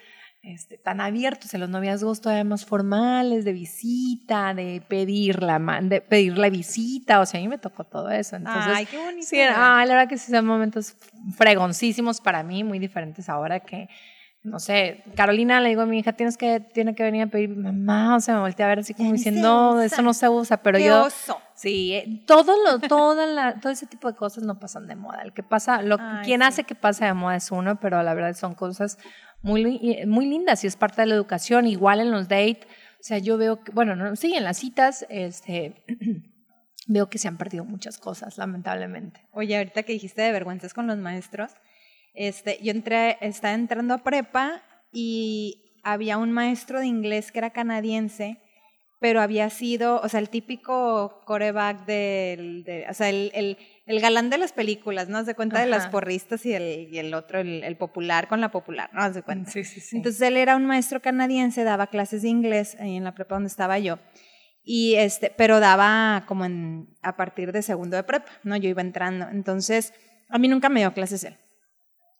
Este, 0.47 0.79
tan 0.79 1.01
abiertos 1.01 1.53
en 1.55 1.61
los 1.61 1.69
noviazgos 1.69 2.21
todavía 2.21 2.45
más 2.45 2.65
formales, 2.65 3.45
de 3.45 3.53
visita, 3.53 4.55
de 4.55 4.81
pedir 4.89 5.43
la, 5.43 5.59
ma- 5.59 5.81
de 5.81 6.01
pedir 6.01 6.39
la 6.39 6.49
visita, 6.51 7.21
o 7.21 7.27
sea, 7.27 7.41
a 7.41 7.43
mí 7.43 7.49
me 7.49 7.59
tocó 7.59 7.83
todo 7.85 8.11
eso. 8.11 8.37
Entonces, 8.37 8.73
Ay, 8.75 8.87
qué 8.87 8.97
bonito. 8.97 9.27
sí, 9.27 9.39
era- 9.39 9.79
ay, 9.79 9.89
la 9.89 9.95
verdad 9.95 10.09
que 10.09 10.19
sí 10.19 10.31
son 10.31 10.47
momentos 10.47 10.97
fregoncísimos 11.37 12.21
para 12.21 12.43
mí, 12.43 12.65
muy 12.65 12.79
diferentes 12.79 13.29
ahora 13.29 13.61
que, 13.61 13.89
no 14.43 14.59
sé, 14.61 15.03
Carolina 15.17 15.61
le 15.61 15.71
digo 15.71 15.83
a 15.83 15.87
mi 15.87 15.99
hija, 15.99 16.13
tienes 16.13 16.37
que, 16.37 16.61
tiene 16.61 16.95
que 16.95 17.03
venir 17.03 17.23
a 17.23 17.27
pedir, 17.27 17.51
mamá, 17.57 18.17
o 18.17 18.21
sea, 18.21 18.35
me 18.35 18.41
volteé 18.41 18.65
a 18.65 18.69
ver 18.69 18.79
así 18.81 18.95
como 18.95 19.13
diciendo, 19.13 19.73
usa. 19.73 19.85
eso 19.85 20.03
no 20.03 20.15
se 20.15 20.29
usa, 20.29 20.59
pero 20.59 20.79
Qué 20.79 20.87
yo... 20.87 21.05
oso. 21.07 21.41
Sí, 21.57 21.95
eh, 21.95 22.23
todo 22.27 22.53
lo, 22.65 22.81
toda 22.81 23.25
la, 23.27 23.59
todo 23.59 23.73
ese 23.73 23.87
tipo 23.87 24.09
de 24.13 24.15
cosas 24.15 24.45
no 24.45 24.59
pasan 24.59 24.87
de 24.87 24.95
moda. 24.95 25.23
El 25.23 25.33
que 25.33 25.43
pasa, 25.43 25.81
lo, 25.81 25.97
Ay, 25.99 26.23
quien 26.27 26.43
sí. 26.43 26.47
hace 26.47 26.65
que 26.65 26.75
pase 26.75 27.07
de 27.07 27.15
moda 27.15 27.35
es 27.37 27.51
uno, 27.51 27.81
pero 27.81 28.03
la 28.03 28.13
verdad 28.13 28.35
son 28.35 28.55
cosas 28.55 28.99
muy, 29.43 29.65
li- 29.65 30.07
muy 30.07 30.27
lindas 30.27 30.65
y 30.65 30.67
es 30.67 30.77
parte 30.77 31.03
de 31.03 31.07
la 31.07 31.15
educación. 31.15 31.67
Igual 31.67 32.01
en 32.01 32.11
los 32.11 32.29
dates, 32.29 32.67
o 33.01 33.03
sea, 33.03 33.19
yo 33.19 33.37
veo 33.39 33.63
que, 33.63 33.73
bueno, 33.73 33.95
no, 33.97 34.17
sí, 34.17 34.35
en 34.35 34.45
las 34.45 34.59
citas, 34.59 35.07
este, 35.09 35.85
veo 36.87 37.09
que 37.09 37.19
se 37.19 37.29
han 37.29 37.37
perdido 37.39 37.65
muchas 37.65 37.99
cosas, 37.99 38.39
lamentablemente. 38.39 39.27
Oye, 39.33 39.57
ahorita 39.57 39.83
que 39.85 39.93
dijiste 39.93 40.23
de 40.23 40.33
vergüenzas 40.33 40.75
con 40.75 40.87
los 40.87 40.99
maestros, 40.99 41.53
este, 42.15 42.59
yo 42.63 42.71
entré, 42.73 43.19
estaba 43.21 43.55
entrando 43.55 43.95
a 43.95 44.03
prepa 44.03 44.63
y 44.93 45.75
había 45.85 46.19
un 46.19 46.33
maestro 46.33 46.81
de 46.81 46.87
inglés 46.87 47.31
que 47.31 47.39
era 47.39 47.51
canadiense, 47.51 48.41
pero 49.07 49.21
había 49.21 49.51
sido, 49.51 50.01
o 50.01 50.09
sea, 50.09 50.19
el 50.19 50.31
típico 50.31 51.23
coreback 51.27 51.87
del, 51.87 52.65
de, 52.65 52.87
o 52.91 52.93
sea, 52.93 53.09
el, 53.09 53.31
el, 53.35 53.57
el 53.87 54.01
galán 54.01 54.31
de 54.31 54.37
las 54.37 54.51
películas, 54.51 55.09
¿no? 55.09 55.19
Haz 55.19 55.27
de 55.27 55.37
cuenta 55.37 55.61
de 55.61 55.67
las 55.67 55.83
Ajá. 55.83 55.91
porristas 55.93 56.45
y 56.45 56.55
el, 56.55 56.89
y 56.91 56.99
el 56.99 57.15
otro, 57.15 57.39
el, 57.39 57.63
el 57.63 57.77
popular 57.77 58.27
con 58.27 58.41
la 58.41 58.51
popular, 58.51 58.91
¿no? 58.93 59.03
Haz 59.03 59.15
de 59.15 59.23
cuenta. 59.23 59.49
Sí, 59.53 59.63
sí, 59.63 59.79
sí. 59.79 59.97
Entonces 59.97 60.21
él 60.23 60.37
era 60.37 60.57
un 60.57 60.67
maestro 60.67 61.01
canadiense, 61.01 61.63
daba 61.63 61.87
clases 61.87 62.23
de 62.23 62.31
inglés 62.31 62.77
ahí 62.81 62.97
en 62.97 63.05
la 63.05 63.15
prepa 63.15 63.37
donde 63.37 63.47
estaba 63.47 63.79
yo. 63.79 64.01
Y 64.65 64.97
este, 64.97 65.31
pero 65.31 65.61
daba 65.61 66.25
como 66.27 66.45
en, 66.45 66.89
a 67.01 67.17
partir 67.17 67.53
de 67.53 67.63
segundo 67.63 67.97
de 67.97 68.03
prepa, 68.03 68.33
¿no? 68.43 68.57
Yo 68.57 68.69
iba 68.69 68.83
entrando. 68.83 69.29
Entonces, 69.29 69.95
a 70.31 70.39
mí 70.41 70.49
nunca 70.49 70.69
me 70.69 70.81
dio 70.81 70.93
clases 70.95 71.23
él. 71.23 71.37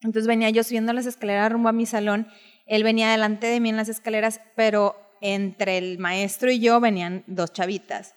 Entonces 0.03 0.25
venía 0.25 0.49
yo 0.51 0.63
subiendo 0.63 0.93
las 0.93 1.05
escaleras 1.05 1.51
rumbo 1.51 1.67
a 1.67 1.73
mi 1.73 1.85
salón, 1.85 2.29
él 2.65 2.85
venía 2.85 3.11
delante 3.11 3.47
de 3.47 3.59
mí 3.59 3.67
en 3.67 3.75
las 3.75 3.89
escaleras, 3.89 4.39
pero 4.55 4.95
entre 5.21 5.77
el 5.77 5.97
maestro 5.99 6.51
y 6.51 6.59
yo 6.59 6.79
venían 6.79 7.23
dos 7.27 7.53
chavitas 7.53 8.13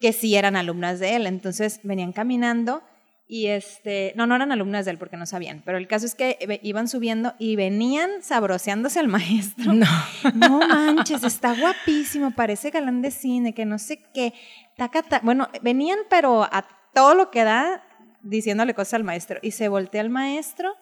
que 0.00 0.12
sí 0.12 0.36
eran 0.36 0.56
alumnas 0.56 0.98
de 1.00 1.16
él. 1.16 1.26
Entonces 1.26 1.80
venían 1.82 2.12
caminando 2.12 2.82
y 3.28 3.46
este, 3.48 4.12
no, 4.14 4.26
no 4.26 4.36
eran 4.36 4.52
alumnas 4.52 4.84
de 4.84 4.92
él 4.92 4.98
porque 4.98 5.16
no 5.16 5.26
sabían, 5.26 5.60
pero 5.64 5.78
el 5.78 5.88
caso 5.88 6.06
es 6.06 6.14
que 6.14 6.60
iban 6.62 6.86
subiendo 6.86 7.34
y 7.40 7.56
venían 7.56 8.22
sabroseándose 8.22 9.00
al 9.00 9.08
maestro. 9.16 9.72
no. 9.72 9.86
No 10.34 10.58
manches, 10.60 11.24
está 11.24 11.54
guapísimo, 11.54 12.30
parece 12.32 12.70
galán 12.70 13.02
de 13.02 13.10
cine, 13.10 13.52
que 13.52 13.64
no 13.64 13.78
sé 13.78 14.00
qué. 14.14 14.32
Taca, 14.76 15.02
ta- 15.02 15.20
Bueno, 15.24 15.48
venían, 15.62 15.98
pero 16.08 16.44
a 16.44 16.66
todo 16.94 17.14
lo 17.14 17.30
que 17.32 17.42
da, 17.42 17.82
diciéndole 18.22 18.74
cosas 18.74 18.94
al 18.94 19.04
maestro. 19.04 19.38
Y 19.42 19.50
se 19.52 19.68
voltea 19.68 20.02
al 20.02 20.10
maestro 20.10 20.74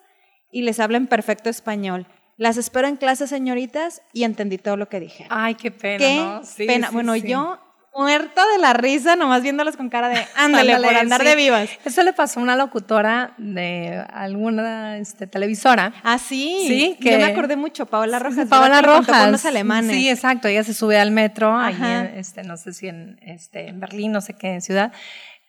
y 0.51 0.61
les 0.61 0.79
habla 0.79 0.97
en 0.97 1.07
perfecto 1.07 1.49
español. 1.49 2.05
Las 2.37 2.57
espero 2.57 2.87
en 2.87 2.97
clase, 2.97 3.27
señoritas, 3.27 4.01
y 4.13 4.23
entendí 4.23 4.57
todo 4.57 4.75
lo 4.77 4.89
que 4.89 4.99
dije. 4.99 5.25
Ay, 5.29 5.55
qué 5.55 5.71
pena, 5.71 5.97
qué 5.99 6.15
¿no? 6.17 6.43
Sí, 6.43 6.65
pena. 6.67 6.87
sí, 6.89 6.93
bueno, 6.93 7.13
sí. 7.13 7.23
yo 7.27 7.59
muerta 7.97 8.41
de 8.51 8.57
la 8.59 8.73
risa, 8.73 9.15
nomás 9.15 9.41
viéndolas 9.41 9.77
con 9.77 9.87
cara 9.87 10.09
de 10.09 10.17
ándale, 10.35 10.73
Ándale, 10.73 10.87
por 10.89 10.97
andar 10.97 11.21
sí. 11.21 11.27
de 11.27 11.35
vivas. 11.37 11.69
Eso 11.85 12.03
le 12.03 12.11
pasó 12.11 12.41
a 12.41 12.43
una 12.43 12.57
locutora 12.57 13.33
de 13.37 14.03
alguna 14.11 14.97
este, 14.97 15.27
televisora. 15.27 15.93
Ah, 16.03 16.17
sí. 16.17 16.65
Sí, 16.67 16.97
Yo 16.99 17.09
que- 17.11 17.17
me 17.17 17.23
acordé 17.23 17.55
mucho, 17.55 17.85
Paola 17.85 18.19
Rojas. 18.19 18.49
Paola 18.49 18.81
Rojas. 18.81 19.21
Con 19.23 19.31
los 19.31 19.45
alemanes. 19.45 19.95
Sí, 19.95 20.09
exacto. 20.09 20.49
Ella 20.49 20.65
se 20.65 20.73
sube 20.73 20.99
al 20.99 21.11
metro, 21.11 21.57
ahí 21.57 21.73
en, 21.79 22.17
este, 22.17 22.43
no 22.43 22.57
sé 22.57 22.73
si 22.73 22.89
en, 22.89 23.17
este, 23.21 23.69
en 23.69 23.79
Berlín, 23.79 24.11
no 24.11 24.19
sé 24.19 24.33
qué 24.33 24.59
ciudad. 24.59 24.91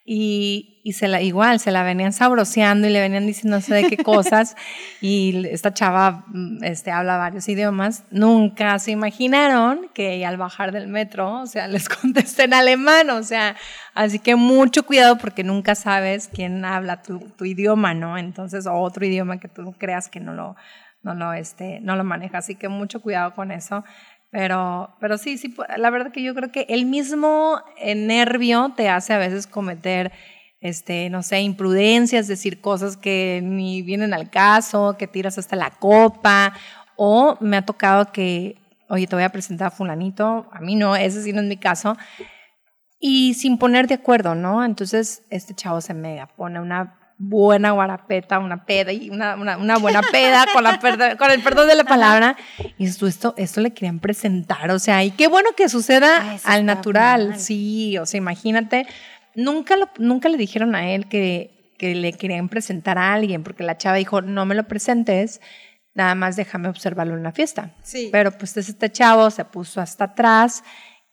Y, 0.08 0.80
y 0.84 0.92
se 0.92 1.08
la, 1.08 1.20
igual, 1.20 1.58
se 1.58 1.72
la 1.72 1.82
venían 1.82 2.12
sabroseando 2.12 2.86
y 2.86 2.90
le 2.90 3.00
venían 3.00 3.26
diciendo 3.26 3.56
no 3.56 3.60
sé 3.60 3.74
de 3.74 3.88
qué 3.88 3.96
cosas. 3.96 4.54
y 5.00 5.44
esta 5.48 5.74
chava 5.74 6.24
mm, 6.28 6.62
este, 6.62 6.92
habla 6.92 7.16
varios 7.16 7.48
idiomas. 7.48 8.04
Nunca 8.12 8.78
se 8.78 8.92
imaginaron 8.92 9.90
que 9.94 10.24
al 10.24 10.36
bajar 10.36 10.70
del 10.70 10.86
metro, 10.86 11.40
o 11.40 11.46
sea, 11.46 11.66
les 11.68 11.88
contesté 11.88 12.44
en 12.44 12.54
alemán. 12.54 13.10
O 13.10 13.24
sea, 13.24 13.56
así 13.94 14.20
que 14.20 14.36
mucho 14.36 14.86
cuidado 14.86 15.18
porque 15.18 15.42
nunca 15.42 15.74
sabes 15.74 16.30
quién 16.32 16.64
habla 16.64 17.02
tu, 17.02 17.18
tu 17.36 17.44
idioma, 17.44 17.92
¿no? 17.92 18.16
Entonces, 18.16 18.66
o 18.68 18.74
otro 18.74 19.04
idioma 19.04 19.40
que 19.40 19.48
tú 19.48 19.74
creas 19.76 20.08
que 20.08 20.20
no 20.20 20.34
lo, 20.34 20.54
no 21.02 21.14
lo, 21.14 21.32
este, 21.32 21.80
no 21.80 21.96
lo 21.96 22.04
maneja. 22.04 22.38
Así 22.38 22.54
que 22.54 22.68
mucho 22.68 23.00
cuidado 23.00 23.34
con 23.34 23.50
eso. 23.50 23.84
Pero, 24.30 24.94
pero 25.00 25.18
sí, 25.18 25.38
sí, 25.38 25.54
la 25.76 25.90
verdad 25.90 26.12
que 26.12 26.22
yo 26.22 26.34
creo 26.34 26.50
que 26.50 26.66
el 26.68 26.84
mismo 26.86 27.60
eh, 27.78 27.94
nervio 27.94 28.72
te 28.76 28.88
hace 28.88 29.12
a 29.12 29.18
veces 29.18 29.46
cometer, 29.46 30.12
este, 30.60 31.08
no 31.10 31.22
sé, 31.22 31.40
imprudencias, 31.40 32.26
decir 32.26 32.60
cosas 32.60 32.96
que 32.96 33.40
ni 33.42 33.82
vienen 33.82 34.12
al 34.12 34.30
caso, 34.30 34.96
que 34.98 35.06
tiras 35.06 35.38
hasta 35.38 35.56
la 35.56 35.70
copa, 35.70 36.52
o 36.96 37.36
me 37.40 37.56
ha 37.56 37.64
tocado 37.64 38.12
que, 38.12 38.56
oye, 38.88 39.06
te 39.06 39.16
voy 39.16 39.24
a 39.24 39.30
presentar 39.30 39.68
a 39.68 39.70
fulanito, 39.70 40.48
a 40.52 40.60
mí 40.60 40.74
no, 40.74 40.96
ese 40.96 41.22
sí 41.22 41.32
no 41.32 41.40
es 41.40 41.46
mi 41.46 41.56
caso, 41.56 41.96
y 42.98 43.34
sin 43.34 43.58
poner 43.58 43.86
de 43.86 43.94
acuerdo, 43.94 44.34
¿no? 44.34 44.64
Entonces, 44.64 45.22
este 45.30 45.54
chavo 45.54 45.80
se 45.80 45.94
mega 45.94 46.26
pone 46.26 46.60
una 46.60 47.05
buena 47.18 47.70
guarapeta, 47.70 48.38
una 48.38 48.64
peda 48.64 48.92
y 48.92 49.10
una, 49.10 49.36
una, 49.36 49.78
buena 49.78 50.02
peda 50.02 50.44
con, 50.52 50.62
la 50.62 50.78
con 51.16 51.30
el 51.30 51.42
perdón 51.42 51.68
de 51.68 51.74
la 51.74 51.84
palabra. 51.84 52.36
Y 52.78 52.86
esto, 52.86 53.06
esto, 53.06 53.34
esto 53.36 53.60
le 53.60 53.72
querían 53.72 54.00
presentar, 54.00 54.70
o 54.70 54.78
sea, 54.78 55.02
y 55.04 55.10
qué 55.12 55.28
bueno 55.28 55.50
que 55.56 55.68
suceda 55.68 56.38
al 56.44 56.66
natural, 56.66 57.38
sí, 57.38 57.96
o 57.98 58.06
sea, 58.06 58.18
imagínate, 58.18 58.86
nunca, 59.34 59.76
lo, 59.76 59.88
nunca 59.98 60.28
le 60.28 60.36
dijeron 60.36 60.74
a 60.74 60.90
él 60.90 61.08
que, 61.08 61.72
que 61.78 61.94
le 61.94 62.12
querían 62.12 62.48
presentar 62.48 62.98
a 62.98 63.14
alguien, 63.14 63.42
porque 63.42 63.62
la 63.62 63.78
chava 63.78 63.96
dijo, 63.96 64.20
no 64.20 64.44
me 64.44 64.54
lo 64.54 64.68
presentes, 64.68 65.40
nada 65.94 66.14
más 66.14 66.36
déjame 66.36 66.68
observarlo 66.68 67.14
en 67.14 67.22
la 67.22 67.32
fiesta. 67.32 67.74
Sí. 67.82 68.10
Pero 68.12 68.30
pues 68.32 68.56
este 68.56 68.90
chavo 68.90 69.30
se 69.30 69.44
puso 69.46 69.80
hasta 69.80 70.04
atrás 70.04 70.62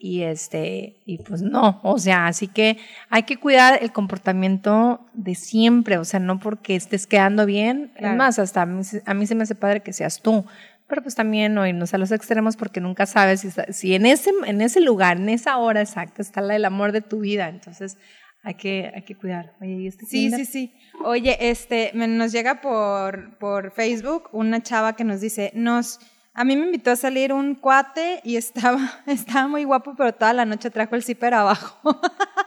y 0.04 0.24
este 0.24 0.98
y 1.06 1.20
pues 1.20 1.42
no, 1.42 1.80
o 1.82 1.98
sea, 1.98 2.28
así 2.28 2.50
que 2.50 2.78
hay 3.10 3.24
que 3.24 3.38
cuidar 3.38 3.80
el 3.82 3.94
comportamiento 3.94 5.00
de 5.14 5.34
siempre, 5.34 5.98
o 5.98 6.04
sea, 6.04 6.20
no 6.20 6.42
porque 6.42 6.76
estés 6.76 7.08
quedando 7.08 7.46
bien, 7.46 7.94
es 7.96 8.14
más, 8.14 8.38
hasta 8.38 8.64
a 8.64 8.66
mí, 8.66 8.84
se 8.84 9.36
me 9.36 9.44
hace 9.44 9.56
padre 9.56 9.80
que 9.80 9.94
seas 9.94 10.22
tú, 10.22 10.46
pero 10.90 11.02
pues 11.04 11.16
también 11.16 11.54
no 11.54 11.66
irnos 11.66 11.94
a 11.94 11.98
los 11.98 12.12
extremos 12.12 12.58
porque 12.58 12.82
nunca 12.82 13.06
sabes 13.06 13.40
si, 13.40 13.50
si 13.70 13.96
en, 13.96 14.06
ese, 14.06 14.32
en 14.46 14.60
ese 14.60 14.82
lugar, 14.82 15.16
en 15.16 15.30
esa 15.30 15.56
hora 15.56 15.80
exacta 15.80 16.22
está 16.22 16.42
el 16.54 16.66
amor 16.66 16.92
de 16.92 17.00
tu 17.00 17.22
vida, 17.22 17.48
entonces 17.48 17.98
hay 18.44 18.56
que, 18.56 18.92
hay 18.94 19.04
que 19.04 19.16
cuidar. 19.16 19.56
Oye, 19.62 19.88
este 19.88 20.06
sí, 20.06 20.30
sí, 20.32 20.44
sí. 20.44 20.74
Oye, 21.06 21.38
este, 21.50 21.92
nos 21.94 22.34
llega 22.34 22.60
por, 22.60 23.38
por 23.38 23.72
Facebook 23.72 24.28
una 24.34 24.62
chava 24.62 24.98
que 24.98 25.06
nos 25.06 25.22
dice, 25.22 25.54
nos 25.56 26.02
a 26.36 26.44
mí 26.44 26.56
me 26.56 26.66
invitó 26.66 26.92
a 26.92 26.96
salir 26.96 27.32
un 27.32 27.56
cuate 27.56 28.20
y 28.24 28.38
estaba, 28.38 29.02
estaba 29.06 29.48
muy 29.48 29.64
guapo, 29.64 29.94
pero 29.96 30.14
toda 30.14 30.34
la 30.34 30.46
noche 30.46 30.72
trajo 30.72 30.96
el 30.96 31.04
zipper 31.04 31.34
abajo. 31.34 32.00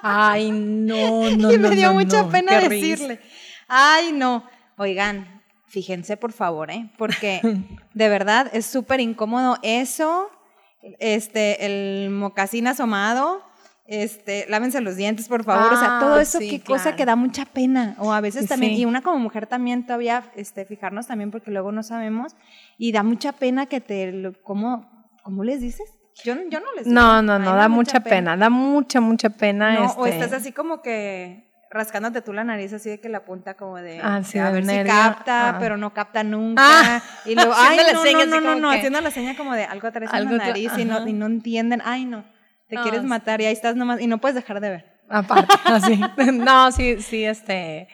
Ay, 0.03 0.51
no, 0.51 1.31
no. 1.37 1.53
y 1.53 1.59
me 1.59 1.71
dio 1.71 1.93
mucha 1.93 2.29
pena 2.29 2.61
decirle. 2.61 3.21
Ay, 3.69 4.13
no. 4.13 4.45
Oigan, 4.77 5.43
fíjense 5.67 6.17
por 6.17 6.33
favor, 6.33 6.71
¿eh? 6.71 6.91
Porque 6.99 7.41
de 7.95 8.09
verdad 8.09 8.51
es 8.53 8.67
súper 8.67 9.01
incómodo 9.01 9.59
eso, 9.63 10.31
este, 10.99 11.65
el 11.65 12.11
mocasín 12.11 12.67
asomado 12.67 13.46
este, 13.89 14.47
lávense 14.49 14.81
los 14.81 14.97
dientes, 14.97 15.29
por 15.29 15.45
favor. 15.45 15.73
o 15.73 15.79
sea, 15.79 15.99
todo 16.01 16.15
ah, 16.15 16.23
eso, 16.23 16.39
qué 16.39 16.61
cosa 16.61 16.97
que 16.97 17.05
da 17.05 17.17
mucha 17.17 17.45
pena. 17.45 17.95
O 17.99 18.13
a 18.13 18.21
veces 18.21 18.49
también, 18.49 18.73
y 18.73 18.85
una 18.85 19.03
como 19.03 19.19
mujer 19.19 19.47
también 19.47 19.87
todavía, 19.87 20.25
este, 20.35 20.65
fijarnos 20.65 21.07
también 21.07 21.31
porque 21.31 21.51
luego 21.51 21.73
no 21.73 21.83
sabemos. 21.83 22.35
Y 22.79 22.93
da 22.93 23.03
mucha 23.03 23.33
pena 23.33 23.67
que 23.67 23.81
te, 23.81 24.33
¿cómo, 24.43 24.91
cómo 25.23 25.45
les 25.45 25.61
dices? 25.61 25.89
Yo, 26.25 26.35
yo 26.49 26.61
no 26.61 26.67
les 26.77 26.87
No, 26.87 27.23
no, 27.23 27.39
no, 27.39 27.55
da, 27.55 27.69
mucha 27.69 28.01
pena. 28.01 28.37
da 28.37 28.51
mucha, 28.51 29.01
mucha 29.01 29.31
pena. 29.31 29.87
O 29.97 30.07
este 30.07 30.19
estás 30.19 30.41
así 30.41 30.53
como 30.53 30.83
que 30.83 31.45
rascándote 31.69 32.23
tú 32.23 32.33
la 32.33 32.43
nariz 32.43 32.73
así 32.73 32.89
de 32.89 33.01
que 33.01 33.09
la 33.09 33.25
punta 33.25 33.55
como 33.55 33.77
de 33.77 34.01
ah, 34.01 34.23
sí, 34.25 34.39
a 34.39 34.51
ver 34.51 34.65
si 34.65 34.85
capta, 34.85 35.51
ah. 35.51 35.59
pero 35.59 35.77
no 35.77 35.93
capta 35.93 36.25
nunca. 36.25 36.63
Ah, 36.65 37.03
y 37.27 37.35
luego, 37.35 37.53
ay, 37.57 37.79
no, 37.93 38.03
no, 38.03 38.27
no, 38.27 38.41
no, 38.41 38.61
no, 38.61 38.71
haciendo 38.71 39.01
la 39.01 39.11
seña 39.11 39.37
como 39.37 39.55
de 39.55 39.65
algo 39.65 39.87
atrás 39.87 40.11
en 40.13 40.25
la 40.25 40.31
nariz 40.31 40.73
y 40.79 40.85
no, 40.87 41.07
y 41.07 41.13
no 41.13 41.27
entienden. 41.27 41.83
Ay, 41.85 42.07
no 42.07 42.25
te 42.69 42.77
quieres 42.77 43.05
matar 43.05 43.41
y 43.41 43.47
ahí 43.47 43.53
estás 43.53 43.77
nomás 43.77 44.01
y 44.01 44.07
no 44.07 44.19
puedes 44.19 44.35
dejar 44.35 44.61
de 44.61 44.71
ver. 44.71 44.97
Aparte, 45.09 45.55
así. 45.65 46.01
no, 46.33 46.73
sí, 46.73 47.01
sí, 47.01 47.25
este. 47.25 47.89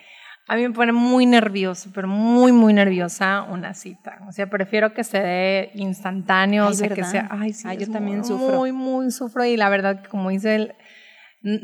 A 0.48 0.56
mí 0.56 0.62
me 0.62 0.74
pone 0.74 0.92
muy 0.92 1.24
nervioso, 1.24 1.90
pero 1.94 2.08
muy, 2.08 2.50
muy 2.50 2.72
nerviosa 2.72 3.42
una 3.42 3.74
cita. 3.74 4.18
O 4.28 4.32
sea, 4.32 4.50
prefiero 4.50 4.92
que 4.92 5.04
se 5.04 5.20
dé 5.20 5.70
instantáneo, 5.74 6.66
o 6.66 6.72
sea, 6.72 6.88
que 6.88 7.04
sea. 7.04 7.28
Ay, 7.30 7.52
sí, 7.52 7.68
yo 7.78 7.90
también 7.90 8.24
sufro. 8.24 8.56
Muy, 8.56 8.72
muy 8.72 9.10
sufro. 9.12 9.44
Y 9.44 9.56
la 9.56 9.68
verdad, 9.68 10.04
como 10.10 10.30
dice 10.30 10.54
el, 10.56 10.74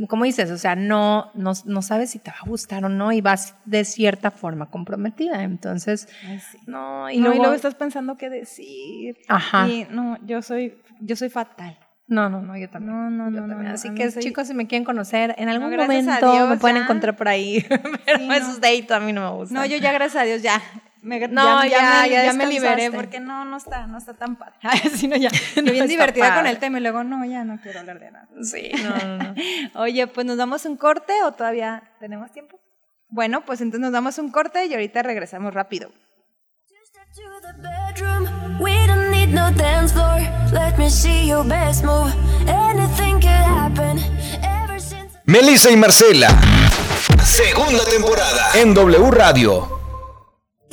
como 0.09 0.25
dices, 0.25 0.51
o 0.51 0.59
sea, 0.59 0.77
no, 0.77 1.31
no, 1.35 1.53
no, 1.65 1.83
sabes 1.83 2.11
si 2.11 2.19
te 2.19 2.31
va 2.31 2.37
a 2.41 2.49
gustar 2.49 2.85
o 2.85 2.89
no 2.89 3.13
y 3.13 3.21
vas 3.21 3.57
de 3.65 3.85
cierta 3.85 4.31
forma 4.31 4.71
comprometida. 4.71 5.43
Entonces, 5.43 6.09
no, 6.67 7.11
y, 7.11 7.19
luego, 7.19 7.53
estás 7.53 7.75
pensando 7.75 8.17
qué 8.17 8.31
decir. 8.31 9.17
Ajá. 9.29 9.69
Y 9.69 9.87
no, 9.91 10.19
yo 10.25 10.41
soy, 10.43 10.81
yo 11.01 11.17
soy 11.17 11.31
fatal. 11.31 11.79
No, 12.09 12.31
no, 12.31 12.41
no, 12.41 12.57
yo 12.57 12.71
también. 12.71 12.97
No, 12.97 13.11
no, 13.11 13.31
no, 13.31 13.47
no, 13.47 13.71
Así 13.71 13.95
que 13.95 14.11
chicos, 14.11 14.49
si 14.49 14.55
me 14.55 14.67
quieren 14.67 14.85
conocer, 14.85 15.35
en 15.37 15.51
algún 15.51 15.77
momento 15.77 16.47
me 16.49 16.57
pueden 16.57 16.79
encontrar 16.79 17.15
por 17.17 17.29
ahí. 17.29 17.65
Pero 18.07 18.33
esos 18.33 18.61
dates 18.61 18.91
a 18.91 19.01
mí 19.01 19.13
no 19.13 19.31
me 19.31 19.37
gustan. 19.37 19.57
No, 19.57 19.67
yo 19.67 19.77
ya 19.77 19.93
gracias 19.93 20.23
a 20.23 20.25
Dios 20.25 20.43
ya. 20.43 20.61
Me, 21.03 21.21
no, 21.29 21.65
ya, 21.65 22.07
ya, 22.09 22.25
ya, 22.25 22.33
me, 22.33 22.47
liberé 22.47 22.91
porque 22.91 23.21
no, 23.21 23.45
no 23.45 23.57
está, 23.57 23.87
no 23.87 23.99
está 23.99 24.15
tan 24.15 24.37
padre. 24.37 24.55
no, 25.09 25.17
ya. 25.17 25.31
bien 25.63 25.87
divertida 25.87 26.35
con 26.35 26.47
el 26.47 26.59
tema 26.59 26.79
y 26.79 26.83
luego 26.83 27.05
no, 27.05 27.25
ya 27.25 27.45
no 27.45 27.61
quiero 27.61 27.81
hablar 27.81 28.01
de 28.01 28.11
nada. 28.11 28.29
Sí, 28.43 28.71
no, 28.83 29.07
no, 29.07 29.19
no. 29.19 29.35
Oye, 29.81 30.07
pues 30.07 30.27
nos 30.27 30.37
damos 30.37 30.65
un 30.65 30.77
corte 30.77 31.13
o 31.23 31.33
todavía 31.33 31.83
tenemos 32.01 32.33
tiempo. 32.33 32.59
Bueno, 33.11 33.45
pues 33.45 33.61
entonces 33.61 33.81
nos 33.81 33.93
damos 33.93 34.19
un 34.19 34.31
corte 34.31 34.67
y 34.67 34.73
ahorita 34.73 35.03
regresamos 35.03 35.55
rápido. 35.55 35.93
We 38.61 38.87
don't 38.87 39.11
need 39.11 39.33
no 39.33 39.53
dance 39.53 39.93
floor. 39.93 40.21
Let 40.53 40.79
me 40.79 40.89
see 40.91 41.29
your 41.29 41.45
best 41.45 41.85
move. 41.85 42.13
Anything 42.47 43.21
could 43.21 43.45
happen. 43.57 43.99
Ever 44.43 44.81
since. 44.81 45.13
Melissa 45.27 45.71
y 45.71 45.77
Marcela. 45.77 46.29
Segunda 47.25 47.85
temporada 47.85 48.51
en 48.55 48.75
W 48.75 49.11
Radio. 49.11 49.69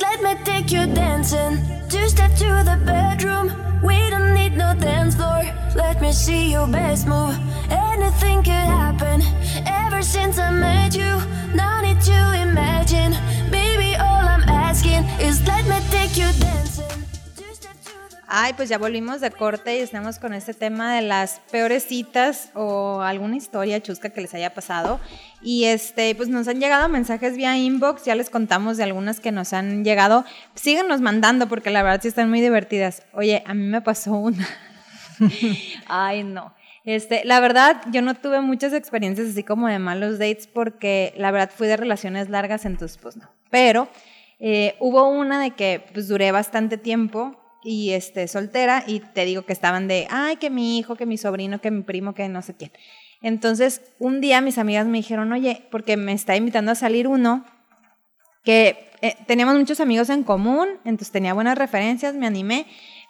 Let 0.00 0.22
me 0.22 0.34
take 0.44 0.74
you 0.74 0.86
dancing. 0.92 1.58
Two 1.88 2.08
step 2.08 2.34
to 2.36 2.64
the 2.64 2.76
bedroom. 2.84 3.52
We 3.82 4.10
don't 4.10 4.34
need 4.34 4.56
no 4.56 4.74
dance 4.74 5.14
floor. 5.14 5.44
Let 5.76 6.00
me 6.00 6.12
see 6.12 6.50
your 6.52 6.66
best 6.66 7.06
move. 7.06 7.38
Anything 7.70 8.42
could 8.42 8.52
happen. 8.52 9.22
Ever 9.66 10.02
since 10.02 10.38
I 10.38 10.50
met 10.50 10.96
you, 10.96 11.20
Ay, 18.38 18.52
pues 18.52 18.68
ya 18.68 18.76
volvimos 18.76 19.22
de 19.22 19.30
corte 19.30 19.78
y 19.78 19.80
estamos 19.80 20.18
con 20.18 20.34
este 20.34 20.52
tema 20.52 20.94
de 20.94 21.00
las 21.00 21.40
peores 21.50 21.84
citas 21.84 22.50
o 22.52 23.00
alguna 23.00 23.36
historia 23.36 23.82
chusca 23.82 24.10
que 24.10 24.20
les 24.20 24.34
haya 24.34 24.52
pasado. 24.52 25.00
Y 25.40 25.64
este, 25.64 26.14
pues 26.14 26.28
nos 26.28 26.46
han 26.46 26.60
llegado 26.60 26.86
mensajes 26.90 27.34
vía 27.38 27.56
inbox, 27.56 28.04
ya 28.04 28.14
les 28.14 28.28
contamos 28.28 28.76
de 28.76 28.84
algunas 28.84 29.20
que 29.20 29.32
nos 29.32 29.54
han 29.54 29.84
llegado. 29.84 30.26
Síganos 30.54 31.00
mandando 31.00 31.48
porque 31.48 31.70
la 31.70 31.82
verdad 31.82 32.02
sí 32.02 32.08
están 32.08 32.28
muy 32.28 32.42
divertidas. 32.42 33.04
Oye, 33.14 33.42
a 33.46 33.54
mí 33.54 33.62
me 33.62 33.80
pasó 33.80 34.12
una. 34.12 34.46
Ay, 35.86 36.22
no. 36.22 36.52
Este, 36.84 37.24
la 37.24 37.40
verdad, 37.40 37.80
yo 37.90 38.02
no 38.02 38.12
tuve 38.12 38.42
muchas 38.42 38.74
experiencias 38.74 39.28
así 39.28 39.44
como 39.44 39.66
de 39.66 39.78
malos 39.78 40.18
dates 40.18 40.46
porque 40.46 41.14
la 41.16 41.30
verdad 41.30 41.50
fui 41.56 41.68
de 41.68 41.78
relaciones 41.78 42.28
largas, 42.28 42.66
entonces 42.66 42.98
pues 42.98 43.16
no. 43.16 43.30
Pero 43.48 43.88
eh, 44.40 44.76
hubo 44.78 45.08
una 45.08 45.40
de 45.40 45.52
que 45.52 45.86
pues 45.94 46.06
duré 46.08 46.32
bastante 46.32 46.76
tiempo 46.76 47.40
y 47.66 47.94
este, 47.94 48.28
soltera 48.28 48.84
y 48.86 49.00
te 49.00 49.24
digo 49.24 49.42
que 49.42 49.52
estaban 49.52 49.88
de, 49.88 50.06
ay, 50.08 50.36
que 50.36 50.50
mi 50.50 50.78
hijo, 50.78 50.94
que 50.94 51.04
mi 51.04 51.18
sobrino, 51.18 51.60
que 51.60 51.72
mi 51.72 51.82
primo, 51.82 52.14
que 52.14 52.28
no 52.28 52.40
sé 52.40 52.54
quién. 52.54 52.70
Entonces, 53.20 53.82
un 53.98 54.20
día 54.20 54.40
mis 54.40 54.58
amigas 54.58 54.86
me 54.86 54.98
dijeron, 54.98 55.32
oye, 55.32 55.66
porque 55.72 55.96
me 55.96 56.12
está 56.12 56.36
invitando 56.36 56.70
a 56.70 56.76
salir 56.76 57.08
uno, 57.08 57.44
que 58.44 58.88
eh, 59.02 59.16
teníamos 59.26 59.56
muchos 59.56 59.80
amigos 59.80 60.10
en 60.10 60.22
común, 60.22 60.68
entonces 60.84 61.10
tenía 61.10 61.34
buenas 61.34 61.58
referencias, 61.58 62.14
me 62.14 62.28
animé, 62.28 62.66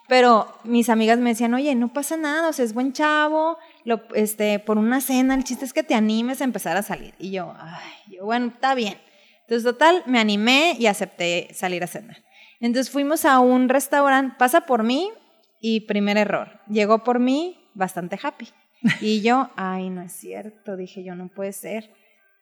pero 0.09 0.49
mis 0.65 0.89
amigas 0.89 1.19
me 1.19 1.31
decían, 1.31 1.53
oye, 1.53 1.75
no 1.75 1.93
pasa 1.93 2.17
nada, 2.17 2.49
o 2.49 2.53
sea, 2.55 2.65
es 2.65 2.73
buen 2.73 2.95
chavo, 2.95 3.59
lo, 3.85 4.01
este, 4.15 4.59
por 4.59 4.79
una 4.79 5.03
cena, 5.03 5.35
el 5.35 5.45
chiste 5.45 5.67
es 5.67 5.75
que 5.75 5.83
te 5.83 5.95
animes 5.95 6.41
a 6.41 6.45
empezar 6.45 6.79
a 6.79 6.83
salir. 6.83 7.15
Y 7.19 7.31
yo, 7.31 7.55
ay, 7.59 8.17
yo, 8.17 8.25
bueno, 8.25 8.47
está 8.47 8.75
bien. 8.75 8.97
Entonces, 9.43 9.65
total, 9.65 10.03
me 10.07 10.19
animé 10.19 10.77
y 10.79 10.87
acepté 10.87 11.49
salir 11.53 11.85
a 11.85 11.89
cenar. 11.89 12.26
Entonces 12.61 12.91
fuimos 12.91 13.25
a 13.25 13.39
un 13.41 13.69
restaurante, 13.69 14.35
pasa 14.39 14.63
por 14.63 14.83
mí 14.83 15.11
y 15.61 15.81
primer 15.81 16.17
error, 16.17 16.61
llegó 16.69 17.05
por 17.05 17.19
mí 17.19 17.59
bastante 17.75 18.19
happy. 18.23 18.49
Y 19.01 19.21
yo, 19.23 19.51
ay, 19.57 19.91
no 19.91 20.03
es 20.03 20.13
cierto, 20.13 20.77
dije 20.77 21.03
yo, 21.05 21.15
no 21.15 21.29
puede 21.29 21.53
ser. 21.53 21.91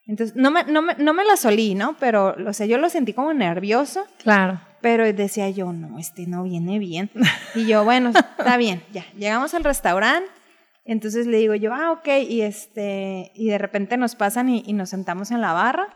Entonces, 0.07 0.37
no 0.37 0.51
me, 0.51 0.65
no 0.65 0.83
me, 0.83 0.95
no 0.97 1.15
me 1.15 1.25
la 1.25 1.37
solí, 1.37 1.75
¿no? 1.75 1.97
Pero, 1.99 2.37
o 2.47 2.53
sea, 2.53 2.67
yo 2.67 2.77
lo 2.77 2.91
sentí 2.91 3.15
como 3.15 3.33
nervioso, 3.33 4.05
Claro. 4.23 4.61
pero 4.83 5.11
decía 5.15 5.49
yo, 5.49 5.73
no, 5.73 5.99
este 5.99 6.27
no 6.27 6.43
viene 6.43 6.79
bien. 6.79 7.11
Y 7.55 7.67
yo, 7.67 7.85
bueno, 7.85 8.11
está 8.11 8.57
bien, 8.59 8.83
ya. 8.93 9.07
Llegamos 9.17 9.55
al 9.55 9.65
restaurante, 9.65 10.29
entonces 10.85 11.27
le 11.27 11.39
digo 11.39 11.55
yo, 11.55 11.73
ah, 11.73 11.93
ok, 11.93 12.07
y 12.29 12.43
este, 12.43 13.33
y 13.35 13.49
de 13.49 13.57
repente 13.57 13.97
nos 13.97 14.15
pasan 14.15 14.51
y, 14.51 14.63
y 14.67 14.75
nos 14.75 14.91
sentamos 14.91 15.31
en 15.31 15.41
la 15.41 15.55
barra. 15.55 15.89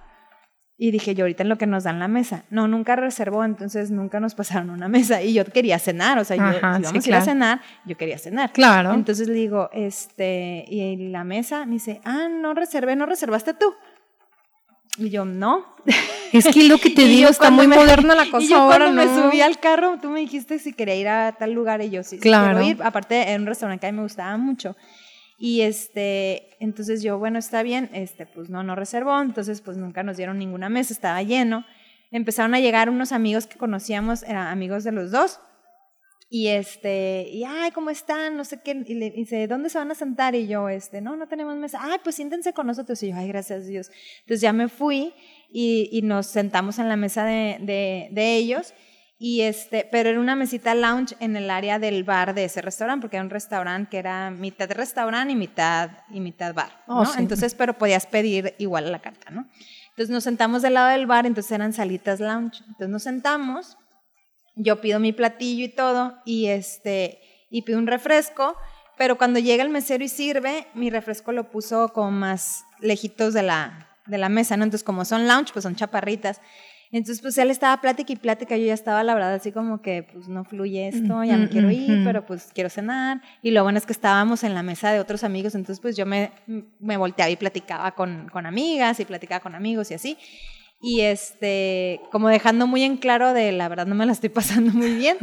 Y 0.80 0.92
dije 0.92 1.16
yo, 1.16 1.24
ahorita 1.24 1.42
en 1.42 1.48
lo 1.48 1.58
que 1.58 1.66
nos 1.66 1.82
dan 1.82 1.98
la 1.98 2.06
mesa. 2.06 2.44
No, 2.50 2.68
nunca 2.68 2.94
reservó, 2.94 3.44
entonces 3.44 3.90
nunca 3.90 4.20
nos 4.20 4.36
pasaron 4.36 4.70
una 4.70 4.86
mesa. 4.96 5.20
Y 5.22 5.34
yo 5.34 5.44
quería 5.44 5.78
cenar, 5.80 6.18
o 6.20 6.24
sea, 6.24 6.36
yo, 6.36 6.52
si 6.54 6.60
vamos 6.60 6.88
sí, 6.88 6.96
a 6.96 6.98
ir 6.98 6.98
a 6.98 7.02
claro. 7.02 7.24
cenar, 7.24 7.60
yo 7.84 7.96
quería 7.96 8.16
cenar. 8.18 8.52
Claro. 8.52 8.94
Entonces 8.94 9.26
le 9.26 9.34
digo, 9.34 9.70
este, 9.72 10.64
y 10.68 11.08
la 11.08 11.24
mesa 11.24 11.66
me 11.66 11.72
dice, 11.74 12.00
ah, 12.04 12.28
no 12.30 12.54
reservé, 12.54 12.94
no 12.94 13.06
reservaste 13.06 13.54
tú. 13.54 13.74
Y 14.98 15.10
yo, 15.10 15.24
no. 15.24 15.64
Es 16.32 16.46
que 16.48 16.68
lo 16.68 16.76
que 16.78 16.90
te 16.90 17.04
digo, 17.06 17.30
está 17.30 17.50
muy 17.50 17.66
me- 17.66 17.74
moderna 17.76 18.14
la 18.14 18.30
cosa 18.30 18.44
y 18.44 18.48
yo 18.50 18.58
ahora, 18.58 18.84
cuando 18.92 19.04
¿no? 19.04 19.10
me 19.14 19.22
subí 19.30 19.40
al 19.40 19.58
carro, 19.58 19.96
tú 20.00 20.10
me 20.10 20.20
dijiste 20.20 20.58
si 20.58 20.74
quería 20.74 20.94
ir 20.94 21.08
a 21.08 21.32
tal 21.32 21.52
lugar 21.52 21.80
y 21.80 21.88
yo 21.90 22.02
sí, 22.02 22.18
Claro. 22.18 22.58
quiero 22.60 22.76
ir. 22.76 22.82
Aparte, 22.84 23.22
era 23.30 23.40
un 23.40 23.46
restaurante 23.46 23.80
que 23.80 23.86
a 23.86 23.92
mí 23.92 23.96
me 23.96 24.02
gustaba 24.02 24.36
mucho. 24.36 24.76
Y 25.38 25.60
este, 25.60 26.56
entonces 26.58 27.02
yo, 27.02 27.18
bueno, 27.18 27.38
está 27.38 27.62
bien, 27.62 27.90
este, 27.92 28.26
pues 28.26 28.50
no, 28.50 28.64
no 28.64 28.74
reservó, 28.74 29.20
entonces 29.22 29.60
pues 29.60 29.76
nunca 29.76 30.02
nos 30.02 30.16
dieron 30.16 30.38
ninguna 30.38 30.68
mesa, 30.68 30.92
estaba 30.92 31.22
lleno. 31.22 31.64
Empezaron 32.10 32.54
a 32.54 32.60
llegar 32.60 32.90
unos 32.90 33.12
amigos 33.12 33.46
que 33.46 33.56
conocíamos, 33.56 34.24
eran 34.24 34.48
amigos 34.48 34.82
de 34.82 34.92
los 34.92 35.12
dos. 35.12 35.40
Y 36.30 36.48
este, 36.48 37.26
y 37.32 37.44
ay, 37.44 37.70
¿cómo 37.70 37.88
están? 37.88 38.36
No 38.36 38.44
sé 38.44 38.60
qué. 38.62 38.82
Y 38.86 38.94
le 38.94 39.10
dice, 39.10 39.46
¿dónde 39.46 39.70
se 39.70 39.78
van 39.78 39.90
a 39.90 39.94
sentar? 39.94 40.34
Y 40.34 40.46
yo, 40.46 40.68
este, 40.68 41.00
no, 41.00 41.16
no 41.16 41.26
tenemos 41.26 41.56
mesa. 41.56 41.78
Ay, 41.80 41.98
pues 42.02 42.16
siéntense 42.16 42.52
con 42.52 42.66
nosotros. 42.66 43.02
Y 43.02 43.10
yo, 43.10 43.16
ay, 43.16 43.28
gracias 43.28 43.62
a 43.62 43.66
Dios. 43.66 43.90
Entonces 44.20 44.42
ya 44.42 44.52
me 44.52 44.68
fui 44.68 45.14
y, 45.48 45.88
y 45.90 46.02
nos 46.02 46.26
sentamos 46.26 46.78
en 46.78 46.88
la 46.88 46.96
mesa 46.96 47.24
de, 47.24 47.58
de, 47.60 48.08
de 48.10 48.36
ellos. 48.36 48.74
Y 49.20 49.40
este, 49.40 49.88
pero 49.90 50.10
era 50.10 50.20
una 50.20 50.36
mesita 50.36 50.76
lounge 50.76 51.16
en 51.18 51.36
el 51.36 51.50
área 51.50 51.80
del 51.80 52.04
bar 52.04 52.34
de 52.34 52.44
ese 52.44 52.62
restaurante, 52.62 53.02
porque 53.02 53.16
era 53.16 53.24
un 53.24 53.30
restaurante 53.30 53.90
que 53.90 53.98
era 53.98 54.30
mitad 54.30 54.70
restaurante 54.70 55.32
y 55.32 55.36
mitad, 55.36 55.90
y 56.10 56.20
mitad 56.20 56.54
bar. 56.54 56.84
Oh, 56.86 57.02
¿no? 57.02 57.06
sí. 57.06 57.18
Entonces, 57.18 57.54
pero 57.54 57.76
podías 57.76 58.06
pedir 58.06 58.54
igual 58.58 58.86
a 58.86 58.90
la 58.90 59.00
carta, 59.00 59.30
¿no? 59.30 59.48
Entonces 59.90 60.10
nos 60.14 60.22
sentamos 60.22 60.62
del 60.62 60.74
lado 60.74 60.90
del 60.90 61.06
bar, 61.06 61.26
entonces 61.26 61.50
eran 61.50 61.72
salitas 61.72 62.20
lounge. 62.20 62.60
Entonces 62.60 62.88
nos 62.88 63.02
sentamos, 63.02 63.76
yo 64.54 64.80
pido 64.80 65.00
mi 65.00 65.12
platillo 65.12 65.64
y 65.64 65.68
todo, 65.68 66.18
y 66.24 66.46
este, 66.46 67.20
y 67.50 67.62
pido 67.62 67.78
un 67.78 67.88
refresco, 67.88 68.56
pero 68.96 69.18
cuando 69.18 69.40
llega 69.40 69.64
el 69.64 69.70
mesero 69.70 70.04
y 70.04 70.08
sirve, 70.08 70.68
mi 70.74 70.90
refresco 70.90 71.32
lo 71.32 71.50
puso 71.50 71.88
como 71.92 72.12
más 72.12 72.64
lejitos 72.78 73.34
de 73.34 73.42
la, 73.42 73.88
de 74.06 74.18
la 74.18 74.28
mesa, 74.28 74.56
¿no? 74.56 74.62
Entonces 74.62 74.84
como 74.84 75.04
son 75.04 75.26
lounge, 75.26 75.52
pues 75.52 75.64
son 75.64 75.74
chaparritas. 75.74 76.40
Entonces, 76.90 77.20
pues 77.20 77.36
él 77.38 77.50
estaba 77.50 77.80
plática 77.80 78.12
y 78.12 78.16
plática, 78.16 78.56
yo 78.56 78.64
ya 78.66 78.74
estaba, 78.74 79.02
la 79.04 79.14
verdad, 79.14 79.34
así 79.34 79.52
como 79.52 79.82
que, 79.82 80.04
pues 80.12 80.28
no 80.28 80.44
fluye 80.44 80.88
esto, 80.88 81.22
ya 81.24 81.36
me 81.36 81.48
quiero 81.48 81.70
ir, 81.70 82.00
pero 82.02 82.24
pues 82.24 82.48
quiero 82.54 82.70
cenar. 82.70 83.20
Y 83.42 83.50
lo 83.50 83.62
bueno 83.62 83.78
es 83.78 83.84
que 83.86 83.92
estábamos 83.92 84.42
en 84.44 84.54
la 84.54 84.62
mesa 84.62 84.90
de 84.92 84.98
otros 85.00 85.22
amigos, 85.24 85.54
entonces 85.54 85.80
pues 85.80 85.96
yo 85.96 86.06
me, 86.06 86.30
me 86.80 86.96
volteaba 86.96 87.28
y 87.30 87.36
platicaba 87.36 87.90
con, 87.92 88.28
con 88.32 88.46
amigas 88.46 89.00
y 89.00 89.04
platicaba 89.04 89.40
con 89.40 89.54
amigos 89.54 89.90
y 89.90 89.94
así. 89.94 90.16
Y 90.80 91.00
este, 91.00 92.00
como 92.12 92.28
dejando 92.28 92.66
muy 92.66 92.82
en 92.84 92.96
claro 92.98 93.32
de, 93.34 93.52
la 93.52 93.68
verdad, 93.68 93.86
no 93.86 93.94
me 93.94 94.06
la 94.06 94.12
estoy 94.12 94.28
pasando 94.40 94.72
muy 94.72 94.94
bien. 94.94 95.16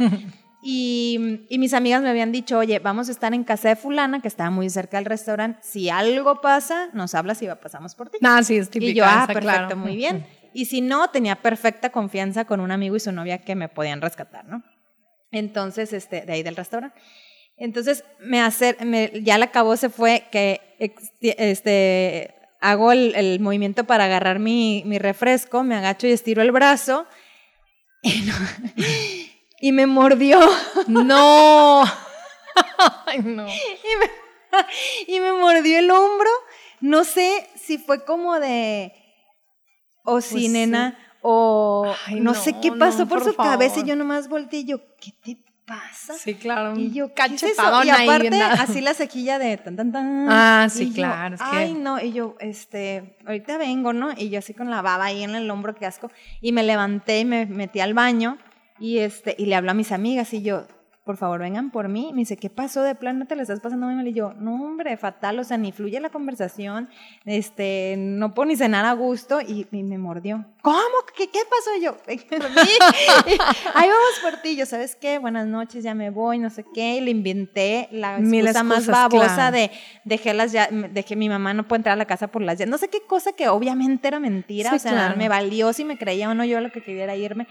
Y, 0.62 1.44
y 1.48 1.58
mis 1.58 1.74
amigas 1.74 2.02
me 2.02 2.08
habían 2.10 2.32
dicho, 2.32 2.58
oye, 2.58 2.78
vamos 2.80 3.08
a 3.08 3.12
estar 3.12 3.32
en 3.34 3.44
casa 3.44 3.68
de 3.68 3.76
fulana, 3.76 4.20
que 4.20 4.28
estaba 4.28 4.50
muy 4.50 4.68
cerca 4.70 4.96
del 4.96 5.04
restaurante. 5.06 5.60
Si 5.62 5.90
algo 5.90 6.40
pasa, 6.40 6.88
nos 6.92 7.14
hablas 7.14 7.40
y 7.42 7.46
va- 7.46 7.56
pasamos 7.56 7.94
por 7.94 8.10
ti. 8.10 8.18
Ah, 8.22 8.42
sí, 8.42 8.56
es 8.56 8.68
típica 8.70 8.90
Y 8.90 8.94
yo, 8.94 9.04
ah, 9.06 9.24
perfecto, 9.26 9.40
claro. 9.40 9.76
muy 9.76 9.94
bien. 9.96 10.24
Y 10.52 10.66
si 10.66 10.80
no, 10.80 11.10
tenía 11.10 11.36
perfecta 11.36 11.90
confianza 11.90 12.44
con 12.44 12.60
un 12.60 12.70
amigo 12.70 12.96
y 12.96 13.00
su 13.00 13.12
novia 13.12 13.38
que 13.38 13.54
me 13.54 13.68
podían 13.68 14.00
rescatar, 14.00 14.44
¿no? 14.46 14.62
Entonces, 15.32 15.92
este, 15.92 16.22
de 16.22 16.32
ahí 16.32 16.42
del 16.42 16.56
restaurante. 16.56 16.98
Entonces, 17.56 18.04
me 18.20 18.40
hacer, 18.40 18.84
me, 18.84 19.10
ya 19.22 19.38
la 19.38 19.46
acabó 19.46 19.76
se 19.76 19.88
fue 19.88 20.24
que 20.30 20.60
este, 21.22 22.34
hago 22.60 22.92
el, 22.92 23.14
el 23.14 23.40
movimiento 23.40 23.84
para 23.84 24.04
agarrar 24.04 24.38
mi, 24.38 24.82
mi 24.86 24.98
refresco, 24.98 25.62
me 25.62 25.74
agacho 25.74 26.06
y 26.06 26.12
estiro 26.12 26.42
el 26.42 26.52
brazo 26.52 27.06
y, 28.02 28.20
no- 28.22 28.34
y 29.60 29.72
me 29.72 29.86
mordió. 29.86 30.38
No. 30.86 31.82
Ay, 33.06 33.18
no. 33.22 33.46
y 35.06 35.20
me 35.20 35.32
mordió 35.32 35.78
el 35.78 35.90
hombro. 35.90 36.30
No 36.80 37.04
sé 37.04 37.48
si 37.56 37.78
fue 37.78 38.04
como 38.04 38.38
de, 38.38 38.92
o 40.06 40.20
si 40.22 40.32
Pues 40.34 40.42
sí. 40.44 40.48
nena, 40.48 40.98
o 41.20 41.92
Ay, 42.06 42.14
no, 42.16 42.32
no, 42.32 42.34
sé 42.34 42.54
qué 42.62 42.70
no, 42.70 42.78
pasó 42.78 43.06
por, 43.06 43.22
por 43.22 43.32
su 43.32 43.36
cabeza 43.36 43.80
y 43.80 43.84
yo 43.84 43.96
nomás 43.96 44.28
volteé 44.28 44.60
y 44.60 44.64
yo, 44.64 44.78
¿qué 44.98 45.12
te 45.22 45.36
pasa? 45.66 46.14
Sí, 46.14 46.34
claro. 46.36 46.78
Y 46.78 46.92
yo, 46.92 47.12
¿qué 47.12 47.24
es 47.34 47.42
eso? 47.42 47.84
Y 47.84 47.90
aparte, 47.90 48.40
así 48.40 48.80
la 48.80 48.94
sequilla 48.94 49.38
de 49.38 49.56
tan, 49.56 49.74
tan, 49.76 49.90
tan. 49.90 50.26
Ah, 50.30 50.68
sí, 50.70 50.84
Y 50.84 50.88
yo, 50.90 50.94
claro, 50.94 51.34
es 51.34 51.42
que- 51.42 51.46
Ay, 51.56 51.74
no, 51.74 52.00
y 52.00 52.12
yo, 52.12 52.36
este, 52.38 53.18
ahorita 53.26 53.58
vengo, 53.58 53.92
¿no? 53.92 54.12
Y 54.16 54.30
yo 54.30 54.38
así 54.38 54.54
con 54.54 54.70
la 54.70 54.80
baba 54.80 55.06
ahí 55.06 55.24
en 55.24 55.34
el 55.34 55.50
hombro, 55.50 55.74
qué 55.74 55.84
asco. 55.86 56.10
Y 56.40 56.52
me 56.52 56.62
levanté 56.62 57.18
y 57.20 57.24
me 57.24 57.46
metí 57.46 57.80
al 57.80 57.94
baño 57.94 58.38
y, 58.78 58.98
este, 58.98 59.34
y 59.36 59.46
le 59.46 59.56
hablo 59.56 59.72
a 59.72 59.74
mis 59.74 59.90
amigas 59.90 60.32
y 60.32 60.42
yo, 60.42 60.66
por 61.06 61.16
favor, 61.16 61.38
vengan 61.38 61.70
por 61.70 61.88
mí. 61.88 62.10
Me 62.12 62.22
dice, 62.22 62.36
¿qué 62.36 62.50
pasó 62.50 62.82
de 62.82 62.96
plan? 62.96 63.16
¿No 63.16 63.26
te 63.26 63.36
la 63.36 63.42
estás 63.42 63.60
pasando 63.60 63.86
muy 63.86 63.94
mal? 63.94 64.08
Y 64.08 64.12
yo, 64.12 64.34
no, 64.40 64.56
hombre, 64.56 64.96
fatal, 64.96 65.38
o 65.38 65.44
sea, 65.44 65.56
ni 65.56 65.70
fluye 65.70 66.00
la 66.00 66.10
conversación, 66.10 66.88
este, 67.24 67.94
no 67.96 68.34
puedo 68.34 68.48
ni 68.48 68.56
cenar 68.56 68.84
a 68.84 68.92
gusto 68.92 69.40
y, 69.40 69.68
y 69.70 69.84
me 69.84 69.98
mordió. 69.98 70.44
¿Cómo? 70.62 70.80
¿Qué, 71.16 71.28
qué 71.30 71.38
pasó? 71.48 71.76
Y 71.78 71.82
yo, 71.82 71.96
por 72.28 72.50
mí. 72.50 72.70
Ahí 73.74 73.88
vamos 73.88 74.18
por 74.20 74.42
ti. 74.42 74.56
Yo, 74.56 74.66
¿sabes 74.66 74.96
qué? 74.96 75.18
Buenas 75.18 75.46
noches, 75.46 75.84
ya 75.84 75.94
me 75.94 76.10
voy, 76.10 76.40
no 76.40 76.50
sé 76.50 76.64
qué. 76.74 76.96
Y 76.96 77.00
le 77.02 77.12
inventé 77.12 77.88
la 77.92 78.18
excusa 78.18 78.64
más 78.64 78.88
babosa 78.88 79.34
claro. 79.34 79.56
de 79.58 79.70
dejé 80.02 80.34
las 80.34 80.50
ya, 80.50 80.68
dejé 80.90 81.14
mi 81.14 81.28
mamá 81.28 81.54
no 81.54 81.68
puede 81.68 81.78
entrar 81.78 81.92
a 81.92 81.96
la 81.96 82.06
casa 82.06 82.26
por 82.26 82.42
las 82.42 82.58
llaves. 82.58 82.70
No 82.72 82.78
sé 82.78 82.88
qué 82.88 83.02
cosa 83.06 83.32
que 83.32 83.48
obviamente 83.48 84.08
era 84.08 84.18
mentira. 84.18 84.70
Sí, 84.70 84.76
o 84.76 84.78
sea, 84.80 84.90
claro. 84.90 85.16
me 85.16 85.28
valió 85.28 85.72
si 85.72 85.84
me 85.84 85.96
creía 85.96 86.28
o 86.28 86.34
no. 86.34 86.44
Yo 86.44 86.60
lo 86.60 86.72
que 86.72 86.82
quería 86.82 87.04
era 87.04 87.14
irme. 87.14 87.46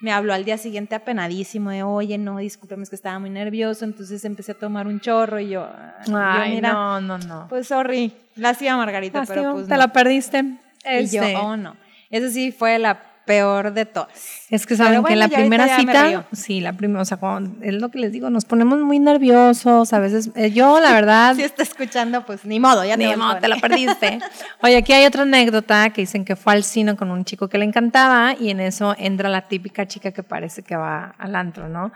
Me 0.00 0.12
habló 0.12 0.32
al 0.32 0.44
día 0.44 0.56
siguiente 0.56 0.94
apenadísimo 0.94 1.70
de, 1.70 1.82
oye, 1.82 2.16
no, 2.16 2.38
discúlpeme, 2.38 2.82
es 2.82 2.88
que 2.90 2.96
estaba 2.96 3.18
muy 3.18 3.30
nervioso. 3.30 3.84
Entonces 3.84 4.24
empecé 4.24 4.52
a 4.52 4.54
tomar 4.58 4.86
un 4.86 4.98
chorro 5.00 5.38
y 5.40 5.50
yo, 5.50 5.66
ay, 5.66 6.10
yo, 6.10 6.16
Ay, 6.18 6.54
mira, 6.54 6.72
no, 6.72 7.00
no, 7.00 7.18
no. 7.18 7.46
pues 7.48 7.68
sorry. 7.68 8.12
Lástima, 8.36 8.76
Margarita, 8.78 9.18
Lástima, 9.18 9.40
pero 9.42 9.52
pues 9.54 9.66
te 9.66 9.72
no. 9.74 9.78
la 9.78 9.88
perdiste. 9.92 10.38
Y 10.38 11.06
yo, 11.08 11.22
Este, 11.22 11.36
oh, 11.36 11.56
no. 11.56 11.76
Esa 12.10 12.30
sí 12.30 12.50
fue 12.50 12.78
la 12.78 13.09
peor 13.30 13.72
de 13.72 13.86
todas. 13.86 14.08
Es 14.50 14.66
que 14.66 14.74
saben 14.76 14.94
Pero 14.94 15.04
que 15.04 15.14
bueno, 15.14 15.28
la 15.28 15.36
primera 15.36 15.76
cita, 15.78 16.26
sí, 16.32 16.60
la 16.60 16.72
primera, 16.72 17.02
o 17.02 17.04
sea, 17.04 17.18
cuando- 17.18 17.64
es 17.64 17.74
lo 17.74 17.88
que 17.90 18.00
les 18.00 18.10
digo, 18.10 18.28
nos 18.28 18.44
ponemos 18.44 18.80
muy 18.80 18.98
nerviosos, 18.98 19.92
a 19.92 20.00
veces, 20.00 20.30
eh, 20.34 20.50
yo 20.50 20.80
la 20.80 20.92
verdad, 21.00 21.36
Si 21.36 21.42
está 21.42 21.62
escuchando, 21.62 22.26
pues 22.26 22.44
ni 22.44 22.58
modo, 22.58 22.84
ya 22.84 22.96
te, 22.96 23.06
Ni 23.06 23.14
modo, 23.14 23.36
te 23.38 23.46
la 23.46 23.56
perdiste. 23.56 24.18
Oye, 24.62 24.76
aquí 24.76 24.92
hay 24.92 25.06
otra 25.06 25.22
anécdota 25.22 25.90
que 25.90 26.00
dicen 26.02 26.24
que 26.24 26.34
fue 26.34 26.54
al 26.54 26.64
cine 26.64 26.96
con 26.96 27.12
un 27.12 27.24
chico 27.24 27.48
que 27.48 27.58
le 27.58 27.64
encantaba 27.64 28.34
y 28.38 28.50
en 28.50 28.58
eso 28.58 28.96
entra 28.98 29.28
la 29.28 29.46
típica 29.46 29.86
chica 29.86 30.10
que 30.10 30.24
parece 30.24 30.62
que 30.64 30.74
va 30.74 31.14
al 31.16 31.36
antro, 31.36 31.68
¿no? 31.68 31.92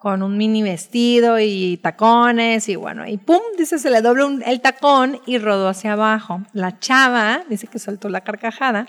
Con 0.00 0.22
un 0.22 0.38
mini 0.38 0.62
vestido 0.62 1.38
y 1.38 1.76
tacones 1.82 2.68
y 2.70 2.76
bueno, 2.76 3.06
y 3.06 3.18
pum, 3.18 3.40
dice, 3.58 3.78
se 3.78 3.90
le 3.90 4.00
dobló 4.00 4.28
el 4.46 4.60
tacón 4.62 5.20
y 5.26 5.36
rodó 5.38 5.68
hacia 5.68 5.92
abajo. 5.92 6.40
La 6.54 6.78
chava 6.78 7.42
dice 7.50 7.66
que 7.66 7.78
soltó 7.78 8.08
la 8.08 8.20
carcajada 8.22 8.86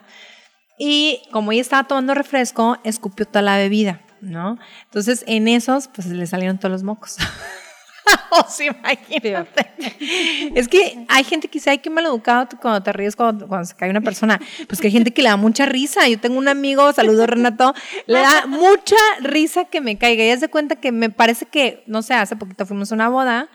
y 0.80 1.22
como 1.32 1.52
ella 1.52 1.62
estaba 1.62 1.88
tomando 1.88 2.16
refresco, 2.16 2.78
escupió 2.84 3.28
toda 3.28 3.42
la 3.44 3.58
bebida, 3.58 4.02
¿no? 4.22 4.58
Entonces 4.86 5.24
en 5.28 5.48
esos, 5.48 5.90
pues 5.90 6.08
le 6.08 6.26
salieron 6.26 6.58
todos 6.58 6.72
los 6.72 6.84
mocos. 6.84 7.18
o 8.32 8.50
sea, 8.50 8.68
imagínate. 8.68 9.72
Es 10.56 10.70
que 10.70 11.06
hay 11.10 11.24
gente 11.26 11.50
que 11.50 11.60
dice, 11.60 11.70
ay, 11.70 11.80
qué 11.80 11.90
maleducado 11.90 12.48
cuando 12.62 12.82
te 12.82 12.94
ríes 12.94 13.18
cuando, 13.18 13.48
cuando 13.48 13.66
se 13.66 13.76
cae 13.76 13.90
una 13.90 14.02
persona. 14.02 14.40
Pues 14.68 14.80
que 14.80 14.88
hay 14.88 14.94
gente 14.94 15.12
que 15.12 15.22
le 15.22 15.30
da 15.30 15.38
mucha 15.38 15.66
risa. 15.66 16.08
Yo 16.08 16.18
tengo 16.20 16.38
un 16.38 16.48
amigo, 16.48 16.92
saludo 16.94 17.28
Renato, 17.28 17.74
le 18.08 18.20
da 18.20 18.48
mucha 18.48 18.96
risa 19.22 19.66
que 19.66 19.82
me 19.82 19.98
caiga. 19.98 20.24
Y 20.24 20.30
es 20.30 20.40
de 20.40 20.48
cuenta 20.48 20.78
que 20.78 20.92
me 20.92 21.10
parece 21.10 21.46
que, 21.46 21.84
no 21.88 22.02
sé, 22.02 22.14
hace 22.14 22.38
poquito 22.38 22.66
fuimos 22.66 22.92
a 22.92 22.96
una 22.96 23.10
boda 23.10 23.50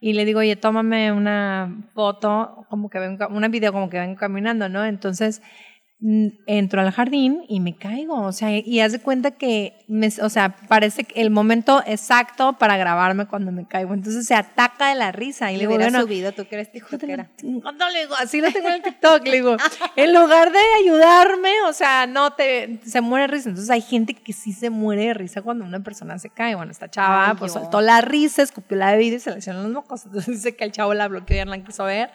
y 0.00 0.14
le 0.14 0.24
digo, 0.24 0.40
oye, 0.40 0.56
tómame 0.56 1.12
una 1.12 1.86
foto, 1.94 2.66
como 2.68 2.90
que 2.90 2.98
vengo, 2.98 3.28
una 3.28 3.48
video 3.48 3.72
como 3.72 3.88
que 3.88 4.00
vengo 4.00 4.16
caminando, 4.16 4.68
¿no? 4.68 4.84
Entonces 4.84 5.42
entro 6.46 6.80
al 6.80 6.90
jardín 6.90 7.44
y 7.48 7.60
me 7.60 7.76
caigo, 7.76 8.22
o 8.22 8.32
sea, 8.32 8.50
y 8.50 8.80
haz 8.80 8.90
de 8.90 8.98
cuenta 8.98 9.30
que, 9.30 9.84
me, 9.86 10.08
o 10.20 10.28
sea, 10.28 10.56
parece 10.66 11.04
que 11.04 11.20
el 11.20 11.30
momento 11.30 11.80
exacto 11.86 12.54
para 12.54 12.76
grabarme 12.76 13.26
cuando 13.26 13.52
me 13.52 13.68
caigo, 13.68 13.94
entonces 13.94 14.26
se 14.26 14.34
ataca 14.34 14.88
de 14.88 14.96
la 14.96 15.12
risa 15.12 15.52
y 15.52 15.56
le 15.56 15.62
Le 15.62 15.68
digo, 15.68 15.78
bueno, 15.78 16.00
subido, 16.00 16.32
tú 16.32 16.44
crees 16.46 16.72
tiktokera. 16.72 17.30
no, 17.42 17.90
le 17.90 18.00
digo, 18.00 18.16
así 18.18 18.40
lo 18.40 18.50
tengo 18.50 18.66
en 18.68 18.74
el 18.74 18.82
TikTok, 18.82 19.24
le 19.24 19.32
digo, 19.32 19.56
en 19.94 20.12
lugar 20.12 20.50
de 20.50 20.58
ayudarme, 20.80 21.52
o 21.68 21.72
sea, 21.72 22.08
no 22.08 22.32
te, 22.32 22.80
se 22.84 23.00
muere 23.00 23.28
de 23.28 23.34
risa. 23.34 23.48
Entonces 23.50 23.70
hay 23.70 23.82
gente 23.82 24.14
que 24.14 24.32
sí 24.32 24.52
se 24.52 24.70
muere 24.70 25.06
de 25.06 25.14
risa 25.14 25.42
cuando 25.42 25.64
una 25.64 25.84
persona 25.84 26.18
se 26.18 26.30
cae. 26.30 26.56
Bueno, 26.56 26.72
esta 26.72 26.90
chava, 26.90 27.30
Ay, 27.30 27.36
pues 27.38 27.54
yo. 27.54 27.60
soltó 27.60 27.80
la 27.80 28.00
risa, 28.00 28.42
escupió 28.42 28.76
la 28.76 28.90
bebida 28.92 29.16
y 29.16 29.20
se 29.20 29.30
le 29.30 29.38
hicieron 29.38 29.62
los 29.62 29.72
mocos. 29.72 30.04
Entonces 30.06 30.34
dice 30.34 30.56
que 30.56 30.64
el 30.64 30.72
chavo 30.72 30.94
la 30.94 31.06
bloqueó 31.06 31.40
y 31.40 31.44
no 31.44 31.52
la 31.52 31.62
quiso 31.62 31.84
ver. 31.84 32.10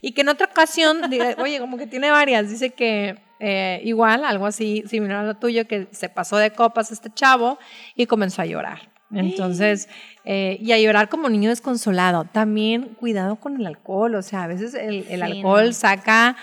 Y 0.00 0.12
que 0.12 0.20
en 0.20 0.28
otra 0.28 0.46
ocasión, 0.46 1.10
diga, 1.10 1.34
oye, 1.38 1.58
como 1.58 1.76
que 1.76 1.86
tiene 1.88 2.10
varias, 2.10 2.48
dice 2.48 2.70
que 2.70 3.18
eh, 3.42 3.80
igual, 3.84 4.24
algo 4.24 4.46
así 4.46 4.84
similar 4.86 5.18
a 5.18 5.22
lo 5.24 5.34
tuyo, 5.34 5.66
que 5.66 5.88
se 5.90 6.08
pasó 6.08 6.36
de 6.38 6.52
copas 6.52 6.92
este 6.92 7.10
chavo 7.12 7.58
y 7.96 8.06
comenzó 8.06 8.40
a 8.42 8.46
llorar. 8.46 8.90
Entonces, 9.14 9.90
eh, 10.24 10.56
y 10.62 10.72
a 10.72 10.78
llorar 10.78 11.10
como 11.10 11.28
niño 11.28 11.50
desconsolado. 11.50 12.24
También 12.24 12.94
cuidado 12.98 13.36
con 13.36 13.56
el 13.60 13.66
alcohol, 13.66 14.14
o 14.14 14.22
sea, 14.22 14.44
a 14.44 14.46
veces 14.46 14.72
el, 14.72 15.04
el 15.10 15.20
Sí, 15.20 15.20
alcohol 15.20 15.66
no. 15.66 15.72
saca, 15.74 16.36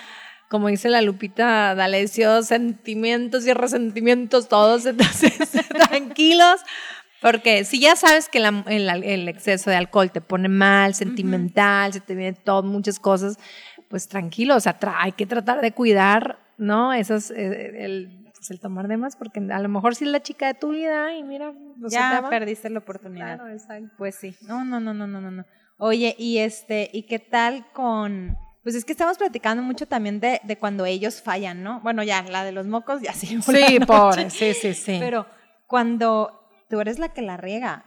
como 0.48 0.68
dice 0.68 0.88
la 0.88 1.02
Lupita 1.02 1.74
D'Alessio, 1.74 2.42
sentimientos 2.44 3.44
y 3.46 3.52
resentimientos 3.54 4.48
todos, 4.48 4.86
entonces 4.86 5.32
tranquilos. 5.68 6.60
Porque 7.20 7.64
si 7.64 7.80
ya 7.80 7.96
sabes 7.96 8.28
que 8.28 8.38
la- 8.40 8.64
el, 8.68 8.88
el 9.04 9.28
exceso 9.28 9.68
de 9.70 9.76
alcohol 9.76 10.10
te 10.12 10.20
pone 10.20 10.48
mal, 10.48 10.94
sentimental, 10.94 11.92
se 11.92 12.00
te 12.00 12.14
viene 12.14 12.32
todo, 12.34 12.62
muchas 12.62 12.98
cosas, 13.00 13.36
pues 13.88 14.06
tranquilo, 14.08 14.54
o 14.56 14.60
sea, 14.60 14.78
hay 14.98 15.12
que 15.12 15.26
tratar 15.26 15.60
de 15.60 15.72
cuidar, 15.72 16.38
¿no? 16.60 16.92
Esas, 16.92 17.30
eh, 17.30 17.84
el, 17.84 18.30
pues, 18.34 18.50
el 18.50 18.60
tomar 18.60 18.86
de 18.86 18.96
más, 18.96 19.16
porque 19.16 19.40
a 19.40 19.58
lo 19.58 19.68
mejor 19.68 19.94
sí 19.96 20.04
es 20.04 20.10
la 20.10 20.22
chica 20.22 20.46
de 20.46 20.54
tu 20.54 20.70
vida 20.70 21.14
y 21.14 21.24
mira, 21.24 21.52
no 21.52 21.88
se 21.88 21.96
te 21.96 22.00
Ya 22.02 22.24
perdiste 22.28 22.70
la 22.70 22.78
oportunidad. 22.78 23.36
Claro, 23.36 23.48
exacto. 23.52 23.92
Pues 23.98 24.14
sí. 24.14 24.36
No, 24.42 24.64
no, 24.64 24.78
no, 24.78 24.94
no, 24.94 25.06
no, 25.06 25.20
no, 25.20 25.30
no. 25.30 25.44
Oye, 25.78 26.14
y 26.18 26.38
este, 26.38 26.90
¿y 26.92 27.04
qué 27.04 27.18
tal 27.18 27.66
con 27.72 28.36
pues 28.62 28.74
es 28.74 28.84
que 28.84 28.92
estamos 28.92 29.16
platicando 29.16 29.62
mucho 29.62 29.86
también 29.86 30.20
de, 30.20 30.38
de 30.44 30.58
cuando 30.58 30.84
ellos 30.84 31.22
fallan, 31.22 31.62
¿no? 31.62 31.80
Bueno, 31.80 32.02
ya, 32.02 32.22
la 32.22 32.44
de 32.44 32.52
los 32.52 32.66
mocos, 32.66 33.00
ya 33.00 33.14
sí. 33.14 33.40
Sí, 33.40 33.78
pobre, 33.86 34.28
sí, 34.28 34.52
sí, 34.52 34.74
sí. 34.74 34.96
Pero 35.00 35.24
cuando 35.66 36.46
tú 36.68 36.78
eres 36.80 36.98
la 36.98 37.08
que 37.14 37.22
la 37.22 37.38
riega, 37.38 37.84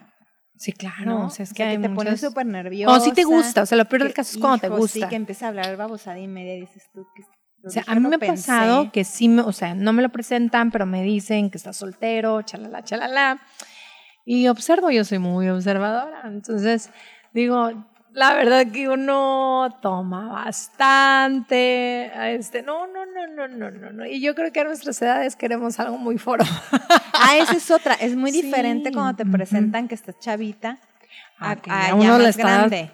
sí, 0.57 0.71
claro, 0.73 1.05
¿no? 1.05 1.25
o 1.27 1.29
sea, 1.29 1.43
es 1.43 1.51
O 1.51 1.53
que 1.53 1.63
sea, 1.63 1.79
te 1.79 1.89
pones 1.89 2.13
muchos- 2.13 2.19
súper 2.21 2.47
nerviosa. 2.47 2.95
O 2.95 2.99
si 2.99 3.11
te 3.11 3.23
gusta, 3.23 3.61
o 3.61 3.65
sea, 3.67 3.77
lo 3.77 3.85
peor 3.85 4.03
del 4.03 4.13
caso 4.13 4.35
es 4.35 4.41
cuando 4.41 4.59
te 4.59 4.69
gusta. 4.69 4.99
Sí, 4.99 5.07
que 5.07 5.15
empieza 5.15 5.45
a 5.45 5.49
hablar 5.49 5.77
babosada 5.77 6.17
y 6.17 6.27
media 6.27 6.55
y 6.55 6.61
dices 6.61 6.89
tú 6.91 7.05
que... 7.15 7.23
O 7.65 7.69
sea, 7.69 7.83
a 7.87 7.95
mí 7.95 8.01
me 8.01 8.15
ha 8.15 8.19
pasado 8.19 8.91
que 8.91 9.03
sí, 9.03 9.29
me, 9.29 9.41
o 9.41 9.53
sea, 9.53 9.73
no 9.73 9.93
me 9.93 10.01
lo 10.01 10.09
presentan, 10.09 10.69
pero 10.69 10.85
me 10.85 11.01
dicen 11.01 11.49
que 11.49 11.57
está 11.57 11.71
soltero, 11.71 12.41
chalala, 12.41 12.83
chalala. 12.83 13.41
Y 14.25 14.47
observo, 14.47 14.91
yo 14.91 15.05
soy 15.05 15.19
muy 15.19 15.47
observadora. 15.49 16.23
Entonces, 16.25 16.89
digo, 17.33 17.71
la 18.11 18.33
verdad 18.33 18.67
que 18.67 18.89
uno 18.89 19.77
toma 19.81 20.27
bastante. 20.31 22.11
Este, 22.35 22.63
no, 22.63 22.85
no, 22.87 23.05
no, 23.05 23.27
no, 23.27 23.47
no, 23.47 23.71
no, 23.71 23.91
no. 23.91 24.05
Y 24.05 24.21
yo 24.21 24.35
creo 24.35 24.51
que 24.51 24.59
a 24.59 24.65
nuestras 24.65 25.01
edades 25.01 25.35
queremos 25.35 25.79
algo 25.79 25.97
muy 25.97 26.17
foro. 26.17 26.43
Ah, 27.13 27.37
esa 27.37 27.55
es 27.55 27.71
otra. 27.71 27.93
Es 27.95 28.15
muy 28.15 28.31
Sí, 28.33 28.41
diferente 28.41 28.91
cuando 28.91 29.15
te 29.15 29.25
presentan 29.25 29.87
que 29.87 29.95
estás 29.95 30.19
chavita 30.19 30.79
a, 31.39 31.55
que 31.55 31.69
a 31.71 31.81
ya 31.81 31.87
ya 31.89 31.95
uno 31.95 32.17
más 32.19 32.27
está- 32.29 32.43
grande. 32.43 32.91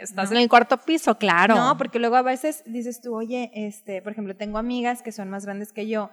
Estás 0.00 0.30
en 0.32 0.38
el 0.38 0.48
cuarto 0.48 0.76
piso, 0.78 1.16
claro. 1.18 1.54
No, 1.54 1.76
porque 1.78 1.98
luego 1.98 2.16
a 2.16 2.22
veces 2.22 2.62
dices 2.66 3.00
tú, 3.00 3.14
oye, 3.14 3.50
este, 3.54 4.02
por 4.02 4.12
ejemplo, 4.12 4.34
tengo 4.36 4.58
amigas 4.58 5.02
que 5.02 5.12
son 5.12 5.30
más 5.30 5.44
grandes 5.44 5.72
que 5.72 5.86
yo 5.86 6.10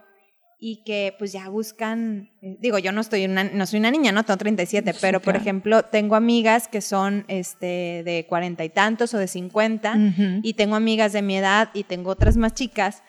y 0.62 0.84
que 0.84 1.16
pues 1.18 1.32
ya 1.32 1.48
buscan, 1.48 2.30
eh, 2.42 2.58
digo, 2.60 2.80
yo 2.80 2.92
no 2.92 3.00
estoy 3.00 3.24
una, 3.26 3.46
no 3.46 3.66
soy 3.66 3.80
una 3.80 3.92
niña, 3.92 4.12
no 4.12 4.24
tengo 4.24 4.38
37, 4.38 4.92
Sí, 4.92 5.00
pero 5.02 5.22
por 5.22 5.38
ejemplo, 5.38 5.84
tengo 5.84 6.16
amigas 6.18 6.68
que 6.68 6.82
son 6.82 7.24
este 7.30 8.04
de 8.04 8.26
cuarenta 8.28 8.66
y 8.66 8.70
tantos 8.70 9.14
o 9.14 9.18
de 9.18 9.28
50 9.30 9.94
Ujú. 9.94 10.40
y 10.44 10.54
tengo 10.56 10.76
amigas 10.76 11.14
de 11.14 11.22
mi 11.22 11.38
edad 11.38 11.70
y 11.74 11.84
tengo 11.86 12.10
otras 12.12 12.36
más 12.36 12.54
chicas 12.56 13.04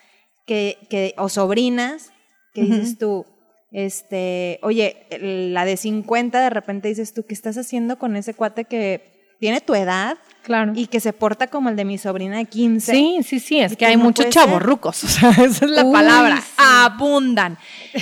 que, 0.47 0.79
que 0.89 1.15
o 1.19 1.29
sobrinas 1.29 2.13
que 2.55 2.63
dices 2.63 2.99
tú, 2.99 3.27
este, 3.73 4.59
oye, 4.63 5.07
la 5.21 5.65
de 5.65 5.77
50 5.77 6.41
de 6.41 6.51
repente 6.51 6.89
dices 6.89 7.15
tú, 7.15 7.25
¿qué 7.25 7.35
estás 7.35 7.57
haciendo 7.57 7.99
con 7.99 8.17
ese 8.17 8.35
cuate 8.35 8.65
que 8.65 9.11
tiene 9.39 9.63
tu 9.63 9.75
edad 9.75 10.19
claro. 10.43 10.73
y 10.75 10.87
que 10.89 11.01
se 11.01 11.15
porta 11.15 11.47
como 11.47 11.71
el 11.71 11.77
de 11.77 11.85
mi 11.87 11.97
sobrina 11.97 12.37
de 12.37 12.45
15? 12.45 12.93
Sí, 12.93 13.19
sí, 13.23 13.41
sí, 13.41 13.59
es 13.61 13.71
que 13.73 13.77
que 13.79 13.87
hay 13.87 13.97
no 13.97 14.05
muchos 14.05 14.29
chavorrucos, 14.29 15.03
o 15.05 15.09
sea, 15.09 15.31
esa 15.31 15.65
es 15.65 15.71
la 15.71 15.85
Uy, 15.85 15.93
palabra, 15.93 16.37
sí. 16.39 16.53
abundan. 16.59 17.57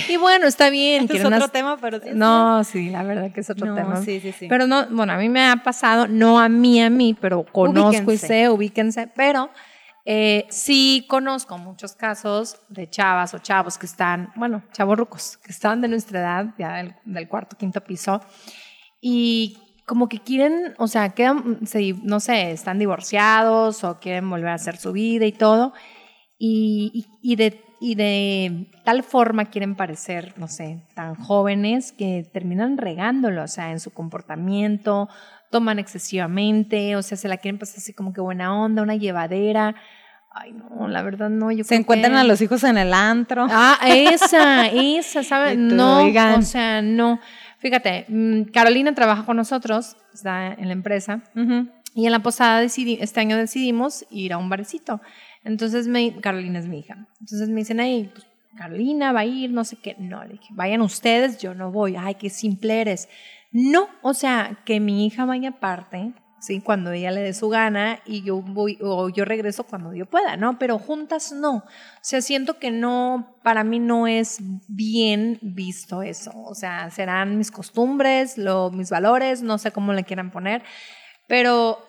Y 0.09 0.17
bueno, 0.17 0.47
está 0.47 0.69
bien. 0.69 1.05
Es 1.09 1.23
otro 1.23 1.27
unas- 1.37 1.51
tema, 1.51 1.77
pero 1.79 1.99
sí. 1.99 2.09
No, 2.13 2.63
sí, 2.63 2.89
la 2.89 3.03
verdad 3.03 3.31
que 3.31 3.39
es 3.41 3.49
otro 3.49 3.67
No, 3.67 3.75
tema. 3.75 4.03
sí, 4.03 4.19
sí, 4.19 4.33
sí. 4.37 4.47
Pero 4.49 4.67
no, 4.67 4.87
bueno, 4.89 5.13
a 5.13 5.17
mí 5.17 5.29
me 5.29 5.45
ha 5.45 5.57
pasado, 5.57 6.07
no 6.07 6.39
a 6.39 6.49
mí, 6.49 6.81
a 6.81 6.89
mí, 6.89 7.15
pero 7.19 7.43
conozco 7.45 8.11
y 8.11 8.17
sé, 8.17 8.49
ubíquense, 8.49 9.07
pero 9.07 9.49
eh, 10.11 10.47
sí 10.49 11.05
conozco 11.07 11.59
muchos 11.59 11.93
casos 11.93 12.57
de 12.67 12.89
chavas 12.89 13.35
o 13.35 13.37
chavos 13.37 13.77
que 13.77 13.85
están, 13.85 14.31
bueno, 14.35 14.63
chavorrucos, 14.73 15.37
que 15.37 15.51
están 15.51 15.81
de 15.81 15.87
nuestra 15.87 16.19
edad, 16.19 16.45
ya 16.57 16.77
del, 16.77 16.95
del 17.05 17.27
cuarto, 17.27 17.55
quinto 17.57 17.81
piso, 17.81 18.19
y 18.99 19.57
como 19.85 20.07
que 20.09 20.17
quieren, 20.19 20.73
o 20.79 20.87
sea, 20.87 21.09
quedan, 21.09 21.65
se- 21.67 21.93
no 22.03 22.19
sé, 22.19 22.51
están 22.51 22.79
divorciados 22.79 23.83
o 23.83 23.99
quieren 23.99 24.27
volver 24.29 24.49
a 24.49 24.53
hacer 24.55 24.77
su 24.77 24.91
vida 24.93 25.25
y 25.27 25.31
todo, 25.31 25.73
y, 26.39 26.91
y- 27.21 27.31
y 27.33 27.35
de, 27.35 27.61
y 27.79 27.93
de 27.95 28.71
tal 28.85 29.03
forma 29.03 29.45
quieren 29.45 29.75
parecer, 29.75 30.33
no 30.37 30.47
sé, 30.47 30.79
tan 30.95 31.13
jóvenes 31.15 31.91
que 31.91 32.27
terminan 32.33 32.77
regándolo, 32.77 33.43
o 33.43 33.47
sea, 33.47 33.71
en 33.71 33.79
su 33.79 33.91
comportamiento, 33.91 35.07
toman 35.51 35.77
excesivamente, 35.79 36.95
o 36.95 37.01
sea, 37.03 37.15
se 37.17 37.27
la 37.27 37.37
quieren 37.37 37.59
pasar 37.59 37.77
así 37.77 37.93
como 37.93 38.11
que 38.13 38.21
buena 38.21 38.59
onda, 38.59 38.81
una 38.81 38.95
llevadera. 38.95 39.75
Ay, 40.41 40.53
no, 40.53 40.87
la 40.87 41.01
verdad 41.03 41.29
no, 41.29 41.51
yo 41.51 41.63
Se 41.63 41.75
encuentran 41.75 42.13
que- 42.13 42.19
a 42.19 42.23
los 42.23 42.41
hijos 42.41 42.63
en 42.63 42.77
el 42.77 42.93
antro. 42.93 43.45
Ah, 43.49 43.77
esa, 43.85 44.67
esa, 44.67 45.23
¿sabes? 45.23 45.57
No, 45.57 46.03
oigan. 46.03 46.39
o 46.39 46.41
sea, 46.41 46.81
no. 46.81 47.19
Fíjate, 47.59 48.05
mm, 48.07 48.43
Carolina 48.53 48.93
trabaja 48.95 49.25
con 49.25 49.35
nosotros, 49.37 49.97
está 50.13 50.53
en 50.53 50.67
la 50.67 50.73
empresa, 50.73 51.21
y 51.95 52.05
en 52.05 52.11
la 52.11 52.19
posada 52.19 52.59
decidí, 52.61 52.97
este 53.01 53.19
año 53.19 53.35
decidimos 53.35 54.05
ir 54.09 54.31
a 54.33 54.37
un 54.37 54.47
barecito. 54.49 55.01
Entonces, 55.43 55.87
me, 55.87 56.15
Carolina 56.21 56.59
es 56.59 56.67
mi 56.67 56.79
hija. 56.79 57.07
Entonces 57.19 57.49
me 57.49 57.55
dicen, 57.61 57.79
ay, 57.79 58.09
pues, 58.13 58.25
Carolina 58.57 59.11
va 59.11 59.21
a 59.21 59.25
ir, 59.25 59.51
no 59.51 59.63
sé 59.63 59.75
qué. 59.77 59.95
No, 59.99 60.23
le 60.23 60.33
dije, 60.33 60.47
vayan 60.51 60.81
ustedes, 60.81 61.39
yo 61.39 61.53
no 61.53 61.71
voy. 61.71 61.95
Ay, 61.97 62.15
qué 62.15 62.29
simple 62.29 62.81
eres. 62.81 63.09
No, 63.51 63.87
o 64.01 64.13
sea, 64.13 64.59
que 64.65 64.79
mi 64.79 65.05
hija 65.05 65.25
vaya 65.25 65.49
aparte, 65.49 66.13
¿sí? 66.39 66.61
Cuando 66.61 66.91
ella 66.91 67.11
le 67.11 67.21
dé 67.21 67.33
su 67.33 67.49
gana 67.49 67.99
y 68.05 68.21
yo 68.23 68.41
voy, 68.41 68.77
o 68.81 69.09
yo 69.09 69.25
regreso 69.25 69.63
cuando 69.63 69.93
yo 69.93 70.05
pueda, 70.05 70.37
¿no? 70.37 70.57
Pero 70.59 70.79
juntas 70.79 71.31
no. 71.31 71.55
O 71.57 71.63
sea, 72.01 72.21
siento 72.21 72.59
que 72.59 72.71
no, 72.71 73.35
para 73.43 73.63
mí 73.63 73.79
no 73.79 74.07
es 74.07 74.37
bien 74.67 75.37
visto 75.41 76.01
eso. 76.01 76.31
O 76.35 76.55
sea, 76.55 76.89
serán 76.91 77.37
mis 77.37 77.51
costumbres, 77.51 78.37
lo, 78.37 78.71
mis 78.71 78.89
valores, 78.89 79.41
no 79.41 79.57
sé 79.57 79.71
cómo 79.71 79.93
le 79.93 80.03
quieran 80.03 80.31
poner, 80.31 80.63
pero 81.27 81.79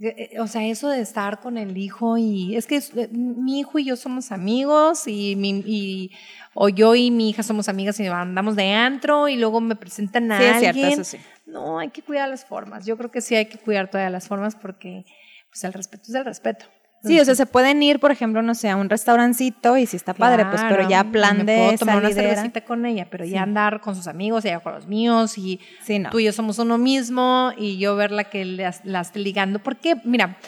eh, 0.00 0.30
eh, 0.32 0.40
o 0.40 0.46
sea, 0.48 0.64
eso 0.66 0.88
de 0.88 1.00
estar 1.00 1.40
con 1.40 1.56
el 1.56 1.76
hijo 1.78 2.18
y 2.18 2.56
es 2.56 2.66
que 2.66 2.76
es- 2.76 2.92
eh, 2.96 3.08
mi 3.12 3.60
hijo 3.60 3.78
y 3.78 3.84
yo 3.84 3.94
somos 3.96 4.32
amigos 4.32 5.06
y, 5.06 5.36
mi, 5.36 5.62
y 5.66 6.10
o 6.52 6.68
yo 6.68 6.94
y 6.96 7.10
mi 7.12 7.30
hija 7.30 7.42
somos 7.44 7.68
amigas 7.68 7.98
y 8.00 8.06
andamos 8.08 8.56
de 8.56 8.72
antro 8.72 9.28
y 9.28 9.36
luego 9.36 9.60
me 9.60 9.76
presentan 9.76 10.30
a 10.32 10.38
Sí, 10.38 10.44
es 10.44 10.56
alguien. 10.56 10.74
cierto, 10.74 11.00
eso 11.02 11.04
sí. 11.04 11.18
No, 11.46 11.78
hay 11.78 11.90
que 11.90 12.02
cuidar 12.02 12.28
las 12.28 12.44
formas. 12.44 12.86
Yo 12.86 12.96
creo 12.96 13.10
que 13.10 13.20
sí 13.20 13.34
hay 13.34 13.46
que 13.46 13.58
cuidar 13.58 13.90
todas 13.90 14.10
las 14.10 14.28
formas 14.28 14.54
porque 14.56 15.04
pues 15.50 15.62
el 15.64 15.72
respeto 15.72 16.04
es 16.08 16.14
el 16.14 16.24
respeto. 16.24 16.66
Sí, 17.02 17.20
o 17.20 17.24
sea, 17.26 17.34
se 17.34 17.44
pueden 17.44 17.82
ir, 17.82 18.00
por 18.00 18.10
ejemplo, 18.10 18.40
no 18.40 18.54
sé, 18.54 18.70
a 18.70 18.76
un 18.76 18.88
restaurancito 18.88 19.76
y 19.76 19.84
si 19.84 19.94
está 19.94 20.14
padre, 20.14 20.46
pues, 20.46 20.62
pero 20.70 20.88
ya 20.88 21.04
plan 21.04 21.36
me 21.38 21.44
de 21.44 21.58
puedo 21.66 21.78
tomar 21.78 21.98
una 21.98 22.10
cervecita 22.10 22.62
con 22.62 22.86
ella, 22.86 23.08
pero 23.10 23.24
Sí. 23.26 23.32
ya 23.32 23.42
andar 23.42 23.82
con 23.82 23.94
sus 23.94 24.06
amigos, 24.06 24.42
ella 24.46 24.60
con 24.60 24.72
los 24.72 24.86
míos 24.86 25.36
y 25.36 25.60
Sí, 25.82 25.98
no. 25.98 26.08
tú 26.08 26.18
y 26.18 26.24
yo 26.24 26.32
somos 26.32 26.58
uno 26.58 26.78
mismo 26.78 27.52
y 27.58 27.76
yo 27.76 27.94
verla 27.94 28.24
que 28.24 28.46
las 28.46 28.80
esté 28.86 29.18
ligando. 29.18 29.58
Porque, 29.58 29.96
mira, 30.04 30.38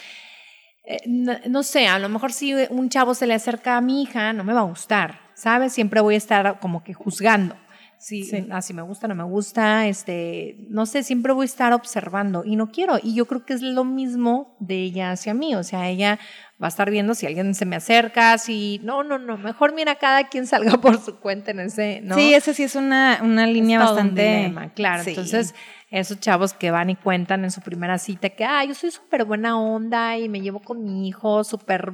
eh, 0.83 0.97
no, 1.05 1.33
no 1.47 1.61
sé, 1.61 1.85
a 1.87 1.99
lo 1.99 2.09
mejor 2.09 2.33
si 2.33 2.55
un 2.71 2.89
chavo 2.89 3.13
se 3.13 3.27
le 3.27 3.35
acerca 3.35 3.77
a 3.77 3.81
mi 3.81 4.01
hija, 4.01 4.33
no 4.33 4.43
me 4.43 4.53
va 4.53 4.61
a 4.61 4.63
gustar, 4.63 5.19
¿sabes? 5.35 5.73
Siempre 5.73 6.01
voy 6.01 6.15
a 6.15 6.17
estar 6.17 6.59
como 6.59 6.83
que 6.83 6.95
juzgando. 6.95 7.55
Si, 7.99 8.23
Sí. 8.23 8.47
si 8.61 8.73
me 8.73 8.83
gusta, 8.83 9.07
no 9.07 9.15
me 9.15 9.23
gusta, 9.23 9.87
este, 9.87 10.55
no 10.69 10.85
sé, 10.85 11.01
siempre 11.03 11.33
voy 11.33 11.43
a 11.43 11.45
estar 11.45 11.73
observando 11.73 12.43
y 12.45 12.55
no 12.55 12.71
quiero. 12.71 12.99
Y 13.01 13.15
yo 13.15 13.25
creo 13.25 13.43
que 13.45 13.53
es 13.53 13.61
lo 13.61 13.83
mismo 13.85 14.55
de 14.59 14.75
ella 14.83 15.11
hacia 15.11 15.33
mí, 15.33 15.55
o 15.55 15.63
sea, 15.63 15.89
ella 15.89 16.19
va 16.61 16.67
a 16.67 16.69
estar 16.69 16.89
viendo 16.91 17.15
si 17.15 17.25
alguien 17.25 17.53
se 17.55 17.65
me 17.65 17.75
acerca, 17.75 18.37
si, 18.37 18.79
no, 18.83 19.03
no, 19.03 19.17
no, 19.17 19.37
mejor 19.37 19.73
mira 19.73 19.95
cada 19.95 20.27
quien 20.29 20.45
salga 20.47 20.77
por 20.81 20.99
su 21.01 21.15
cuenta 21.19 21.51
en 21.51 21.59
ese, 21.61 22.01
¿no? 22.03 22.15
Sí, 22.15 22.33
esa 22.33 22.53
sí 22.53 22.63
es 22.63 22.75
una, 22.75 23.19
una 23.23 23.47
línea 23.47 23.79
Es 23.79 23.85
todo 23.85 23.91
un 23.93 23.97
bastante. 23.97 24.35
dilema, 24.37 24.73
claro. 24.73 25.03
Sí. 25.03 25.09
Entonces, 25.11 25.55
esos 25.89 26.19
chavos 26.19 26.53
que 26.53 26.69
van 26.69 26.89
y 26.89 26.95
cuentan 26.95 27.43
en 27.45 27.51
su 27.51 27.61
primera 27.61 27.97
cita 27.97 28.29
que, 28.29 28.43
ah, 28.45 28.63
yo 28.63 28.73
soy 28.75 28.91
súper 28.91 29.25
buena 29.25 29.59
onda 29.59 30.17
y 30.17 30.29
me 30.29 30.41
llevo 30.41 30.59
con 30.59 30.83
mi 30.83 31.07
hijo 31.07 31.43
súper 31.43 31.93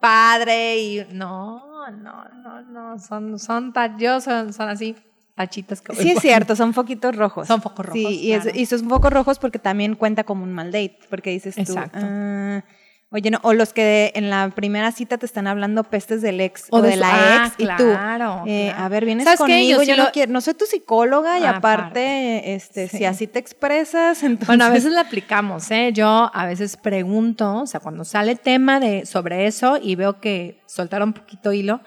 padre 0.00 0.78
y 0.78 1.06
no, 1.12 1.90
No, 1.90 2.24
no, 2.42 2.62
no, 2.62 2.98
son, 2.98 3.38
son, 3.38 3.72
yo 3.98 4.20
son, 4.20 4.52
son 4.52 4.68
así, 4.70 4.96
tachitas 5.34 5.80
que 5.80 5.94
Sí, 5.96 6.10
es 6.12 6.20
cierto, 6.20 6.54
son 6.56 6.74
foquitos 6.74 7.16
rojos. 7.16 7.48
Son 7.48 7.60
focos 7.60 7.86
rojos, 7.86 8.00
Sí, 8.00 8.20
y, 8.20 8.32
es- 8.32 8.54
y 8.54 8.66
son 8.66 8.88
focos 8.88 9.12
rojos 9.12 9.38
porque 9.38 9.58
también 9.58 9.94
cuenta 9.96 10.24
como 10.24 10.44
un 10.44 10.52
mal 10.52 10.70
date, 10.72 10.98
porque 11.10 11.30
dices 11.30 11.54
tú, 11.56 11.62
Exacto. 11.62 11.98
ah, 12.02 12.62
oye, 13.10 13.30
no, 13.30 13.38
o 13.42 13.52
los 13.52 13.72
que 13.72 14.12
en 14.16 14.28
la 14.30 14.50
primera 14.54 14.90
cita 14.92 15.18
te 15.18 15.26
están 15.26 15.46
hablando 15.46 15.84
pestes 15.84 16.20
del 16.22 16.40
ex 16.40 16.66
o, 16.70 16.78
O 16.78 16.82
de 16.82 16.96
la 16.96 17.08
ah, 17.42 17.46
ex 17.46 17.54
y 17.58 17.66
tú, 17.66 17.84
claro, 17.84 18.42
eh, 18.46 18.68
claro. 18.70 18.84
a 18.84 18.88
ver, 18.88 19.04
vienes 19.04 19.24
¿Sabes 19.24 19.38
qué? 19.38 19.42
conmigo, 19.44 19.70
Yo 19.82 19.82
yo, 19.82 19.94
sí 19.94 19.98
no 19.98 20.04
lo- 20.06 20.12
quiero, 20.12 20.32
no 20.32 20.40
soy 20.40 20.54
tu 20.54 20.66
psicóloga 20.66 21.38
y 21.38 21.44
Aparte. 21.44 21.56
aparte, 21.58 22.54
este, 22.54 22.88
Sí. 22.88 22.98
si 22.98 23.04
así 23.04 23.26
te 23.28 23.38
expresas, 23.40 24.22
entonces... 24.22 24.46
Bueno, 24.48 24.64
a 24.64 24.70
veces 24.70 24.92
la 24.92 25.00
aplicamos, 25.02 25.70
¿eh? 25.72 25.90
Yo 25.92 26.30
a 26.32 26.46
veces 26.46 26.76
pregunto, 26.76 27.56
o 27.62 27.66
sea, 27.66 27.80
cuando 27.80 28.04
sale 28.04 28.34
tema 28.36 28.78
de, 28.80 29.04
sobre 29.06 29.46
eso 29.46 29.78
y 29.82 29.94
veo 29.96 30.20
que 30.20 30.60
soltaron 30.66 31.08
un 31.10 31.12
poquito 31.14 31.52
hilo, 31.52 31.80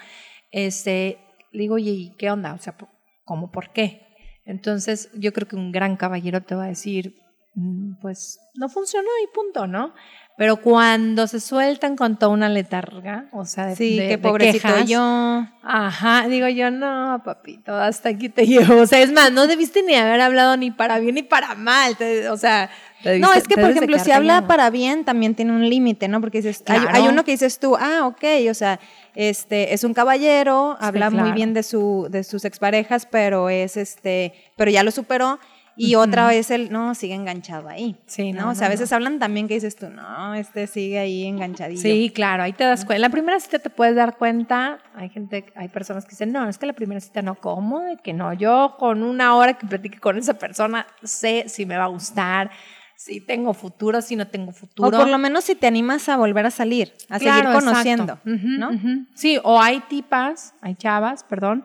este, 0.51 1.17
digo, 1.53 1.75
oye, 1.75 1.91
¿y 1.91 2.09
qué 2.17 2.29
onda? 2.31 2.53
O 2.53 2.57
sea, 2.59 2.75
¿cómo 3.27 3.51
por 3.51 3.71
qué? 3.71 4.01
Entonces, 4.45 5.09
yo 5.13 5.33
creo 5.33 5.47
que 5.47 5.55
un 5.55 5.71
gran 5.71 5.97
caballero 5.97 6.41
te 6.41 6.55
va 6.55 6.63
a 6.63 6.67
decir, 6.67 7.15
"Mm, 7.55 7.99
pues, 8.01 8.39
no 8.55 8.69
funcionó 8.69 9.09
y 9.23 9.27
punto, 9.35 9.67
¿no? 9.67 9.93
Pero 10.37 10.57
cuando 10.57 11.25
se 11.25 11.39
sueltan 11.39 11.95
con 11.95 12.17
toda 12.19 12.31
una 12.31 12.47
letarga, 12.47 13.27
o 13.33 13.43
sea, 13.45 13.65
de, 13.65 13.75
Sí, 13.75 13.97
de- 13.97 14.03
qué 14.03 14.17
de 14.17 14.17
pobrecito 14.19 14.67
quejas, 14.67 14.87
yo. 14.87 15.01
Ajá, 15.63 16.27
digo 16.27 16.47
yo, 16.47 16.69
no, 16.69 17.21
papito, 17.25 17.73
hasta 17.75 18.09
aquí 18.09 18.29
te 18.29 18.45
llevo. 18.45 18.81
O 18.81 18.85
sea, 18.85 19.01
es 19.01 19.11
más, 19.11 19.31
no 19.31 19.47
debiste 19.47 19.81
ni 19.81 19.95
haber 19.95 20.21
hablado 20.21 20.55
ni 20.55 20.69
para 20.69 20.99
bien 20.99 21.15
ni 21.15 21.23
para 21.23 21.55
mal. 21.55 21.97
te- 21.97 22.29
o 22.29 22.37
sea, 22.37 22.69
No, 23.19 23.33
es 23.33 23.47
que, 23.47 23.55
por 23.55 23.65
de 23.65 23.71
ejemplo, 23.71 23.97
si 23.99 24.11
habla 24.11 24.47
para 24.47 24.69
bien, 24.69 25.05
también 25.05 25.33
tiene 25.35 25.51
un 25.53 25.67
límite, 25.69 26.07
¿no? 26.07 26.19
Porque 26.21 26.39
dices, 26.41 26.63
hay- 26.67 26.81
hay, 26.91 27.07
uno 27.07 27.23
que 27.25 27.31
dices 27.31 27.59
tú, 27.59 27.75
ah, 27.75 28.05
ok, 28.07 28.23
o 28.49 28.53
sea, 28.53 28.79
este, 29.19 29.73
es 29.73 29.83
un 29.83 29.95
caballero, 29.95 30.77
habla 30.79 31.09
muy 31.09 31.21
claro. 31.21 31.35
bien 31.35 31.55
de 31.55 31.63
su, 31.63 32.07
de 32.11 32.23
sus 32.23 32.45
exparejas, 32.45 33.07
pero 33.09 33.49
es 33.49 33.75
este, 33.75 34.31
pero 34.55 34.69
ya 34.69 34.83
lo 34.83 34.91
superó. 34.91 35.39
Y 35.75 35.95
otra 35.95 36.27
vez 36.27 36.49
el, 36.49 36.71
no, 36.71 36.95
sigue 36.95 37.13
enganchado 37.13 37.69
ahí. 37.69 37.95
Sí, 38.07 38.31
¿no? 38.31 38.45
no, 38.45 38.49
O 38.51 38.55
sea, 38.55 38.65
a 38.65 38.69
no, 38.69 38.73
veces 38.73 38.91
hablan 38.91 39.19
también 39.19 39.47
que 39.47 39.55
dices 39.55 39.75
tú, 39.75 39.89
no, 39.89 40.33
este 40.35 40.65
sigue 40.67 40.99
ahí 40.99 41.25
enganchadillo. 41.25 41.81
Sí, 41.81 42.11
claro, 42.13 42.43
ahí 42.43 42.53
te 42.53 42.63
das 42.63 42.85
cuenta. 42.85 42.99
La 42.99 43.09
primera 43.09 43.39
cita 43.39 43.57
te 43.59 43.69
puedes 43.71 43.95
dar 43.95 44.17
cuenta. 44.17 44.79
Hay 44.95 45.09
gente, 45.09 45.45
hay 45.55 45.67
personas 45.67 46.05
que 46.05 46.11
dicen, 46.11 46.31
no, 46.31 46.47
es 46.47 46.57
que 46.59 46.65
la 46.67 46.73
primera 46.73 46.99
cita 46.99 47.21
no, 47.23 47.35
¿cómo? 47.35 47.81
De 47.81 47.97
que 47.97 48.13
no, 48.13 48.33
yo 48.33 48.75
con 48.77 49.01
una 49.03 49.35
hora 49.35 49.55
que 49.55 49.65
platique 49.65 49.99
con 49.99 50.17
esa 50.17 50.35
persona 50.35 50.85
sé 51.03 51.45
si 51.47 51.65
me 51.65 51.77
va 51.77 51.85
a 51.85 51.87
gustar, 51.87 52.51
si 52.97 53.21
tengo 53.21 53.53
futuro, 53.53 54.01
si 54.01 54.15
no 54.15 54.27
tengo 54.27 54.49
O 54.49 54.53
futuro. 54.53 54.97
por 54.97 55.07
lo 55.07 55.17
menos 55.19 55.43
si 55.45 55.53
te 55.55 55.67
animas 55.67 56.09
a 56.09 56.17
volver 56.17 56.45
a 56.47 56.51
salir, 56.51 56.91
a 57.09 57.19
seguir 57.19 57.43
conociendo, 57.53 58.19
¿no? 58.25 58.71
Sí, 59.13 59.39
o 59.43 59.61
hay 59.61 59.79
tipas, 59.81 60.55
hay 60.61 60.73
chavas, 60.75 61.23
perdón, 61.23 61.63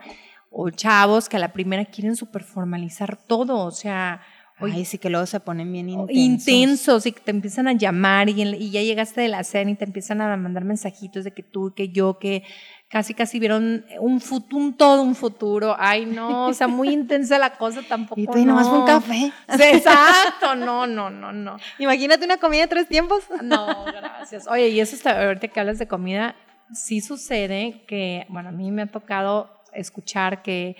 o 0.50 0.68
chavos 0.70 1.28
que 1.30 1.36
a 1.38 1.40
la 1.40 1.52
primera 1.54 1.86
quieren 1.86 2.14
super 2.16 2.44
formalizar 2.44 3.16
todo, 3.16 3.58
o 3.64 3.70
sea, 3.70 4.20
Ay, 4.58 4.84
sí 4.84 4.98
que 4.98 5.10
luego 5.10 5.26
se 5.26 5.40
ponen 5.40 5.72
bien 5.72 5.88
intensos. 5.88 6.16
intensos 6.46 7.06
y 7.06 7.12
que 7.12 7.20
te 7.20 7.30
empiezan 7.32 7.66
a 7.66 7.72
llamar 7.72 8.28
y, 8.28 8.42
en- 8.42 8.54
y 8.62 8.70
ya 8.70 8.80
llegaste 8.82 9.20
de 9.22 9.28
la 9.28 9.42
cena 9.42 9.70
y 9.72 9.74
te 9.74 9.84
empiezan 9.84 10.20
a 10.20 10.36
mandar 10.36 10.64
mensajitos 10.64 11.24
de 11.24 11.32
que 11.32 11.42
tú, 11.42 11.72
que 11.74 11.88
yo, 11.88 12.18
que 12.20 12.44
casi 12.92 13.14
casi 13.14 13.38
vieron 13.40 13.86
un, 14.00 14.20
fut- 14.20 14.52
un 14.52 14.76
todo 14.76 15.00
un 15.02 15.14
futuro. 15.14 15.74
Ay, 15.78 16.04
no, 16.06 16.46
o 16.48 16.52
sea, 16.54 16.68
muy 16.68 16.88
intensa 16.92 17.38
la 17.38 17.54
cosa 17.56 17.80
tampoco. 17.88 18.20
Y 18.20 18.26
tú, 18.26 18.36
y 18.38 18.44
nomás 18.44 18.68
fue 18.68 18.78
un 18.80 18.84
no. 18.84 18.86
café. 18.86 19.32
Sí, 19.48 19.62
exacto, 19.62 20.54
no, 20.54 20.86
no, 20.86 21.08
no, 21.08 21.32
no. 21.32 21.56
Imagínate 21.78 22.24
una 22.26 22.36
comida 22.36 22.60
de 22.62 22.68
tres 22.68 22.86
tiempos. 22.88 23.24
No, 23.42 23.84
gracias. 23.86 24.46
Oye, 24.46 24.68
y 24.68 24.78
eso 24.80 24.94
está, 24.94 25.24
ahorita 25.24 25.48
que 25.48 25.58
hablas 25.60 25.78
de 25.78 25.88
comida, 25.88 26.36
sí 26.74 27.00
sucede 27.00 27.84
que, 27.88 28.26
bueno, 28.28 28.50
a 28.50 28.52
mí 28.52 28.70
me 28.70 28.82
ha 28.82 28.86
tocado 28.86 29.50
escuchar 29.72 30.42
que 30.42 30.76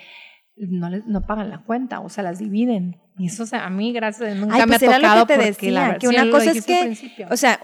no, 0.57 0.91
les- 0.91 1.07
no 1.07 1.23
pagan 1.27 1.49
la 1.51 1.59
cuenta, 1.59 2.01
o 2.01 2.09
sea, 2.11 2.23
las 2.23 2.39
dividen. 2.39 3.01
Y 3.19 3.27
eso, 3.27 3.43
o 3.43 3.47
sea, 3.47 3.65
a 3.67 3.71
mí, 3.71 3.93
gracias 3.93 4.37
nunca 4.37 4.55
Ay, 4.57 4.61
me 4.63 4.67
pues 4.79 4.83
ha 4.83 4.85
era 4.87 4.97
tocado 4.97 5.21
lo 5.21 5.27
que 5.27 5.35
te 5.39 5.53
porque 5.53 5.71
la 5.71 5.81
decía, 5.93 5.99
que 5.99 6.09
una 6.09 6.31
cosa 6.31 6.51
es 6.51 6.65
que, 6.65 7.27
o 7.31 7.37
sea, 7.37 7.59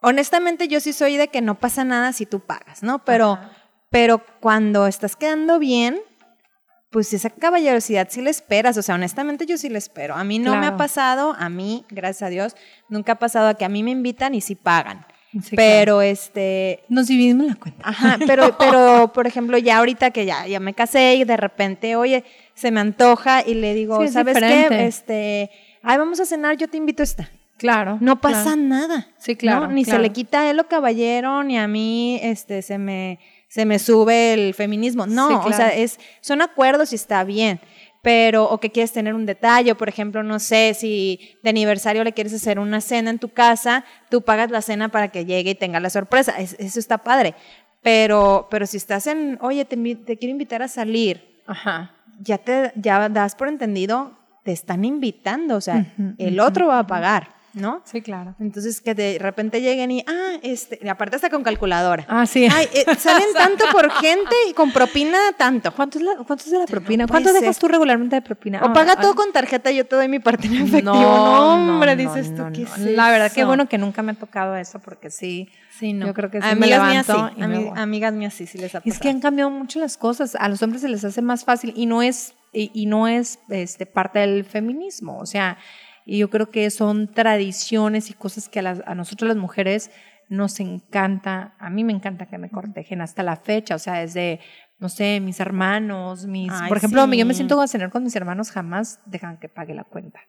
honestamente 0.00 0.68
yo 0.68 0.80
sí 0.80 0.92
soy 0.92 1.16
de 1.16 1.28
que 1.28 1.40
no 1.40 1.56
pasa 1.58 1.84
nada 1.84 2.12
si 2.12 2.26
tú 2.26 2.40
pagas, 2.40 2.82
¿no? 2.82 3.04
Pero, 3.04 3.32
Ajá. 3.32 3.50
pero 3.90 4.22
cuando 4.40 4.86
estás 4.86 5.16
quedando 5.16 5.58
bien, 5.58 5.98
pues 6.90 7.12
esa 7.12 7.30
caballerosidad 7.30 8.08
sí 8.10 8.22
la 8.22 8.30
esperas, 8.30 8.76
o 8.76 8.82
sea, 8.82 8.94
honestamente 8.94 9.44
yo 9.46 9.58
sí 9.58 9.68
la 9.68 9.78
espero. 9.78 10.14
A 10.14 10.24
mí 10.24 10.38
no 10.38 10.56
me 10.56 10.66
ha 10.66 10.76
pasado, 10.76 11.34
a 11.38 11.48
mí, 11.48 11.84
gracias 11.90 12.22
a 12.22 12.30
Dios, 12.30 12.56
nunca 12.88 13.12
ha 13.12 13.18
pasado 13.18 13.48
a 13.48 13.54
que 13.54 13.64
a 13.64 13.68
mí 13.68 13.82
me 13.82 13.90
invitan 13.90 14.34
y 14.34 14.40
sí 14.40 14.54
pagan. 14.54 15.04
Sí, 15.42 15.54
pero 15.54 16.00
este, 16.00 16.76
claro. 16.86 16.94
nos 16.94 17.08
dividimos 17.08 17.46
la 17.48 17.54
cuenta. 17.56 17.86
Ajá, 17.86 18.18
pero, 18.26 18.56
pero, 18.58 19.12
por 19.12 19.26
ejemplo, 19.26 19.58
ya 19.58 19.78
ahorita 19.78 20.10
que 20.10 20.24
ya, 20.24 20.46
ya 20.46 20.60
me 20.60 20.72
casé 20.72 21.16
y 21.16 21.24
de 21.24 21.36
repente, 21.36 21.96
oye, 21.96 22.24
se 22.54 22.70
me 22.70 22.80
antoja 22.80 23.42
y 23.46 23.52
le 23.54 23.74
digo, 23.74 24.00
Sí, 24.00 24.08
¿sabes 24.08 24.38
qué? 24.38 24.46
diferente. 24.46 24.86
Este, 24.86 25.50
ay, 25.82 25.98
vamos 25.98 26.20
a 26.20 26.24
cenar, 26.24 26.56
yo 26.56 26.68
te 26.68 26.78
invito 26.78 27.02
a 27.02 27.04
esta. 27.04 27.28
Claro. 27.58 27.98
No 28.00 28.20
pasa 28.20 28.42
claro. 28.42 28.56
nada. 28.58 29.08
Sí, 29.18 29.34
claro, 29.36 29.66
¿no? 29.66 29.72
Ni 29.72 29.84
claro. 29.84 29.98
se 29.98 30.02
le 30.02 30.12
quita 30.12 30.40
a 30.42 30.50
él 30.50 30.56
lo 30.58 30.68
caballero, 30.68 31.42
ni 31.42 31.58
a 31.58 31.66
mí 31.68 32.18
este, 32.22 32.60
se, 32.62 32.76
me, 32.78 33.18
se 33.48 33.64
me 33.64 33.78
sube 33.78 34.34
el 34.34 34.54
feminismo. 34.54 35.06
No, 35.06 35.28
Sí, 35.42 35.48
o 35.48 35.52
sea, 35.52 35.68
es, 35.74 35.98
son 36.20 36.42
acuerdos 36.42 36.92
y 36.92 36.96
está 36.96 37.24
bien. 37.24 37.60
Pero, 38.02 38.44
o 38.44 38.60
que 38.60 38.70
quieres 38.70 38.92
tener 38.92 39.14
un 39.14 39.26
detalle, 39.26 39.74
por 39.74 39.88
ejemplo, 39.88 40.22
no 40.22 40.38
sé, 40.38 40.74
si 40.74 41.18
de 41.42 41.50
aniversario 41.50 42.04
le 42.04 42.12
quieres 42.12 42.32
hacer 42.34 42.58
una 42.60 42.80
cena 42.80 43.10
en 43.10 43.18
tu 43.18 43.30
casa, 43.30 43.84
tú 44.10 44.22
pagas 44.22 44.50
la 44.52 44.62
cena 44.62 44.90
para 44.90 45.08
que 45.08 45.24
llegue 45.24 45.50
y 45.50 45.54
tenga 45.56 45.80
la 45.80 45.90
sorpresa. 45.90 46.32
Es- 46.38 46.54
eso 46.60 46.78
está 46.78 46.98
padre. 46.98 47.34
Pero, 47.82 48.48
pero 48.50 48.66
si 48.66 48.76
estás 48.76 49.06
en, 49.06 49.38
oye, 49.40 49.64
te, 49.64 49.76
te 49.76 50.16
quiero 50.18 50.32
invitar 50.32 50.62
a 50.62 50.68
salir, 50.68 51.40
Ajá. 51.46 51.92
ya 52.20 52.38
te 52.38 52.72
ya 52.76 53.08
das 53.08 53.34
por 53.34 53.48
entendido, 53.48 54.12
te 54.44 54.52
están 54.52 54.84
invitando, 54.84 55.56
o 55.56 55.60
sea, 55.60 55.86
el 56.18 56.38
otro 56.40 56.68
va 56.68 56.80
a 56.80 56.86
pagar, 56.86 57.34
¿no? 57.56 57.80
Sí, 57.84 58.02
claro. 58.02 58.34
Entonces 58.38 58.80
que 58.80 58.94
de 58.94 59.18
repente 59.18 59.60
lleguen 59.60 59.90
y, 59.90 60.04
ah, 60.06 60.34
este, 60.42 60.78
y 60.82 60.88
aparte 60.88 61.16
está 61.16 61.30
con 61.30 61.42
calculadora. 61.42 62.04
Ah, 62.08 62.26
sí. 62.26 62.46
Ay, 62.52 62.68
eh, 62.72 62.84
salen 62.98 63.32
tanto 63.34 63.64
por 63.72 63.90
gente 63.90 64.34
y 64.48 64.52
con 64.52 64.70
propina 64.72 65.18
tanto. 65.36 65.72
¿Cuánto 65.72 65.98
es, 65.98 66.04
la, 66.04 66.16
¿Cuánto 66.16 66.44
es 66.44 66.50
de 66.50 66.58
la 66.58 66.66
propina? 66.66 67.04
no 67.04 67.08
¿Cuánto 67.08 67.32
dejas 67.32 67.56
ser. 67.56 67.60
tú 67.60 67.68
regularmente 67.68 68.14
de 68.16 68.22
propina? 68.22 68.60
O 68.62 68.66
Ah, 68.66 68.72
paga 68.72 68.92
ah, 68.96 69.00
todo 69.00 69.14
con 69.14 69.32
tarjeta 69.32 69.70
y 69.72 69.76
yo 69.76 69.86
te 69.86 69.96
doy 69.96 70.06
mi 70.08 70.18
parte 70.18 70.46
en 70.46 70.54
efectivo. 70.54 70.92
No, 70.92 71.54
hombre, 71.54 71.96
no, 71.96 72.02
dices 72.14 72.34
tú, 72.34 72.44
¿qué 72.52 72.62
es 72.62 72.78
La 72.78 73.10
verdad, 73.10 73.32
qué 73.32 73.44
bueno 73.44 73.66
que 73.68 73.78
nunca 73.78 74.02
me 74.02 74.12
ha 74.12 74.14
tocado 74.14 74.54
eso 74.54 74.78
porque 74.78 75.10
sí. 75.10 75.48
Sí, 75.78 75.92
no. 75.92 76.06
Yo 76.06 76.14
creo 76.14 76.30
que 76.30 76.40
sí 76.40 76.46
me 76.46 76.52
amigas 76.74 76.88
mías 76.90 77.06
sí, 77.06 77.12
y 77.36 77.40
me 77.46 77.72
amigas 77.80 78.12
mías 78.12 78.34
sí, 78.34 78.46
sí 78.46 78.58
les 78.58 78.74
ha 78.74 78.78
Es 78.78 78.84
que 78.84 78.90
pasado. 78.90 79.10
han 79.10 79.20
cambiado 79.20 79.50
mucho 79.50 79.78
las 79.78 79.96
cosas. 79.96 80.34
A 80.38 80.48
los 80.48 80.62
hombres 80.62 80.82
se 80.82 80.88
les 80.88 81.04
hace 81.04 81.22
más 81.22 81.44
fácil 81.44 81.72
y 81.76 81.86
no 81.86 82.02
es, 82.02 82.34
y, 82.52 82.70
y 82.74 82.86
no 82.86 83.08
es 83.08 83.38
este, 83.48 83.86
parte 83.86 84.18
del 84.20 84.44
feminismo. 84.44 85.18
O 85.18 85.26
sea, 85.26 85.58
y 86.06 86.18
yo 86.18 86.30
creo 86.30 86.50
que 86.50 86.70
son 86.70 87.08
tradiciones 87.12 88.08
y 88.10 88.14
cosas 88.14 88.48
que 88.48 88.60
a, 88.60 88.62
las- 88.62 88.82
a 88.86 88.94
nosotros 88.94 89.28
las 89.28 89.36
mujeres 89.36 89.90
nos 90.28 90.60
encanta. 90.60 91.54
A 91.58 91.68
mí 91.68 91.84
me 91.84 91.92
encanta 91.92 92.26
que 92.26 92.38
me 92.38 92.48
cortejen 92.48 93.00
hasta 93.00 93.22
la 93.22 93.36
fecha. 93.36 93.74
O 93.74 93.78
sea, 93.78 93.94
desde, 94.00 94.40
no 94.78 94.88
sé, 94.88 95.20
mis 95.20 95.40
hermanos, 95.40 96.26
mis... 96.26 96.50
Ay, 96.52 96.68
por 96.68 96.76
ejemplo, 96.78 97.04
sí. 97.06 97.16
yo 97.18 97.26
me 97.26 97.34
siento 97.34 97.60
a 97.60 97.66
cenar 97.68 97.90
con 97.90 98.02
mis 98.04 98.14
hermanos, 98.16 98.50
jamás 98.50 99.00
dejan 99.06 99.38
que 99.38 99.48
pague 99.48 99.74
la 99.74 99.84
cuenta. 99.84 100.20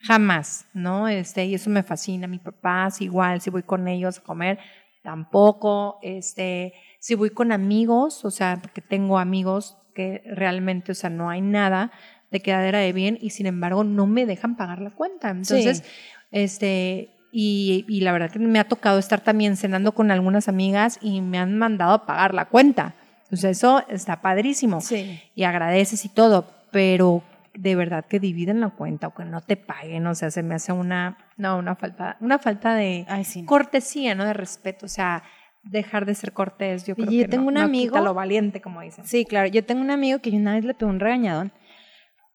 Jamás, 0.00 0.66
¿no? 0.74 1.06
Este, 1.08 1.44
y 1.46 1.54
eso 1.54 1.70
me 1.70 1.82
fascina. 1.82 2.26
Mi 2.26 2.38
papá 2.38 2.86
es 2.88 3.00
igual, 3.00 3.40
si 3.40 3.50
voy 3.50 3.62
con 3.62 3.88
ellos 3.88 4.18
a 4.18 4.22
comer, 4.22 4.58
tampoco. 5.02 5.98
Este, 6.02 6.74
si 6.98 7.14
voy 7.14 7.30
con 7.30 7.52
amigos, 7.52 8.24
o 8.24 8.30
sea, 8.30 8.58
porque 8.60 8.80
tengo 8.82 9.18
amigos 9.18 9.78
que 9.94 10.22
realmente, 10.26 10.92
o 10.92 10.94
sea, 10.94 11.08
no 11.08 11.30
hay 11.30 11.40
nada 11.40 11.90
de 12.30 12.40
quedadera 12.40 12.78
de 12.80 12.92
bien 12.92 13.18
y 13.20 13.30
sin 13.30 13.46
embargo 13.46 13.84
no 13.84 14.06
me 14.06 14.26
dejan 14.26 14.56
pagar 14.56 14.80
la 14.80 14.90
cuenta. 14.90 15.30
Entonces, 15.30 15.84
este, 16.30 17.10
y, 17.32 17.84
y 17.88 18.00
la 18.00 18.12
verdad 18.12 18.30
que 18.30 18.38
me 18.38 18.58
ha 18.58 18.64
tocado 18.68 18.98
estar 18.98 19.20
también 19.20 19.56
cenando 19.56 19.92
con 19.92 20.10
algunas 20.10 20.48
amigas 20.48 20.98
y 21.02 21.20
me 21.20 21.38
han 21.38 21.56
mandado 21.58 21.92
a 21.92 22.06
pagar 22.06 22.34
la 22.34 22.46
cuenta. 22.46 22.94
Entonces, 23.24 23.56
eso 23.58 23.82
está 23.88 24.20
padrísimo 24.20 24.80
Sí. 24.80 25.20
y 25.34 25.44
agradeces 25.44 26.04
y 26.04 26.08
todo, 26.08 26.46
pero 26.70 27.22
de 27.54 27.74
verdad 27.74 28.04
que 28.04 28.20
dividen 28.20 28.60
la 28.60 28.68
cuenta 28.70 29.08
o 29.08 29.14
que 29.14 29.24
no 29.24 29.40
te 29.40 29.56
paguen, 29.56 30.06
o 30.06 30.14
sea, 30.14 30.30
se 30.30 30.42
me 30.42 30.54
hace 30.54 30.72
una, 30.72 31.16
no, 31.38 31.56
una 31.58 31.74
falta, 31.74 32.16
una 32.20 32.38
falta 32.38 32.74
de 32.74 33.06
Ay, 33.08 33.24
sí, 33.24 33.42
no. 33.42 33.46
cortesía, 33.48 34.14
¿no? 34.14 34.24
De 34.26 34.34
respeto, 34.34 34.84
o 34.86 34.88
sea, 34.88 35.22
dejar 35.62 36.04
de 36.06 36.14
ser 36.14 36.32
cortés, 36.32 36.86
yo 36.86 36.94
creo 36.94 37.08
Oye, 37.08 37.16
yo 37.18 37.24
que 37.24 37.28
tengo 37.30 37.44
no, 37.44 37.48
un 37.48 37.54
no 37.54 37.60
amigo- 37.62 37.98
lo 38.00 38.12
valiente, 38.14 38.60
como 38.60 38.82
dicen. 38.82 39.04
Sí, 39.06 39.24
claro. 39.24 39.48
Yo 39.48 39.64
tengo 39.64 39.80
un 39.80 39.90
amigo 39.90 40.18
que 40.20 40.30
yo 40.30 40.36
una 40.38 40.54
vez 40.54 40.64
le 40.64 40.74
pegó 40.74 40.90
un 40.90 41.00
regañadón 41.00 41.50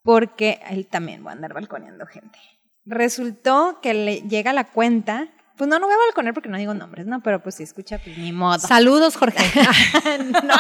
porque 0.04 0.60
él 0.70 0.88
también 0.88 1.26
va 1.26 1.32
a 1.32 1.34
andar 1.34 1.54
balconeando 1.54 2.06
gente. 2.06 2.39
Resultó 2.86 3.80
que 3.82 3.93
le 3.93 4.22
llega 4.22 4.54
la 4.54 4.66
cuenta. 4.66 5.28
Pues 5.58 5.70
no, 5.70 5.78
no 5.78 5.86
voy 5.86 5.93
a 5.93 5.99
balconear 6.08 6.34
porque 6.34 6.49
no 6.49 6.58
digo 6.58 6.74
nombres, 6.74 7.06
¿no? 7.06 7.22
Pero 7.22 7.43
pues 7.43 7.56
si 7.56 7.64
escucha, 7.64 7.99
pues 8.04 8.18
ni 8.18 8.32
modo. 8.32 8.58
Saludos, 8.60 9.16
Jorge. 9.16 9.38
no, 10.43 10.56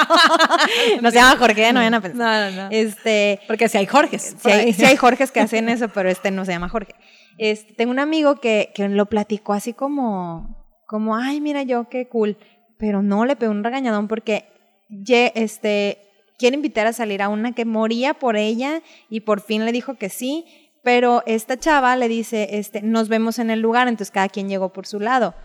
no 1.01 1.09
se 1.11 1.15
llama 1.17 1.37
Jorge, 1.37 1.73
no 1.73 1.79
vayan 1.79 1.93
a 1.95 2.01
pensar. 2.01 2.51
no, 2.51 2.55
no, 2.55 2.63
no. 2.63 2.69
Este, 2.71 3.39
Porque 3.47 3.67
si 3.69 3.77
hay 3.79 3.85
Jorges. 3.87 4.35
sí 4.39 4.51
hay, 4.51 4.73
sí 4.73 4.85
hay 4.85 4.95
Jorges 4.97 5.31
que 5.31 5.39
hacen 5.39 5.69
eso, 5.69 5.89
pero 5.89 6.09
este 6.09 6.29
no 6.31 6.45
se 6.45 6.51
llama 6.51 6.69
Jorge. 6.69 6.93
Este, 7.37 7.73
tengo 7.73 7.91
un 7.91 7.99
amigo 7.99 8.39
que, 8.39 8.71
que 8.75 8.87
lo 8.89 9.07
platicó 9.07 9.53
así 9.53 9.73
como, 9.73 10.67
como, 10.85 11.15
ay, 11.15 11.41
mira 11.41 11.63
yo, 11.63 11.89
qué 11.89 12.07
cool. 12.07 12.37
Pero 12.77 13.01
no 13.01 13.25
le 13.25 13.35
pegó 13.35 13.51
un 13.51 13.63
regañadón 13.63 14.07
porque 14.07 14.45
ye- 14.89 15.31
este, 15.35 15.99
quiere 16.41 16.55
invitar 16.55 16.87
a 16.87 16.93
salir 16.93 17.21
a 17.21 17.29
una 17.29 17.51
que 17.51 17.65
moría 17.65 18.15
por 18.15 18.35
ella 18.35 18.81
y 19.11 19.19
por 19.19 19.41
fin 19.41 19.63
le 19.63 19.71
dijo 19.71 19.93
que 19.93 20.09
sí, 20.09 20.45
pero 20.83 21.21
esta 21.27 21.59
chava 21.59 21.95
le 21.95 22.07
dice, 22.07 22.57
este, 22.57 22.81
nos 22.81 23.09
vemos 23.09 23.37
en 23.37 23.51
el 23.51 23.59
lugar, 23.59 23.87
entonces 23.87 24.09
cada 24.09 24.27
quien 24.27 24.49
llegó 24.49 24.73
por 24.73 24.87
su 24.87 24.99
lado. 24.99 25.35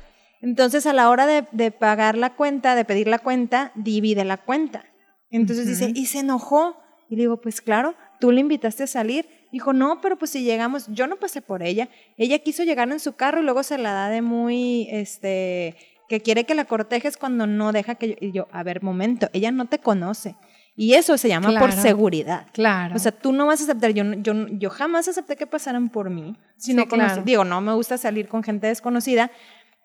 Entonces 0.41 0.87
a 0.87 0.95
la 0.95 1.11
hora 1.11 1.27
de, 1.27 1.45
de 1.53 1.71
pagar 1.71 2.17
la 2.17 2.35
cuenta, 2.35 2.75
de 2.75 2.87
pedir 2.87 3.09
la 3.09 3.19
cuenta, 3.19 3.73
divide 3.75 4.25
la 4.25 4.39
cuenta. 4.39 4.87
Entonces 5.31 5.67
dice, 5.67 5.93
y 5.95 6.07
se 6.07 6.21
enojó. 6.21 6.79
Y 7.11 7.17
le 7.17 7.23
digo, 7.25 7.43
pues 7.43 7.61
claro, 7.61 7.95
tú 8.19 8.33
le 8.33 8.41
invitaste 8.41 8.85
a 8.85 8.87
salir. 8.87 9.29
Dijo, 9.53 9.75
no, 9.75 10.01
pero 10.01 10.17
pues 10.17 10.31
si 10.31 10.45
llegamos, 10.45 10.87
yo 10.89 11.07
no 11.07 11.17
pasé 11.17 11.43
por 11.43 11.63
ella. 11.63 11.91
Ella 12.17 12.39
quiso 12.39 12.65
llegar 12.65 12.91
en 12.91 13.01
su 13.01 13.17
carro 13.17 13.43
y 13.43 13.45
luego 13.45 13.63
se 13.63 13.77
la 13.77 13.93
da 13.93 14.09
de 14.09 14.23
muy, 14.23 14.89
este, 14.91 15.77
que 16.09 16.21
quiere 16.21 16.45
que 16.45 16.55
la 16.55 16.65
cortejes 16.65 17.19
cuando 17.19 17.47
no 17.47 17.73
deja 17.73 17.97
que 17.97 18.09
yo, 18.09 18.15
y 18.21 18.33
yo, 18.33 18.49
a 18.51 18.63
ver, 18.63 18.83
momento, 18.83 19.29
ella 19.35 19.51
no 19.51 19.67
te 19.67 19.79
conoce. 19.79 20.37
Y 20.79 20.93
eso 20.95 21.17
se 21.17 21.29
llama 21.29 21.49
por 21.59 21.71
Claro. 21.71 21.83
seguridad. 21.83 22.47
Claro. 22.53 22.95
O 22.97 22.99
sea, 22.99 23.11
tú 23.11 23.33
no 23.33 23.47
vas 23.47 23.61
a 23.61 23.65
aceptar, 23.65 23.93
yo, 23.93 24.05
yo, 24.19 24.35
yo 24.51 24.69
jamás 24.71 25.09
acepté 25.09 25.35
que 25.37 25.47
pasaran 25.47 25.89
por 25.89 26.11
mí. 26.11 26.37
Si 26.59 26.73
Sí, 26.75 26.87
claro. 26.87 27.23
Digo, 27.25 27.45
no 27.45 27.61
me 27.63 27.73
gusta 27.73 27.97
salir 27.97 28.29
con 28.29 28.43
gente 28.43 28.67
desconocida, 28.67 29.31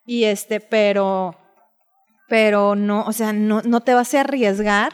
y 0.05 0.25
este, 0.25 0.59
pero, 0.59 1.37
pero 2.27 2.75
no, 2.75 3.03
o 3.03 3.13
sea, 3.13 3.33
no, 3.33 3.61
no 3.61 3.81
te 3.81 3.93
vas 3.93 4.13
a 4.13 4.21
arriesgar. 4.21 4.93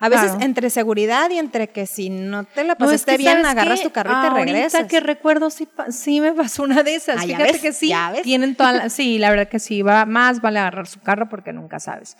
A 0.00 0.08
veces 0.08 0.30
Claro. 0.30 0.44
entre 0.44 0.70
seguridad 0.70 1.28
y 1.30 1.38
entre 1.38 1.70
que 1.70 1.84
si 1.86 2.08
no 2.08 2.44
te 2.44 2.62
la 2.62 2.68
No, 2.68 2.72
es 2.74 2.78
pasaste 3.02 3.12
que, 3.12 3.18
bien, 3.18 3.32
¿sabes 3.38 3.46
agarras 3.50 3.80
qué? 3.80 3.86
tu 3.88 3.92
carro 3.92 4.10
y 4.10 4.14
te 4.20 4.26
Ahorita 4.28 4.44
regresas. 4.44 4.86
que 4.86 5.00
recuerdo, 5.00 5.50
sí, 5.50 5.68
sí 5.90 6.20
me 6.20 6.32
pasó 6.32 6.62
una 6.62 6.84
de 6.84 6.94
esas. 6.94 7.16
Ah, 7.16 7.24
¿ya 7.24 7.34
Fíjate 7.36 7.52
ves? 7.54 7.60
que 7.62 7.72
sí. 7.72 7.88
¿Ya 7.88 8.12
ves? 8.12 8.22
Tienen 8.22 8.54
toda 8.54 8.72
la- 8.74 8.90
sí, 8.90 9.18
la 9.18 9.30
verdad 9.30 9.48
que 9.48 9.58
sí. 9.58 9.82
Va, 9.82 10.06
más 10.06 10.40
vale 10.40 10.60
agarrar 10.60 10.86
su 10.86 11.00
carro 11.00 11.28
porque 11.28 11.52
nunca 11.52 11.80
sabes. 11.80 12.16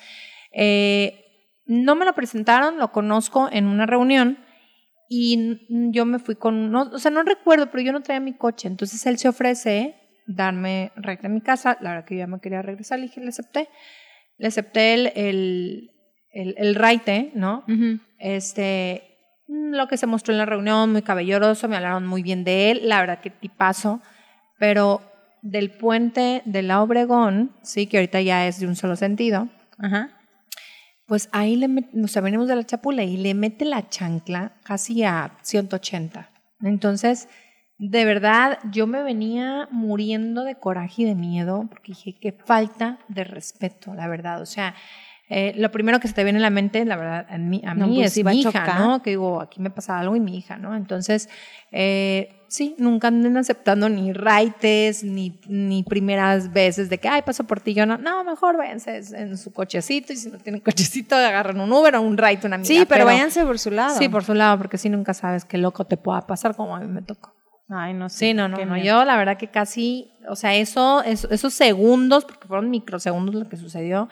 Eh, 0.51 1.28
no 1.69 1.95
me 1.95 2.05
lo 2.05 2.14
presentaron, 2.14 2.79
lo 2.79 2.91
conozco 2.91 3.49
en 3.53 3.66
una 3.66 3.87
reunión 3.87 4.39
y 5.09 5.66
yo 5.93 6.05
me 6.05 6.19
fui 6.19 6.35
con, 6.35 6.71
no, 6.71 6.83
o 6.93 6.99
sea, 6.99 7.11
no 7.11 7.23
recuerdo, 7.23 7.71
pero 7.71 7.83
yo 7.83 7.93
no 7.93 8.03
traía 8.03 8.21
mi 8.21 8.35
coche. 8.35 8.69
Entonces 8.69 9.05
él 9.07 9.19
se 9.19 9.29
ofrece 9.29 9.95
darme 10.27 10.93
recta 10.97 11.29
a 11.29 11.31
mi 11.31 11.41
casa. 11.41 11.79
La 11.81 11.91
verdad 11.91 12.05
que 12.05 12.14
yo 12.14 12.21
ya 12.21 12.27
me 12.27 12.41
quería 12.41 12.62
regresar, 12.62 12.99
le 12.99 13.07
dije, 13.07 13.21
le 13.21 13.29
acepté. 13.29 13.69
Le 14.39 14.49
acepté 14.49 14.95
el, 14.95 15.12
el, 15.14 15.91
el, 16.33 16.55
el 16.59 16.75
raite, 16.75 17.33
¿no? 17.35 17.64
Este, 18.19 19.19
lo 19.49 19.89
que 19.89 19.97
se 19.97 20.07
mostró 20.07 20.33
en 20.33 20.39
la 20.39 20.47
reunión, 20.47 20.93
muy 20.93 21.03
caballeroso, 21.03 21.69
me 21.69 21.77
hablaron 21.77 22.07
muy 22.07 22.23
bien 22.23 22.45
de 22.45 22.71
él, 22.71 22.81
la 22.85 23.01
verdad 23.01 23.21
que 23.21 23.31
tipazo, 23.31 24.01
pero 24.59 25.03
del 25.43 25.71
puente 25.71 26.43
de 26.45 26.62
la 26.62 26.83
Obregón, 26.83 27.53
sí, 27.62 27.87
que 27.87 27.97
ahorita 27.97 28.21
ya 28.21 28.47
es 28.47 28.61
de 28.61 28.66
un 28.66 28.77
solo 28.77 28.97
sentido, 28.97 29.49
Ajá. 29.79 30.18
Pues 31.09 31.28
ahí 31.32 31.56
le 31.56 31.68
met- 31.68 32.06
sea, 32.06 32.22
venimos 32.22 32.46
de 32.46 32.54
la 32.54 32.64
chapula 32.64 33.02
y 33.02 33.16
le 33.16 33.34
mete 33.34 33.64
la 33.64 33.88
chancla 33.88 34.52
casi 34.62 35.02
a 35.02 35.32
180. 35.42 36.30
Entonces, 36.62 37.28
de 37.78 38.04
verdad, 38.04 38.59
yo 38.70 38.86
me 38.86 39.02
venía 39.02 39.68
muriendo 39.70 40.44
de 40.44 40.56
coraje 40.56 41.02
y 41.02 41.04
de 41.06 41.14
miedo 41.14 41.66
porque 41.70 41.92
dije, 41.92 42.14
qué 42.20 42.32
falta 42.32 42.98
de 43.09 43.24
respeto, 43.24 43.94
la 43.94 44.06
verdad. 44.06 44.42
O 44.42 44.46
sea, 44.46 44.74
eh, 45.30 45.54
lo 45.56 45.70
primero 45.70 45.98
que 46.00 46.09
se 46.09 46.14
te 46.14 46.24
viene 46.24 46.38
a 46.40 46.42
la 46.42 46.50
mente, 46.50 46.84
la 46.84 46.96
verdad, 46.96 47.26
a 47.30 47.38
mí, 47.38 47.62
a 47.64 47.74
No, 47.74 47.86
pues 47.94 48.16
es 48.16 48.24
mi 48.24 48.40
hija, 48.40 48.50
chocar. 48.50 48.78
¿no? 48.78 49.02
Que 49.02 49.11
digo, 49.11 49.40
aquí 49.40 49.61
me 49.61 49.70
pasa 49.70 49.98
algo 49.98 50.14
y 50.16 50.20
mi 50.20 50.36
hija, 50.36 50.56
¿no? 50.59 50.74
Entonces, 50.76 51.28
eh, 51.70 52.34
sí, 52.49 52.74
nunca 52.78 53.09
anden 53.09 53.36
aceptando 53.36 53.88
ni 53.88 54.12
raites, 54.12 55.05
ni, 55.05 55.38
ni 55.49 55.82
primeras 55.84 56.53
veces 56.53 56.88
de 56.90 56.99
que, 56.99 57.09
ay, 57.09 57.22
paso 57.22 57.44
por 57.44 57.61
ti, 57.61 57.74
yo 57.74 57.86
no. 57.86 57.99
No, 57.99 58.24
mejor 58.24 58.57
váyanse 58.57 59.03
en 59.16 59.36
su 59.36 59.53
cochecito 59.53 60.12
y 60.12 60.16
si 60.16 60.30
no 60.30 60.38
tienen 60.38 60.61
cochecito, 60.61 61.14
agarran 61.14 61.61
un 61.61 61.72
Uber 61.72 61.94
o 61.96 62.01
un 62.03 62.16
ride, 62.18 62.40
una 62.44 62.57
amiga. 62.57 62.66
Sí, 62.68 62.86
pero, 62.88 63.05
váyanse 63.05 63.44
por 63.44 63.59
su 63.59 63.70
lado. 63.70 63.96
Sí, 63.99 64.09
por 64.09 64.24
su 64.24 64.34
lado, 64.34 64.59
porque 64.59 64.78
sí 64.78 64.88
nunca 64.88 65.14
sabes 65.14 65.44
qué 65.44 65.59
loco 65.59 65.84
te 65.84 65.96
pueda 65.96 66.26
pasar 66.26 66.57
como 66.57 66.74
a 66.74 66.80
mí 66.80 66.88
me 66.88 67.03
tocó. 67.03 67.34
Ay, 67.70 67.92
no 67.92 68.09
sé. 68.09 68.18
Sí, 68.28 68.34
no, 68.34 68.49
no, 68.49 68.57
no. 68.64 68.74
miedo. 68.74 68.86
Yo 68.86 69.05
la 69.05 69.16
verdad 69.18 69.36
que 69.36 69.49
casi, 69.49 70.11
o 70.28 70.34
sea, 70.36 70.55
eso, 70.55 71.03
eso- 71.05 71.28
esos 71.30 71.53
segundos, 71.53 72.24
porque 72.24 72.49
fueron 72.49 72.70
microsegundos 72.70 73.34
lo 73.34 73.46
que 73.49 73.59
sucedió, 73.59 74.09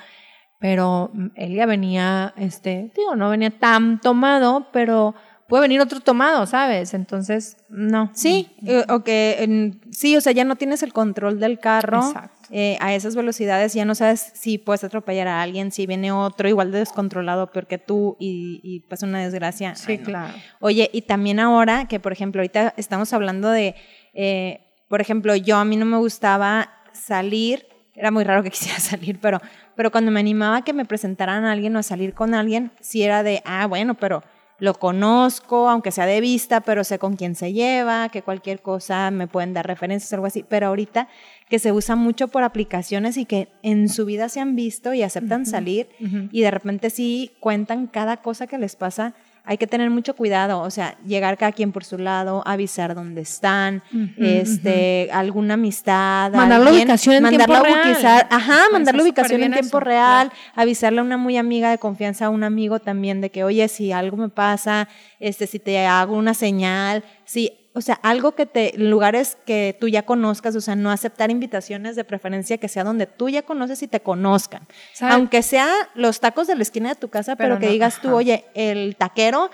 pero 0.59 1.11
mm, 1.13 1.27
él 1.37 1.55
ya 1.55 1.65
venía, 1.67 2.35
este, 2.37 2.93
digo, 2.95 3.17
no 3.17 3.31
venía 3.31 3.51
tan 3.51 3.99
tomado, 4.01 4.69
pero 4.73 5.15
puede 5.49 5.63
venir 5.63 5.81
otro 5.81 6.01
tomado, 6.01 6.47
¿sabes? 6.47 6.95
Entonces, 6.95 7.57
no. 7.69 8.11
Sí, 8.15 8.49
eh, 8.67 8.85
o 8.89 9.01
que 9.05 9.73
sí, 9.91 10.17
o 10.17 10.21
sea, 10.21 10.33
ya 10.33 10.45
no 10.45 10.57
tienes 10.57 10.83
el 10.83 10.93
control 10.93 11.39
del 11.41 11.59
carro 11.59 11.99
Exacto. 12.07 12.49
eh, 12.51 12.77
a 12.81 12.95
esas 12.95 13.15
velocidades, 13.15 13.73
ya 13.75 13.85
no 13.85 13.95
sabes 13.95 14.33
si 14.35 14.59
puedes 14.59 14.83
atropellar 14.85 15.29
a 15.29 15.43
alguien, 15.43 15.71
si 15.71 15.87
viene 15.87 16.11
otro 16.13 16.49
igual 16.49 16.73
de 16.73 16.81
descontrolado, 16.81 17.51
peor 17.53 17.67
que 17.67 17.79
tú, 17.79 18.17
y, 18.19 18.61
y 18.63 18.81
pasa 18.81 19.07
una 19.07 19.23
desgracia. 19.23 19.75
Sí, 19.75 19.93
Ay, 19.93 19.99
no. 19.99 20.05
claro. 20.05 20.35
Oye, 20.61 20.91
y 20.93 21.03
también 21.03 21.39
ahora 21.41 21.87
que, 21.87 22.01
por 22.01 22.13
ejemplo, 22.13 22.41
ahorita 22.41 22.75
estamos 22.77 23.13
hablando 23.13 23.51
de, 23.51 23.75
eh, 24.15 24.61
por 24.89 25.01
ejemplo, 25.01 25.37
yo 25.37 25.57
a 25.59 25.65
mí 25.65 25.77
no 25.77 25.85
me 25.85 25.99
gustaba 25.99 26.71
salir, 26.93 27.67
era 27.95 28.11
muy 28.11 28.25
raro 28.25 28.43
que 28.43 28.51
quisiera 28.57 28.81
salir, 28.81 29.19
pero, 29.21 29.41
pero 29.77 29.91
cuando 29.93 30.11
me 30.11 30.21
animaba 30.21 30.57
a 30.59 30.65
que 30.65 30.73
me 30.73 30.85
presentaran 30.85 31.45
a 31.45 31.53
alguien 31.53 31.77
o 31.77 31.79
a 31.79 31.83
salir 31.83 32.15
con 32.15 32.35
alguien, 32.35 32.73
sí 32.81 33.03
era 33.03 33.23
de, 33.23 33.43
ah, 33.45 33.67
bueno, 33.67 33.95
pero 33.95 34.23
lo 34.59 34.75
conozco, 34.75 35.69
aunque 35.69 35.91
sea 35.91 36.07
de 36.07 36.21
vista, 36.21 36.61
pero 36.61 36.83
sé 36.83 36.99
con 36.99 37.17
quién 37.17 37.35
se 37.35 37.53
lleva, 37.53 38.09
que 38.09 38.23
cualquier 38.23 38.61
cosa 38.61 39.11
me 39.11 39.27
pueden 39.27 39.53
dar 39.53 39.67
referencias, 39.67 40.13
algo 40.13 40.27
así. 40.27 40.45
Pero 40.49 40.69
ahorita 40.69 41.09
que 41.49 41.59
se 41.59 41.73
usa 41.73 41.95
mucho 41.95 42.29
por 42.29 42.43
aplicaciones 42.43 43.17
y 43.17 43.27
que 43.27 43.49
en 43.63 43.89
su 43.89 44.07
vida 44.07 44.29
se 44.29 44.41
han 44.41 44.57
visto 44.57 44.95
y 44.95 45.03
aceptan 45.03 45.47
salir 45.47 45.89
y 46.33 46.41
de 46.41 46.51
repente 46.51 46.91
sí 46.91 47.33
cuentan 47.41 47.87
cada 47.87 48.17
cosa 48.19 48.47
que 48.47 48.59
les 48.59 48.77
pasa, 48.77 49.15
hay 49.47 49.59
que 49.59 49.69
tener 49.69 49.89
mucho 49.91 50.15
cuidado, 50.17 50.61
o 50.61 50.71
sea, 50.71 50.99
llegar 51.07 51.39
cada 51.39 51.53
quien 51.53 51.71
por 51.71 51.85
su 51.85 51.99
lado, 51.99 52.43
avisar 52.45 52.97
dónde 52.97 53.21
están, 53.21 53.83
este, 54.19 55.09
alguna 55.13 55.55
amistad, 55.55 56.33
Mandar 56.33 56.61
la 56.61 56.73
ubicación 56.73 57.15
en 57.15 57.23
mandar 57.23 57.47
tiempo 57.47 57.65
real. 57.65 58.27
ajá, 58.29 58.59
mandar 58.73 58.95
la 58.97 59.03
ubicación 59.05 59.43
en 59.45 59.53
tiempo 59.53 59.79
eso, 59.79 59.81
real, 59.81 60.29
claro. 60.31 60.43
avisarle 60.55 60.99
a 60.99 61.03
una 61.03 61.17
muy 61.17 61.37
amiga 61.37 61.71
de 61.71 61.79
confianza, 61.79 62.27
a 62.27 62.31
un 62.31 62.43
amigo 62.43 62.81
también 62.81 63.21
de 63.21 63.31
que, 63.31 63.45
oye, 63.45 63.69
si 63.69 63.93
algo 63.93 64.17
me 64.17 64.29
pasa, 64.29 64.89
este, 65.21 65.47
si 65.47 65.61
te 65.61 65.87
hago 65.87 66.17
una 66.17 66.35
señal, 66.35 67.05
si, 67.25 67.53
o 67.77 67.83
sea, 67.83 68.01
algo 68.03 68.33
que 68.33 68.47
te, 68.47 68.73
lugares 68.79 69.37
que 69.45 69.77
tú 69.79 69.87
ya 69.87 70.05
conozcas, 70.05 70.57
o 70.57 70.63
sea, 70.63 70.75
no 70.75 70.91
aceptar 70.91 71.31
invitaciones 71.31 71.95
de 71.95 72.05
preferencia 72.05 72.57
que 72.57 72.69
sea 72.69 72.85
donde 72.85 73.07
tú 73.07 73.29
ya 73.29 73.43
conoces 73.43 73.83
y 73.83 73.87
te 73.87 74.01
conozcan. 74.01 74.63
Aunque 75.03 75.43
sea 75.43 75.69
los 75.95 76.21
tacos 76.21 76.47
de 76.47 76.57
la 76.57 76.63
esquina 76.63 76.89
de 76.89 76.95
tu 76.95 77.11
casa, 77.11 77.37
pero, 77.37 77.57
Pero 77.57 77.61
que 77.61 77.67
no, 77.67 77.73
digas 77.73 78.01
tú, 78.01 78.09
ajá. 78.09 78.17
oye, 78.17 78.45
el 78.55 78.97
taquero, 78.97 79.51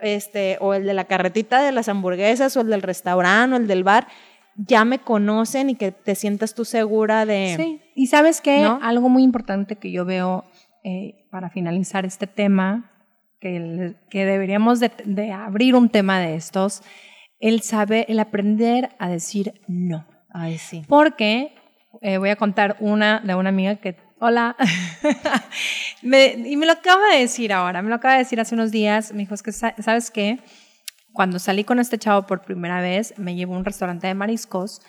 este, 0.00 0.58
o 0.60 0.74
el 0.74 0.84
de 0.84 0.92
la 0.92 1.06
carretita 1.06 1.62
de 1.62 1.72
las 1.72 1.88
hamburguesas, 1.88 2.54
o 2.58 2.60
el 2.60 2.68
del 2.68 2.82
restaurante, 2.82 3.54
o 3.54 3.58
el 3.58 3.66
del 3.66 3.84
bar, 3.84 4.06
ya 4.54 4.84
me 4.84 4.98
conocen 4.98 5.70
y 5.70 5.74
que 5.74 5.92
te 5.92 6.14
sientas 6.14 6.54
tú 6.54 6.66
segura 6.66 7.24
de... 7.24 7.54
Sí, 7.56 7.80
y 7.94 8.08
sabes 8.08 8.42
qué, 8.42 8.64
¿No? 8.64 8.80
algo 8.82 9.08
muy 9.08 9.22
importante 9.22 9.76
que 9.76 9.90
yo 9.90 10.04
veo 10.04 10.44
eh, 10.84 11.24
para 11.30 11.48
finalizar 11.48 12.04
este 12.04 12.26
tema, 12.26 12.90
que, 13.40 13.94
que 14.10 14.26
deberíamos 14.26 14.78
de, 14.78 14.90
de 15.06 15.32
abrir 15.32 15.74
un 15.74 15.88
tema 15.88 16.20
de 16.20 16.34
estos, 16.34 16.82
el 17.42 17.60
saber, 17.60 18.06
el 18.08 18.18
aprender 18.20 18.88
a 18.98 19.10
decir 19.10 19.60
no. 19.68 20.06
Ay, 20.30 20.56
sí. 20.56 20.82
Porque 20.88 21.54
eh, 22.00 22.16
voy 22.16 22.30
a 22.30 22.36
contar 22.36 22.76
una 22.80 23.20
de 23.20 23.34
una 23.34 23.50
amiga 23.50 23.76
que, 23.76 23.96
hola, 24.18 24.56
Me- 26.02 26.32
y 26.46 26.56
me 26.56 26.66
lo 26.66 26.72
acaba 26.72 27.08
de 27.12 27.18
decir 27.20 27.52
ahora, 27.52 27.82
me 27.82 27.88
lo 27.90 27.96
acaba 27.96 28.14
de 28.14 28.20
decir 28.20 28.40
hace 28.40 28.54
unos 28.54 28.70
días, 28.70 29.12
me 29.12 29.18
dijo, 29.20 29.34
es 29.34 29.42
que, 29.42 29.52
sa- 29.52 29.74
¿sabes 29.80 30.10
qué? 30.10 30.38
Cuando 31.12 31.38
salí 31.38 31.64
con 31.64 31.78
este 31.78 31.98
chavo 31.98 32.26
por 32.26 32.42
primera 32.42 32.80
vez, 32.80 33.14
me 33.18 33.34
llevó 33.34 33.54
a 33.54 33.58
un 33.58 33.64
restaurante 33.64 34.06
de 34.06 34.14
mariscos 34.14 34.80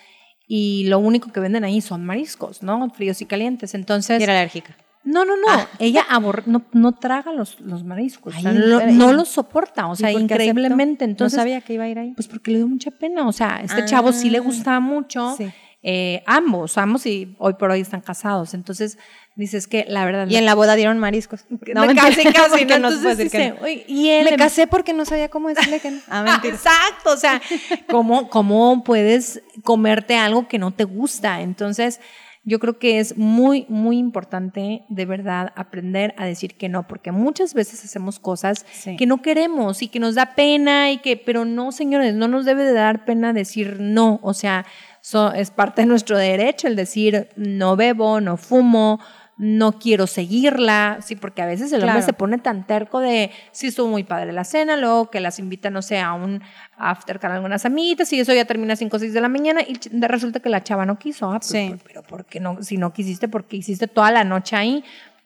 y 0.47 0.85
lo 0.87 0.99
único 0.99 1.31
que 1.31 1.39
venden 1.39 1.63
ahí 1.63 1.81
son 1.81 2.05
mariscos, 2.05 2.63
¿no? 2.63 2.89
Fríos 2.91 3.21
y 3.21 3.25
calientes. 3.25 3.73
Entonces, 3.73 4.19
Y 4.21 4.23
era 4.23 4.33
alérgica. 4.33 4.75
No, 5.05 5.25
no, 5.25 5.35
no, 5.35 5.67
ella 5.79 6.05
abor- 6.09 6.43
no, 6.45 6.63
no 6.71 6.93
traga 6.93 7.31
los, 7.33 7.59
los 7.59 7.83
mariscos, 7.83 8.35
o 8.35 8.39
sea, 8.39 8.51
Ay, 8.51 8.93
no, 8.93 9.11
los 9.13 9.27
soporta, 9.29 9.87
o 9.87 9.95
sea, 9.95 10.09
¿Y 10.11 10.13
por 10.13 10.19
qué 10.21 10.23
increíblemente. 10.33 11.03
Entonces, 11.05 11.37
no 11.37 11.41
sabía 11.41 11.61
que 11.61 11.73
iba 11.73 11.83
a 11.83 11.89
ir 11.89 11.99
ahí. 11.99 12.11
pues 12.15 12.27
porque 12.27 12.51
le 12.51 12.57
dio 12.57 12.67
mucha 12.67 12.89
pena. 12.91 13.27
O 13.27 13.31
sea, 13.33 13.61
este 13.63 13.83
chavo 13.85 14.13
sí 14.13 14.29
le 14.29 14.37
Ah, 14.37 14.41
gustaba 14.41 14.79
mucho. 14.79 15.35
sí. 15.37 15.51
eh, 15.85 16.23
ambos, 16.25 16.77
ambos 16.77 17.05
y 17.05 17.35
hoy 17.39 17.55
por 17.55 17.69
hoy 17.69 17.81
están 17.81 17.99
casados. 17.99 18.53
Entonces, 18.53 18.97
dices 19.35 19.67
que 19.67 19.85
la 19.89 20.05
verdad. 20.05 20.27
Y 20.29 20.37
en 20.37 20.45
la 20.45 20.55
boda 20.55 20.75
dieron 20.75 20.97
mariscos. 20.99 21.43
no, 21.49 21.57
casi, 21.93 22.23
porque 22.23 22.79
¿no? 22.79 22.89
que 23.29 23.49
no. 23.49 23.55
"Oye, 23.61 23.83
y 23.89 24.07
él 24.07 24.23
Me 24.23 24.29
em- 24.31 24.37
casé 24.37 24.67
porque 24.67 24.93
no 24.93 25.03
sabía 25.03 25.27
cómo 25.27 25.49
decirle 25.49 25.81
que 25.81 25.91
no. 25.91 25.99
Ah, 26.09 26.23
mentira. 26.23 26.55
Exacto, 26.55 27.11
o 27.11 27.17
sea, 27.17 27.41
¿cómo, 27.89 28.29
¿cómo 28.29 28.85
puedes 28.85 29.41
comerte 29.63 30.15
algo 30.15 30.47
que 30.47 30.57
no 30.57 30.71
te 30.71 30.85
gusta? 30.85 31.41
Entonces, 31.41 31.99
yo 32.45 32.59
creo 32.59 32.77
que 32.77 32.99
es 32.99 33.17
muy, 33.17 33.65
muy 33.69 33.97
importante 33.97 34.83
de 34.89 35.05
verdad 35.05 35.53
aprender 35.55 36.13
a 36.17 36.25
decir 36.25 36.55
que 36.55 36.67
no, 36.69 36.87
porque 36.87 37.11
muchas 37.11 37.53
veces 37.53 37.83
hacemos 37.85 38.19
cosas 38.19 38.65
Sí. 38.71 38.95
que 38.97 39.05
no 39.05 39.21
queremos 39.21 39.81
y 39.81 39.87
que 39.87 39.99
nos 39.99 40.15
da 40.15 40.35
pena 40.35 40.91
y 40.91 40.97
que, 40.97 41.15
pero 41.17 41.45
no, 41.45 41.71
señores, 41.71 42.13
no 42.15 42.27
nos 42.27 42.43
debe 42.45 42.63
de 42.65 42.73
dar 42.73 43.05
pena 43.05 43.31
decir 43.33 43.77
no, 43.79 44.19
o 44.23 44.33
sea, 44.33 44.65
so- 45.01 45.33
es 45.33 45.51
parte 45.51 45.81
de 45.83 45.87
nuestro 45.87 46.17
derecho 46.17 46.67
el 46.67 46.75
decir 46.75 47.29
no 47.37 47.75
bebo, 47.75 48.19
no 48.21 48.35
fumo, 48.37 48.99
no 49.38 49.79
quiero 49.79 50.05
seguirla, 50.05 50.99
sí, 51.01 51.15
porque 51.15 51.41
a 51.41 51.45
veces 51.45 51.71
el 51.73 51.84
hombre 51.84 52.01
se 52.03 52.13
pone 52.13 52.38
tan 52.38 52.67
terco 52.67 52.99
de, 52.99 53.31
sí, 53.51 53.67
estuvo 53.67 53.88
muy 53.88 54.03
padre 54.03 54.31
la 54.31 54.43
cena, 54.43 54.77
luego 54.77 55.09
que 55.09 55.19
las 55.19 55.39
invita, 55.39 55.69
no 55.69 55.81
sé, 55.81 55.99
a 55.99 56.13
un 56.13 56.41
after 56.77 57.19
con 57.19 57.31
algunas 57.31 57.65
amiguitas 57.65 58.13
y 58.13 58.19
eso 58.19 58.34
ya 58.34 58.45
termina 58.45 58.73
a 58.73 58.75
5 58.75 58.95
o 58.95 58.99
6 58.99 59.13
de 59.13 59.21
la 59.21 59.29
mañana 59.29 59.61
y 59.61 59.79
resulta 60.01 60.39
que 60.39 60.49
la 60.49 60.63
chava 60.63 60.86
no 60.86 60.99
quiso. 60.99 61.31
Ah, 61.31 61.39
pues, 61.39 61.47
Sí. 61.47 61.65
pues, 61.69 61.81
pero 61.84 62.03
¿por 62.03 62.25
qué 62.25 62.39
no? 62.39 62.61
Si 62.61 62.77
no 62.77 62.93
quisiste, 62.93 63.27
porque 63.27 63.57
hiciste 63.57 63.88
toda 63.88 64.11
la 64.11 64.23
noche 64.23 64.55
ahí? 64.55 64.84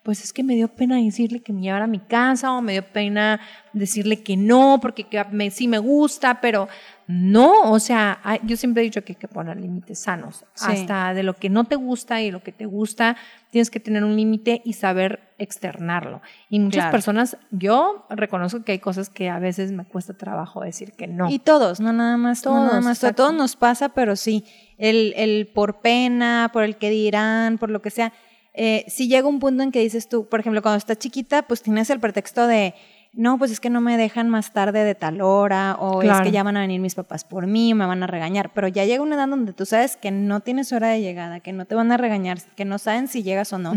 Pues 0.07 0.23
es 0.23 0.31
que 0.31 0.41
me 0.41 0.55
dio 0.55 0.69
pena 0.69 0.95
decirle 0.95 1.41
que 1.41 1.51
me 1.51 1.59
llevara 1.59 1.83
a 1.83 1.87
mi 1.89 1.99
casa 1.99 2.53
o 2.53 2.61
me 2.61 2.71
dio 2.71 2.81
pena 2.93 3.41
decirle 3.73 4.23
que 4.23 4.37
no, 4.37 4.79
porque 4.81 5.03
que 5.03 5.21
me- 5.31 5.51
sí 5.51 5.67
me 5.67 5.79
gusta, 5.79 6.39
pero 6.39 6.69
no, 7.07 7.69
o 7.71 7.77
sea, 7.77 8.19
hay- 8.23 8.39
yo 8.45 8.55
siempre 8.55 8.81
he 8.81 8.85
dicho 8.85 9.03
que 9.03 9.11
hay 9.11 9.17
que 9.17 9.27
poner 9.27 9.57
límites 9.59 9.99
sanos. 9.99 10.45
Sí. 10.53 10.65
Hasta 10.71 11.13
de 11.13 11.23
lo 11.23 11.33
que 11.35 11.49
no 11.49 11.65
te 11.65 11.75
gusta 11.75 12.21
y 12.21 12.31
lo 12.31 12.41
que 12.41 12.53
te 12.53 12.65
gusta, 12.65 13.17
tienes 13.51 13.69
que 13.69 13.81
tener 13.81 14.05
un 14.05 14.15
límite 14.15 14.61
y 14.63 14.73
saber 14.73 15.19
externarlo. 15.39 16.21
Y 16.49 16.61
muchas 16.61 16.83
Claro. 16.83 16.91
personas, 16.93 17.35
yo 17.51 18.05
reconozco 18.09 18.63
que 18.63 18.71
hay 18.71 18.79
cosas 18.79 19.09
que 19.09 19.29
a 19.29 19.39
veces 19.39 19.73
me 19.73 19.83
cuesta 19.83 20.13
trabajo 20.13 20.61
decir 20.61 20.93
que 20.93 21.07
no. 21.07 21.29
Y 21.29 21.39
todos, 21.39 21.81
no 21.81 21.91
nada 21.91 22.15
más, 22.15 22.45
no 22.45 22.51
Todos, 22.53 22.65
nada 22.65 22.79
más. 22.81 23.03
A 23.03 23.11
todos 23.11 23.33
nos 23.33 23.57
pasa, 23.57 23.89
pero 23.89 24.15
sí, 24.15 24.45
el, 24.77 25.13
el 25.17 25.47
por 25.47 25.81
pena, 25.81 26.49
por 26.53 26.63
el 26.63 26.77
que 26.77 26.89
dirán, 26.89 27.57
por 27.57 27.69
lo 27.69 27.81
que 27.81 27.89
sea. 27.89 28.13
Eh, 28.59 28.85
si 28.87 29.07
llega 29.07 29.27
un 29.27 29.39
punto 29.39 29.61
en 29.61 29.71
que 29.71 29.79
dices 29.79 30.09
tú, 30.09 30.27
por 30.27 30.39
ejemplo, 30.39 30.63
cuando 30.63 30.77
estás 30.77 30.97
chiquita, 30.97 31.43
pues 31.43 31.61
tienes 31.61 31.91
el 31.91 31.99
pretexto 31.99 32.47
de, 32.47 32.73
no, 33.13 33.37
pues 33.37 33.51
es 33.51 33.59
que 33.59 33.69
no 33.69 33.81
me 33.81 33.97
dejan 33.97 34.29
más 34.29 34.51
tarde 34.51 34.83
de 34.83 34.95
tal 34.95 35.21
hora, 35.21 35.75
o 35.79 36.01
es 36.01 36.21
que 36.21 36.31
ya 36.31 36.41
van 36.41 36.57
a 36.57 36.61
venir 36.61 36.81
mis 36.81 36.95
papás 36.95 37.23
por 37.23 37.45
mí, 37.45 37.73
o 37.73 37.75
me 37.75 37.85
van 37.85 38.01
a 38.01 38.07
regañar. 38.07 38.51
Pero 38.53 38.67
ya 38.67 38.85
llega 38.85 39.03
una 39.03 39.15
edad 39.15 39.27
donde 39.27 39.53
tú 39.53 39.65
sabes 39.67 39.95
que 39.95 40.09
no 40.09 40.39
tienes 40.39 40.73
hora 40.73 40.89
de 40.89 41.01
llegada, 41.01 41.39
que 41.39 41.53
no 41.53 41.65
te 41.65 41.75
van 41.75 41.91
a 41.91 41.97
regañar, 41.97 42.39
que 42.55 42.65
no 42.65 42.79
saben 42.79 43.07
si 43.07 43.21
llegas 43.21 43.53
o 43.53 43.59
no, 43.59 43.73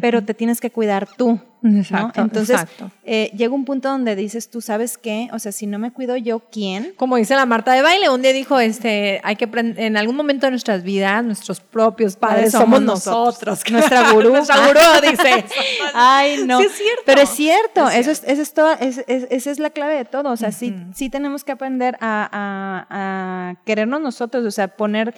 pero 0.00 0.24
te 0.24 0.32
tienes 0.34 0.60
que 0.60 0.70
cuidar 0.70 1.06
tú. 1.16 1.38
¿No? 1.72 1.80
Exacto, 1.80 2.20
Entonces, 2.20 2.50
exacto. 2.60 2.90
eh, 3.04 3.30
llega 3.36 3.54
un 3.54 3.64
punto 3.64 3.88
donde 3.88 4.14
dices, 4.16 4.48
tú 4.50 4.60
sabes 4.60 4.98
qué, 4.98 5.28
o 5.32 5.38
sea, 5.38 5.52
si 5.52 5.66
no 5.66 5.78
me 5.78 5.92
cuido 5.92 6.16
yo, 6.16 6.40
¿quién? 6.50 6.92
Como 6.96 7.16
dice 7.16 7.34
la 7.34 7.46
Marta 7.46 7.72
de 7.72 7.82
baile, 7.82 8.08
un 8.08 8.22
día 8.22 8.32
dijo, 8.32 8.58
este, 8.60 9.20
hay 9.24 9.36
que 9.36 9.48
en 9.52 9.96
algún 9.96 10.16
momento 10.16 10.46
de 10.46 10.50
nuestras 10.50 10.82
vidas, 10.82 11.24
nuestros 11.24 11.60
propios 11.60 12.16
padres 12.16 12.52
somos 12.52 12.80
nosotros. 12.82 13.62
Nuestra 13.70 14.12
gurú. 14.12 14.30
Nuestra 14.30 14.66
gurú 14.66 14.80
dice. 15.10 15.44
Ay, 15.94 16.44
no. 16.46 16.60
Sí, 16.60 16.66
es 16.66 16.72
cierto. 16.76 17.02
Pero 17.06 17.20
es 17.20 17.28
cierto, 17.30 17.88
Es 17.88 17.96
eso 18.06 18.10
es, 18.10 18.22
eso 18.26 18.42
es 18.42 18.52
todo, 18.54 18.72
es- 18.80 19.04
es- 19.06 19.26
esa 19.30 19.50
es 19.50 19.58
la 19.58 19.70
clave 19.70 19.94
de 19.96 20.04
todo. 20.04 20.30
O 20.30 20.36
sea, 20.36 20.52
sí, 20.52 20.74
sí 20.94 21.10
tenemos 21.10 21.44
que 21.44 21.52
aprender 21.52 21.96
a, 22.00 22.28
a- 22.32 23.50
a 23.50 23.64
querernos 23.64 24.00
nosotros, 24.00 24.44
o 24.44 24.50
sea, 24.50 24.68
poner. 24.76 25.14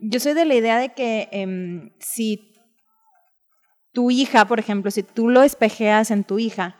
Yo 0.00 0.18
soy 0.20 0.34
de 0.34 0.44
la 0.44 0.54
idea 0.54 0.78
de 0.78 0.92
que 0.92 1.28
em, 1.32 1.90
si 1.98 2.53
tu 3.94 4.10
hija, 4.10 4.44
por 4.46 4.58
ejemplo, 4.58 4.90
si 4.90 5.02
tú 5.04 5.28
lo 5.30 5.42
espejeas 5.42 6.10
en 6.10 6.24
tu 6.24 6.38
hija 6.38 6.76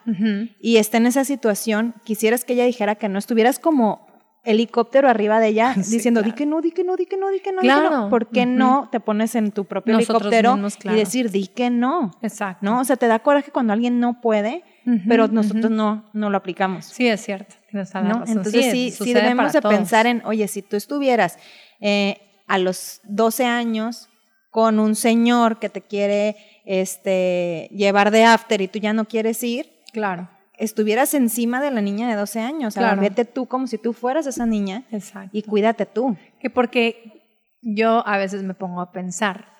y 0.61 0.77
está 0.77 0.99
en 0.99 1.07
esa 1.07 1.25
situación, 1.25 1.95
quisieras 2.05 2.45
que 2.45 2.53
ella 2.55 2.65
dijera 2.67 2.97
que 2.97 3.09
no, 3.09 3.19
estuvieras 3.19 3.59
como 3.59 4.07
helicóptero 4.43 5.09
arriba 5.09 5.41
de 5.41 5.49
ella 5.49 5.75
Sí, 5.83 5.97
diciendo, 5.97 6.21
claro. 6.21 6.33
di 6.33 6.37
que 6.37 6.45
no, 6.47 6.61
di 6.61 6.71
que 6.73 6.85
no, 6.85 6.97
di 6.97 7.07
que 7.07 7.17
no, 7.17 7.31
di 7.31 7.41
que 7.41 7.53
no, 7.53 7.61
di 7.63 7.67
que 7.69 7.73
Claro. 7.73 7.91
no. 7.91 8.11
¿Por 8.11 8.29
qué 8.29 8.45
no 8.47 8.89
te 8.93 9.01
pones 9.01 9.35
en 9.37 9.53
tu 9.53 9.65
propio 9.65 9.95
Nosotros 9.95 10.23
helicóptero 10.23 10.53
mismos, 10.55 10.77
claro. 10.77 10.97
y 10.97 11.01
decir, 11.01 11.31
di 11.31 11.47
que 11.47 11.71
no? 11.71 12.11
Exacto. 12.21 12.59
¿No? 12.67 12.81
O 12.81 12.85
sea, 12.85 12.97
te 12.97 13.07
da 13.07 13.21
coraje 13.21 13.51
cuando 13.53 13.73
alguien 13.73 14.01
no 14.01 14.21
puede, 14.21 14.65
pero 15.09 15.29
nosotros 15.29 15.71
no, 15.71 16.05
no 16.13 16.29
lo 16.29 16.37
aplicamos. 16.37 16.85
Sí, 16.85 17.09
es 17.09 17.23
cierto. 17.23 17.55
Tienes 17.71 17.89
toda 17.91 18.03
la 18.05 18.09
¿no? 18.11 18.21
razón. 18.21 18.37
Entonces 18.37 18.71
sí, 18.71 18.91
sí, 18.91 19.15
debemos 19.15 19.53
de 19.55 19.61
todos. 19.63 19.75
pensar 19.75 20.07
en, 20.07 20.21
oye, 20.27 20.47
si 20.47 20.61
tú 20.61 20.77
estuvieras 20.77 21.39
eh, 21.81 22.19
a 22.47 22.59
los 22.59 23.01
12 23.05 23.47
años 23.47 24.09
con 24.51 24.79
un 24.79 24.95
señor 24.95 25.59
que 25.59 25.69
te 25.71 25.81
quiere 25.81 26.37
este, 26.65 27.69
llevar 27.73 28.11
de 28.11 28.25
after 28.25 28.61
y 28.61 28.69
tú 28.69 28.79
ya 28.79 28.93
no 28.93 29.05
quieres 29.05 29.43
ir, 29.43 29.71
Claro. 29.93 30.29
estuvieras 30.59 31.15
encima 31.15 31.61
de 31.61 31.71
la 31.71 31.81
niña 31.81 32.09
de 32.09 32.15
12 32.17 32.41
años. 32.41 32.69
O 32.69 32.71
sea, 32.73 32.83
Claro. 32.89 33.01
vete 33.03 33.25
tú 33.25 33.47
como 33.47 33.67
si 33.67 33.79
tú 33.79 33.93
fueras 33.93 34.27
esa 34.27 34.47
niña 34.47 34.85
Exacto. 34.91 35.31
y 35.33 35.43
cuídate 35.43 35.87
tú. 35.87 36.17
Que 36.41 36.51
porque 36.51 37.23
yo 37.63 38.07
a 38.07 38.17
veces 38.19 38.43
me 38.43 38.55
pongo 38.55 38.81
a 38.81 38.93
pensar 38.93 39.53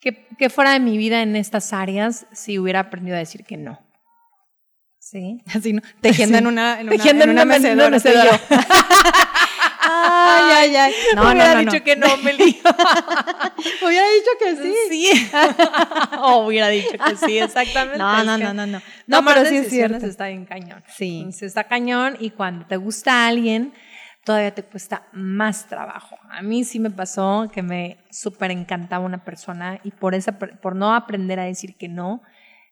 que, 0.00 0.28
que 0.38 0.48
fuera 0.50 0.72
de 0.72 0.80
mi 0.80 0.96
vida 0.96 1.22
en 1.22 1.34
estas 1.36 1.72
áreas 1.72 2.26
si 2.32 2.58
hubiera 2.58 2.80
aprendido 2.80 3.16
a 3.16 3.20
decir 3.20 3.44
que 3.44 3.56
no. 3.56 3.78
¿Sí? 5.00 5.42
Así, 5.54 5.72
¿no? 5.72 5.82
Tejiendo 6.00 6.36
Sí. 6.36 6.42
en 6.42 6.46
una, 6.46 6.80
en 6.80 6.86
una, 6.88 6.96
Tejiendo 6.96 7.24
en 7.24 7.30
una 7.30 7.44
mecedora. 7.44 7.90
mecedora. 7.90 8.40
ay, 10.28 10.52
ay, 10.52 10.76
ay. 10.76 10.94
No, 11.14 11.24
no, 11.24 11.30
hubiera 11.30 11.54
no, 11.54 11.60
dicho 11.60 11.76
no. 11.78 11.84
que 11.84 11.96
no, 11.96 12.16
Meli. 12.18 12.60
Hubiera 13.82 14.06
dicho 14.10 14.30
que 14.38 14.56
sí. 14.56 14.74
Sí. 14.88 15.30
o 16.20 16.46
hubiera 16.46 16.68
dicho 16.68 16.90
que 16.92 17.16
sí, 17.16 17.38
exactamente. 17.38 17.98
No, 17.98 18.24
no, 18.24 18.38
no, 18.38 18.54
no, 18.54 18.66
no. 18.66 18.82
No, 19.06 19.24
pero 19.24 19.44
sí 19.44 19.56
es 19.56 19.68
cierto. 19.68 20.04
está 20.06 20.28
bien 20.28 20.44
cañón. 20.44 20.82
Sí. 20.96 21.18
Entonces, 21.18 21.42
está 21.44 21.64
cañón 21.64 22.16
y 22.20 22.30
cuando 22.30 22.66
te 22.66 22.76
gusta 22.76 23.26
alguien, 23.26 23.72
todavía 24.24 24.54
te 24.54 24.62
cuesta 24.62 25.08
más 25.12 25.66
trabajo. 25.66 26.16
A 26.30 26.42
mí 26.42 26.64
sí 26.64 26.78
me 26.78 26.90
pasó 26.90 27.50
que 27.52 27.62
me 27.62 27.98
súper 28.10 28.50
encantaba 28.50 29.04
una 29.04 29.24
persona 29.24 29.80
y 29.82 29.90
por, 29.90 30.14
esa, 30.14 30.38
por 30.38 30.76
no 30.76 30.94
aprender 30.94 31.40
a 31.40 31.44
decir 31.44 31.76
que 31.76 31.88
no, 31.88 32.22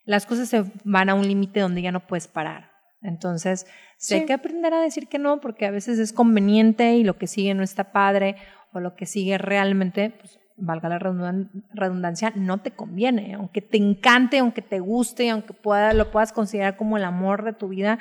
las 0.05 0.27
cosas 0.27 0.49
se 0.49 0.65
van 0.85 1.09
a 1.09 1.15
un 1.15 1.27
límite 1.27 1.61
donde 1.61 1.83
ya 1.83 1.93
no 1.93 2.07
puedes 2.07 2.29
parar. 2.29 2.76
Entonces, 3.07 3.67
sí. 3.99 4.15
hay 4.15 4.27
que 4.27 4.33
aprender 4.33 4.75
a 4.75 4.81
decir 4.81 5.09
que 5.09 5.19
no 5.19 5.41
porque 5.41 5.67
a 5.67 5.71
veces 5.71 5.99
es 5.99 6.13
conveniente 6.13 6.95
y 6.97 7.05
lo 7.05 7.17
que 7.19 7.27
sigue 7.27 7.55
no 7.55 7.63
está 7.63 7.93
padre 7.93 8.37
o 8.73 8.81
lo 8.81 8.95
que 8.97 9.07
sigue 9.07 9.39
realmente, 9.39 10.11
pues, 10.11 10.39
valga 10.59 10.89
la 10.89 10.99
redundan- 10.99 11.51
redundancia, 11.75 12.33
no 12.35 12.59
te 12.59 12.71
conviene. 12.71 13.35
Aunque 13.35 13.61
te 13.63 13.77
encante, 13.77 14.39
aunque 14.39 14.63
te 14.63 14.81
guste, 14.81 15.31
aunque 15.31 15.53
pueda, 15.53 15.93
lo 15.93 16.11
puedas 16.11 16.33
considerar 16.33 16.77
como 16.77 16.97
el 16.97 17.05
amor 17.05 17.45
de 17.45 17.53
tu 17.53 17.69
vida, 17.69 17.99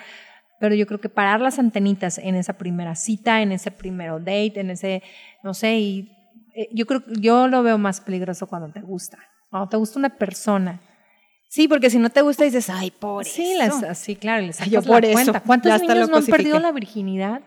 pero 0.59 0.73
yo 0.73 0.87
creo 0.87 1.01
que 1.01 1.09
parar 1.09 1.41
las 1.41 1.59
antenitas 1.59 2.17
en 2.17 2.35
esa 2.35 2.53
primera 2.53 2.95
cita, 2.95 3.41
en 3.41 3.51
ese 3.51 3.71
primero 3.71 4.19
date, 4.19 4.61
en 4.61 4.69
ese, 4.69 5.03
no 5.43 5.53
sé, 5.53 5.75
y 5.79 6.11
eh, 6.55 6.69
yo 6.71 6.85
creo 6.85 7.03
yo 7.19 7.47
lo 7.49 7.61
veo 7.61 7.77
más 7.77 7.99
peligroso 7.99 8.47
cuando 8.47 8.69
te 8.69 8.79
gusta. 8.81 9.17
Cuando 9.49 9.67
te 9.69 9.77
gusta 9.77 9.99
una 9.99 10.17
persona. 10.17 10.79
Sí, 11.55 11.69
porque 11.69 11.89
si 11.89 11.99
no 11.99 12.09
te 12.09 12.21
gusta 12.21 12.43
dices, 12.43 12.69
ay, 12.69 12.91
por 12.91 13.23
Sí, 13.23 13.53
eso. 13.61 13.79
las, 13.81 13.97
sí, 13.97 14.17
claro, 14.17 14.43
y 14.43 14.47
le 14.47 14.53
sacas 14.53 14.69
Yo 14.71 14.81
la 14.81 14.87
por 14.87 15.05
eso, 15.05 15.13
cuenta. 15.13 15.39
¿Cuántos 15.39 15.71
ya 15.71 15.77
niños 15.77 16.09
no 16.09 16.17
han 16.17 16.25
perdido 16.25 16.59
la 16.59 16.73
virginidad 16.73 17.39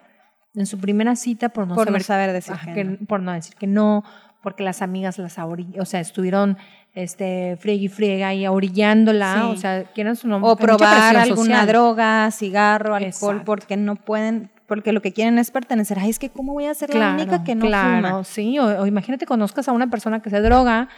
en 0.54 0.64
su 0.64 0.78
primera 0.78 1.14
cita 1.14 1.50
por 1.50 1.66
no 1.66 1.74
Por 1.74 1.88
no 1.90 2.00
saber, 2.00 2.02
saber 2.04 2.32
decir 2.32 2.54
ajá, 2.54 2.72
que 2.72 2.84
no. 2.84 2.96
por 3.06 3.20
no 3.20 3.32
decir 3.32 3.54
que 3.56 3.66
no, 3.66 4.04
porque 4.42 4.62
las 4.62 4.80
amigas 4.80 5.18
las 5.18 5.36
o 5.38 5.84
sea, 5.84 6.00
estuvieron 6.00 6.56
este 6.94 7.58
friega 7.60 7.82
y 7.82 7.88
friega 7.88 8.34
y 8.34 8.46
orillándola, 8.46 9.34
Sí. 9.42 9.50
o 9.52 9.56
sea, 9.56 9.84
quieren 9.92 10.16
su 10.16 10.26
nombre 10.26 10.50
o 10.50 10.56
probar 10.56 11.14
alguna 11.18 11.66
droga, 11.66 12.30
cigarro, 12.30 12.94
alcohol, 12.94 13.04
Exacto. 13.36 13.44
porque 13.44 13.76
no 13.76 13.96
pueden, 13.96 14.50
porque 14.66 14.92
lo 14.94 15.02
que 15.02 15.12
quieren 15.12 15.38
es 15.38 15.50
pertenecer. 15.50 15.98
Ay, 15.98 16.08
es 16.08 16.18
que 16.18 16.30
cómo 16.30 16.54
voy 16.54 16.64
a 16.64 16.72
ser 16.72 16.94
la 16.94 17.12
única 17.12 17.44
que 17.44 17.54
no 17.54 17.66
claro, 17.66 18.08
fuma. 18.08 18.24
sí, 18.24 18.58
o, 18.58 18.64
o 18.82 18.86
imagínate 18.86 19.26
conozcas 19.26 19.68
a 19.68 19.72
una 19.72 19.88
persona 19.90 20.22
que 20.22 20.30
se 20.30 20.40
droga 20.40 20.88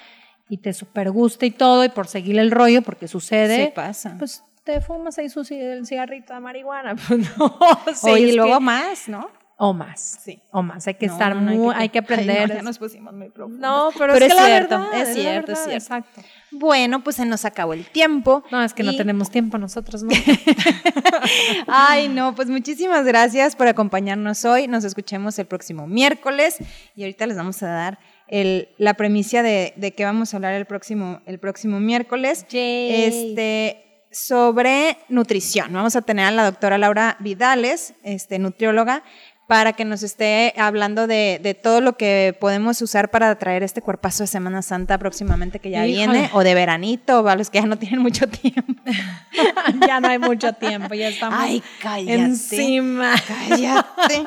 y 0.51 0.59
te 0.59 0.73
super 0.75 1.11
gusta 1.11 1.47
y 1.47 1.51
todo, 1.53 1.83
y 1.85 1.89
por 1.89 2.07
seguirle 2.09 2.43
el 2.43 2.51
rollo, 2.51 2.83
porque 2.83 3.09
sucede, 3.09 3.67
Sí 3.67 3.73
pasa. 3.75 4.17
pues 4.19 4.45
te 4.65 4.81
fumas 4.83 5.17
ahí 5.19 5.29
su, 5.31 5.41
el 5.51 5.87
cigarrito 5.87 6.35
de 6.35 6.41
marihuana, 6.41 6.95
pues 7.09 7.21
no. 7.39 7.59
sí, 7.95 8.11
Oye, 8.11 8.29
y 8.29 8.33
luego 8.33 8.59
que- 8.59 8.65
más, 8.65 9.09
¿no? 9.09 9.29
o 9.63 9.75
más, 9.75 10.19
Sí. 10.25 10.41
o 10.53 10.63
más, 10.63 10.87
hay 10.87 10.95
que 10.95 11.07
No, 11.07 11.13
estar 11.13 11.35
no, 11.37 11.43
no, 11.43 11.53
muy, 11.53 11.75
hay 11.77 11.91
que, 11.91 11.99
aprender. 11.99 12.51
Ay, 12.51 12.57
ya 12.57 12.63
nos 12.63 12.79
pusimos 12.79 13.13
muy 13.13 13.29
profundos. 13.29 13.61
No, 13.61 13.91
pero, 13.99 14.15
Pero 14.15 14.25
es, 14.25 14.33
es 14.33 14.35
que 14.35 14.41
la 14.41 14.47
cierto, 14.47 14.79
verdad, 14.79 15.01
es 15.03 15.09
la 15.09 15.15
cierto, 15.15 15.53
es 15.53 15.59
cierto. 15.59 15.77
Exacto. 15.77 16.23
Bueno, 16.51 17.05
pues 17.05 17.17
se 17.17 17.27
nos 17.27 17.45
acabó 17.45 17.75
el 17.75 17.85
tiempo. 17.85 18.43
No, 18.51 18.63
es 18.63 18.73
que 18.73 18.83
no 18.83 18.97
tenemos 18.97 19.31
tiempo 19.31 19.59
nosotros, 19.59 20.03
¿no? 20.03 20.09
Ay, 21.67 22.09
no, 22.09 22.35
pues 22.35 22.49
muchísimas 22.49 23.05
gracias 23.05 23.57
por 23.57 23.67
acompañarnos 23.69 24.45
hoy. 24.45 24.67
Nos 24.69 24.85
escuchemos 24.85 25.39
el 25.39 25.47
próximo 25.47 25.87
miércoles 25.87 26.57
y 26.97 27.03
ahorita 27.03 27.27
les 27.27 27.37
vamos 27.37 27.63
a 27.63 27.67
dar 27.69 27.99
el- 28.31 28.69
la 28.79 28.95
premisa 28.95 29.43
de, 29.43 29.75
de 29.77 29.93
qué 29.93 30.05
vamos 30.05 30.33
a 30.33 30.37
hablar 30.39 30.55
el 30.55 30.65
próximo, 30.65 31.21
el 31.27 31.39
próximo 31.39 31.79
miércoles. 31.81 32.47
Yay. 32.49 33.05
Este, 33.05 33.85
sobre 34.13 34.97
nutrición. 35.09 35.73
Vamos 35.73 35.95
a 35.95 36.03
tener 36.03 36.25
a 36.27 36.31
la 36.33 36.45
doctora 36.45 36.79
Laura 36.79 37.17
Vidales, 37.21 37.95
este, 38.03 38.39
nutrióloga, 38.41 39.05
para 39.51 39.73
que 39.73 39.85
nos 39.85 40.05
esté 40.05 40.55
hablando 40.57 41.09
de, 41.09 41.41
de 41.43 41.55
todo 41.55 41.81
lo 41.81 41.97
que 41.97 42.37
podemos 42.39 42.81
usar 42.83 43.11
para 43.11 43.35
traer 43.35 43.65
este 43.65 43.83
cuerpazo 43.83 44.23
de 44.23 44.29
Semana 44.29 44.63
Santa 44.63 44.97
próximamente 44.97 45.59
que 45.59 45.71
ya 45.71 45.85
Híjole. 45.85 46.13
viene, 46.13 46.31
o 46.35 46.45
de 46.45 46.55
veranito, 46.55 47.19
o 47.19 47.27
a 47.27 47.35
los 47.35 47.51
que 47.51 47.61
ya 47.61 47.67
no 47.67 47.77
tienen 47.77 47.99
mucho 47.99 48.29
tiempo. 48.29 48.81
ya 49.89 49.99
no 49.99 50.07
hay 50.07 50.21
mucho 50.21 50.53
tiempo, 50.53 50.95
ya 50.95 51.09
estamos 51.09 51.37
Ay, 51.37 51.65
cállate. 51.83 52.15
encima. 52.15 53.15
Cállate. 53.27 54.23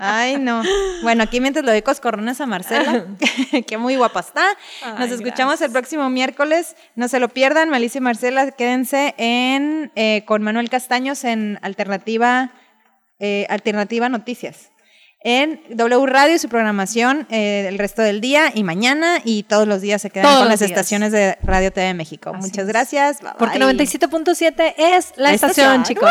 Ay, 0.00 0.38
no. 0.40 0.60
Bueno, 1.04 1.22
aquí 1.22 1.40
mientras 1.40 1.64
le 1.64 1.70
doy 1.70 1.82
coscorrones 1.82 2.40
a 2.40 2.46
Marcela, 2.46 3.06
que 3.68 3.78
muy 3.78 3.94
guapa 3.94 4.18
está. 4.18 4.44
Nos 4.98 5.08
escuchamos 5.12 5.60
gracias. 5.60 5.68
el 5.68 5.70
próximo 5.70 6.10
miércoles. 6.10 6.74
No 6.96 7.06
se 7.06 7.20
lo 7.20 7.28
pierdan, 7.28 7.70
Malicia 7.70 7.98
y 7.98 8.02
Marcela, 8.02 8.50
quédense 8.50 9.14
en 9.18 9.92
eh, 9.94 10.24
con 10.26 10.42
Manuel 10.42 10.68
Castaños 10.68 11.22
en 11.22 11.60
Alternativa, 11.62 12.50
eh, 13.18 13.46
Alternativa 13.48 14.08
Noticias 14.08 14.70
en 15.26 15.58
W 15.70 16.06
Radio 16.06 16.38
su 16.38 16.50
programación 16.50 17.26
eh, 17.30 17.66
el 17.66 17.78
resto 17.78 18.02
del 18.02 18.20
día 18.20 18.52
y 18.54 18.62
mañana 18.62 19.20
y 19.24 19.44
todos 19.44 19.66
los 19.66 19.80
días 19.80 20.02
se 20.02 20.10
quedan 20.10 20.26
todos 20.26 20.40
con 20.40 20.48
las 20.48 20.60
días. 20.60 20.70
estaciones 20.70 21.12
de 21.12 21.38
Radio 21.42 21.72
TV 21.72 21.94
México. 21.94 22.30
Así 22.34 22.42
Muchas 22.42 22.64
es. 22.64 22.68
gracias. 22.68 23.20
Bye, 23.22 23.30
Porque 23.38 23.58
97.7 23.58 24.74
es 24.76 25.12
la, 25.16 25.30
la 25.30 25.34
estación, 25.34 25.80
estación, 25.80 25.82
chicos. 25.84 26.10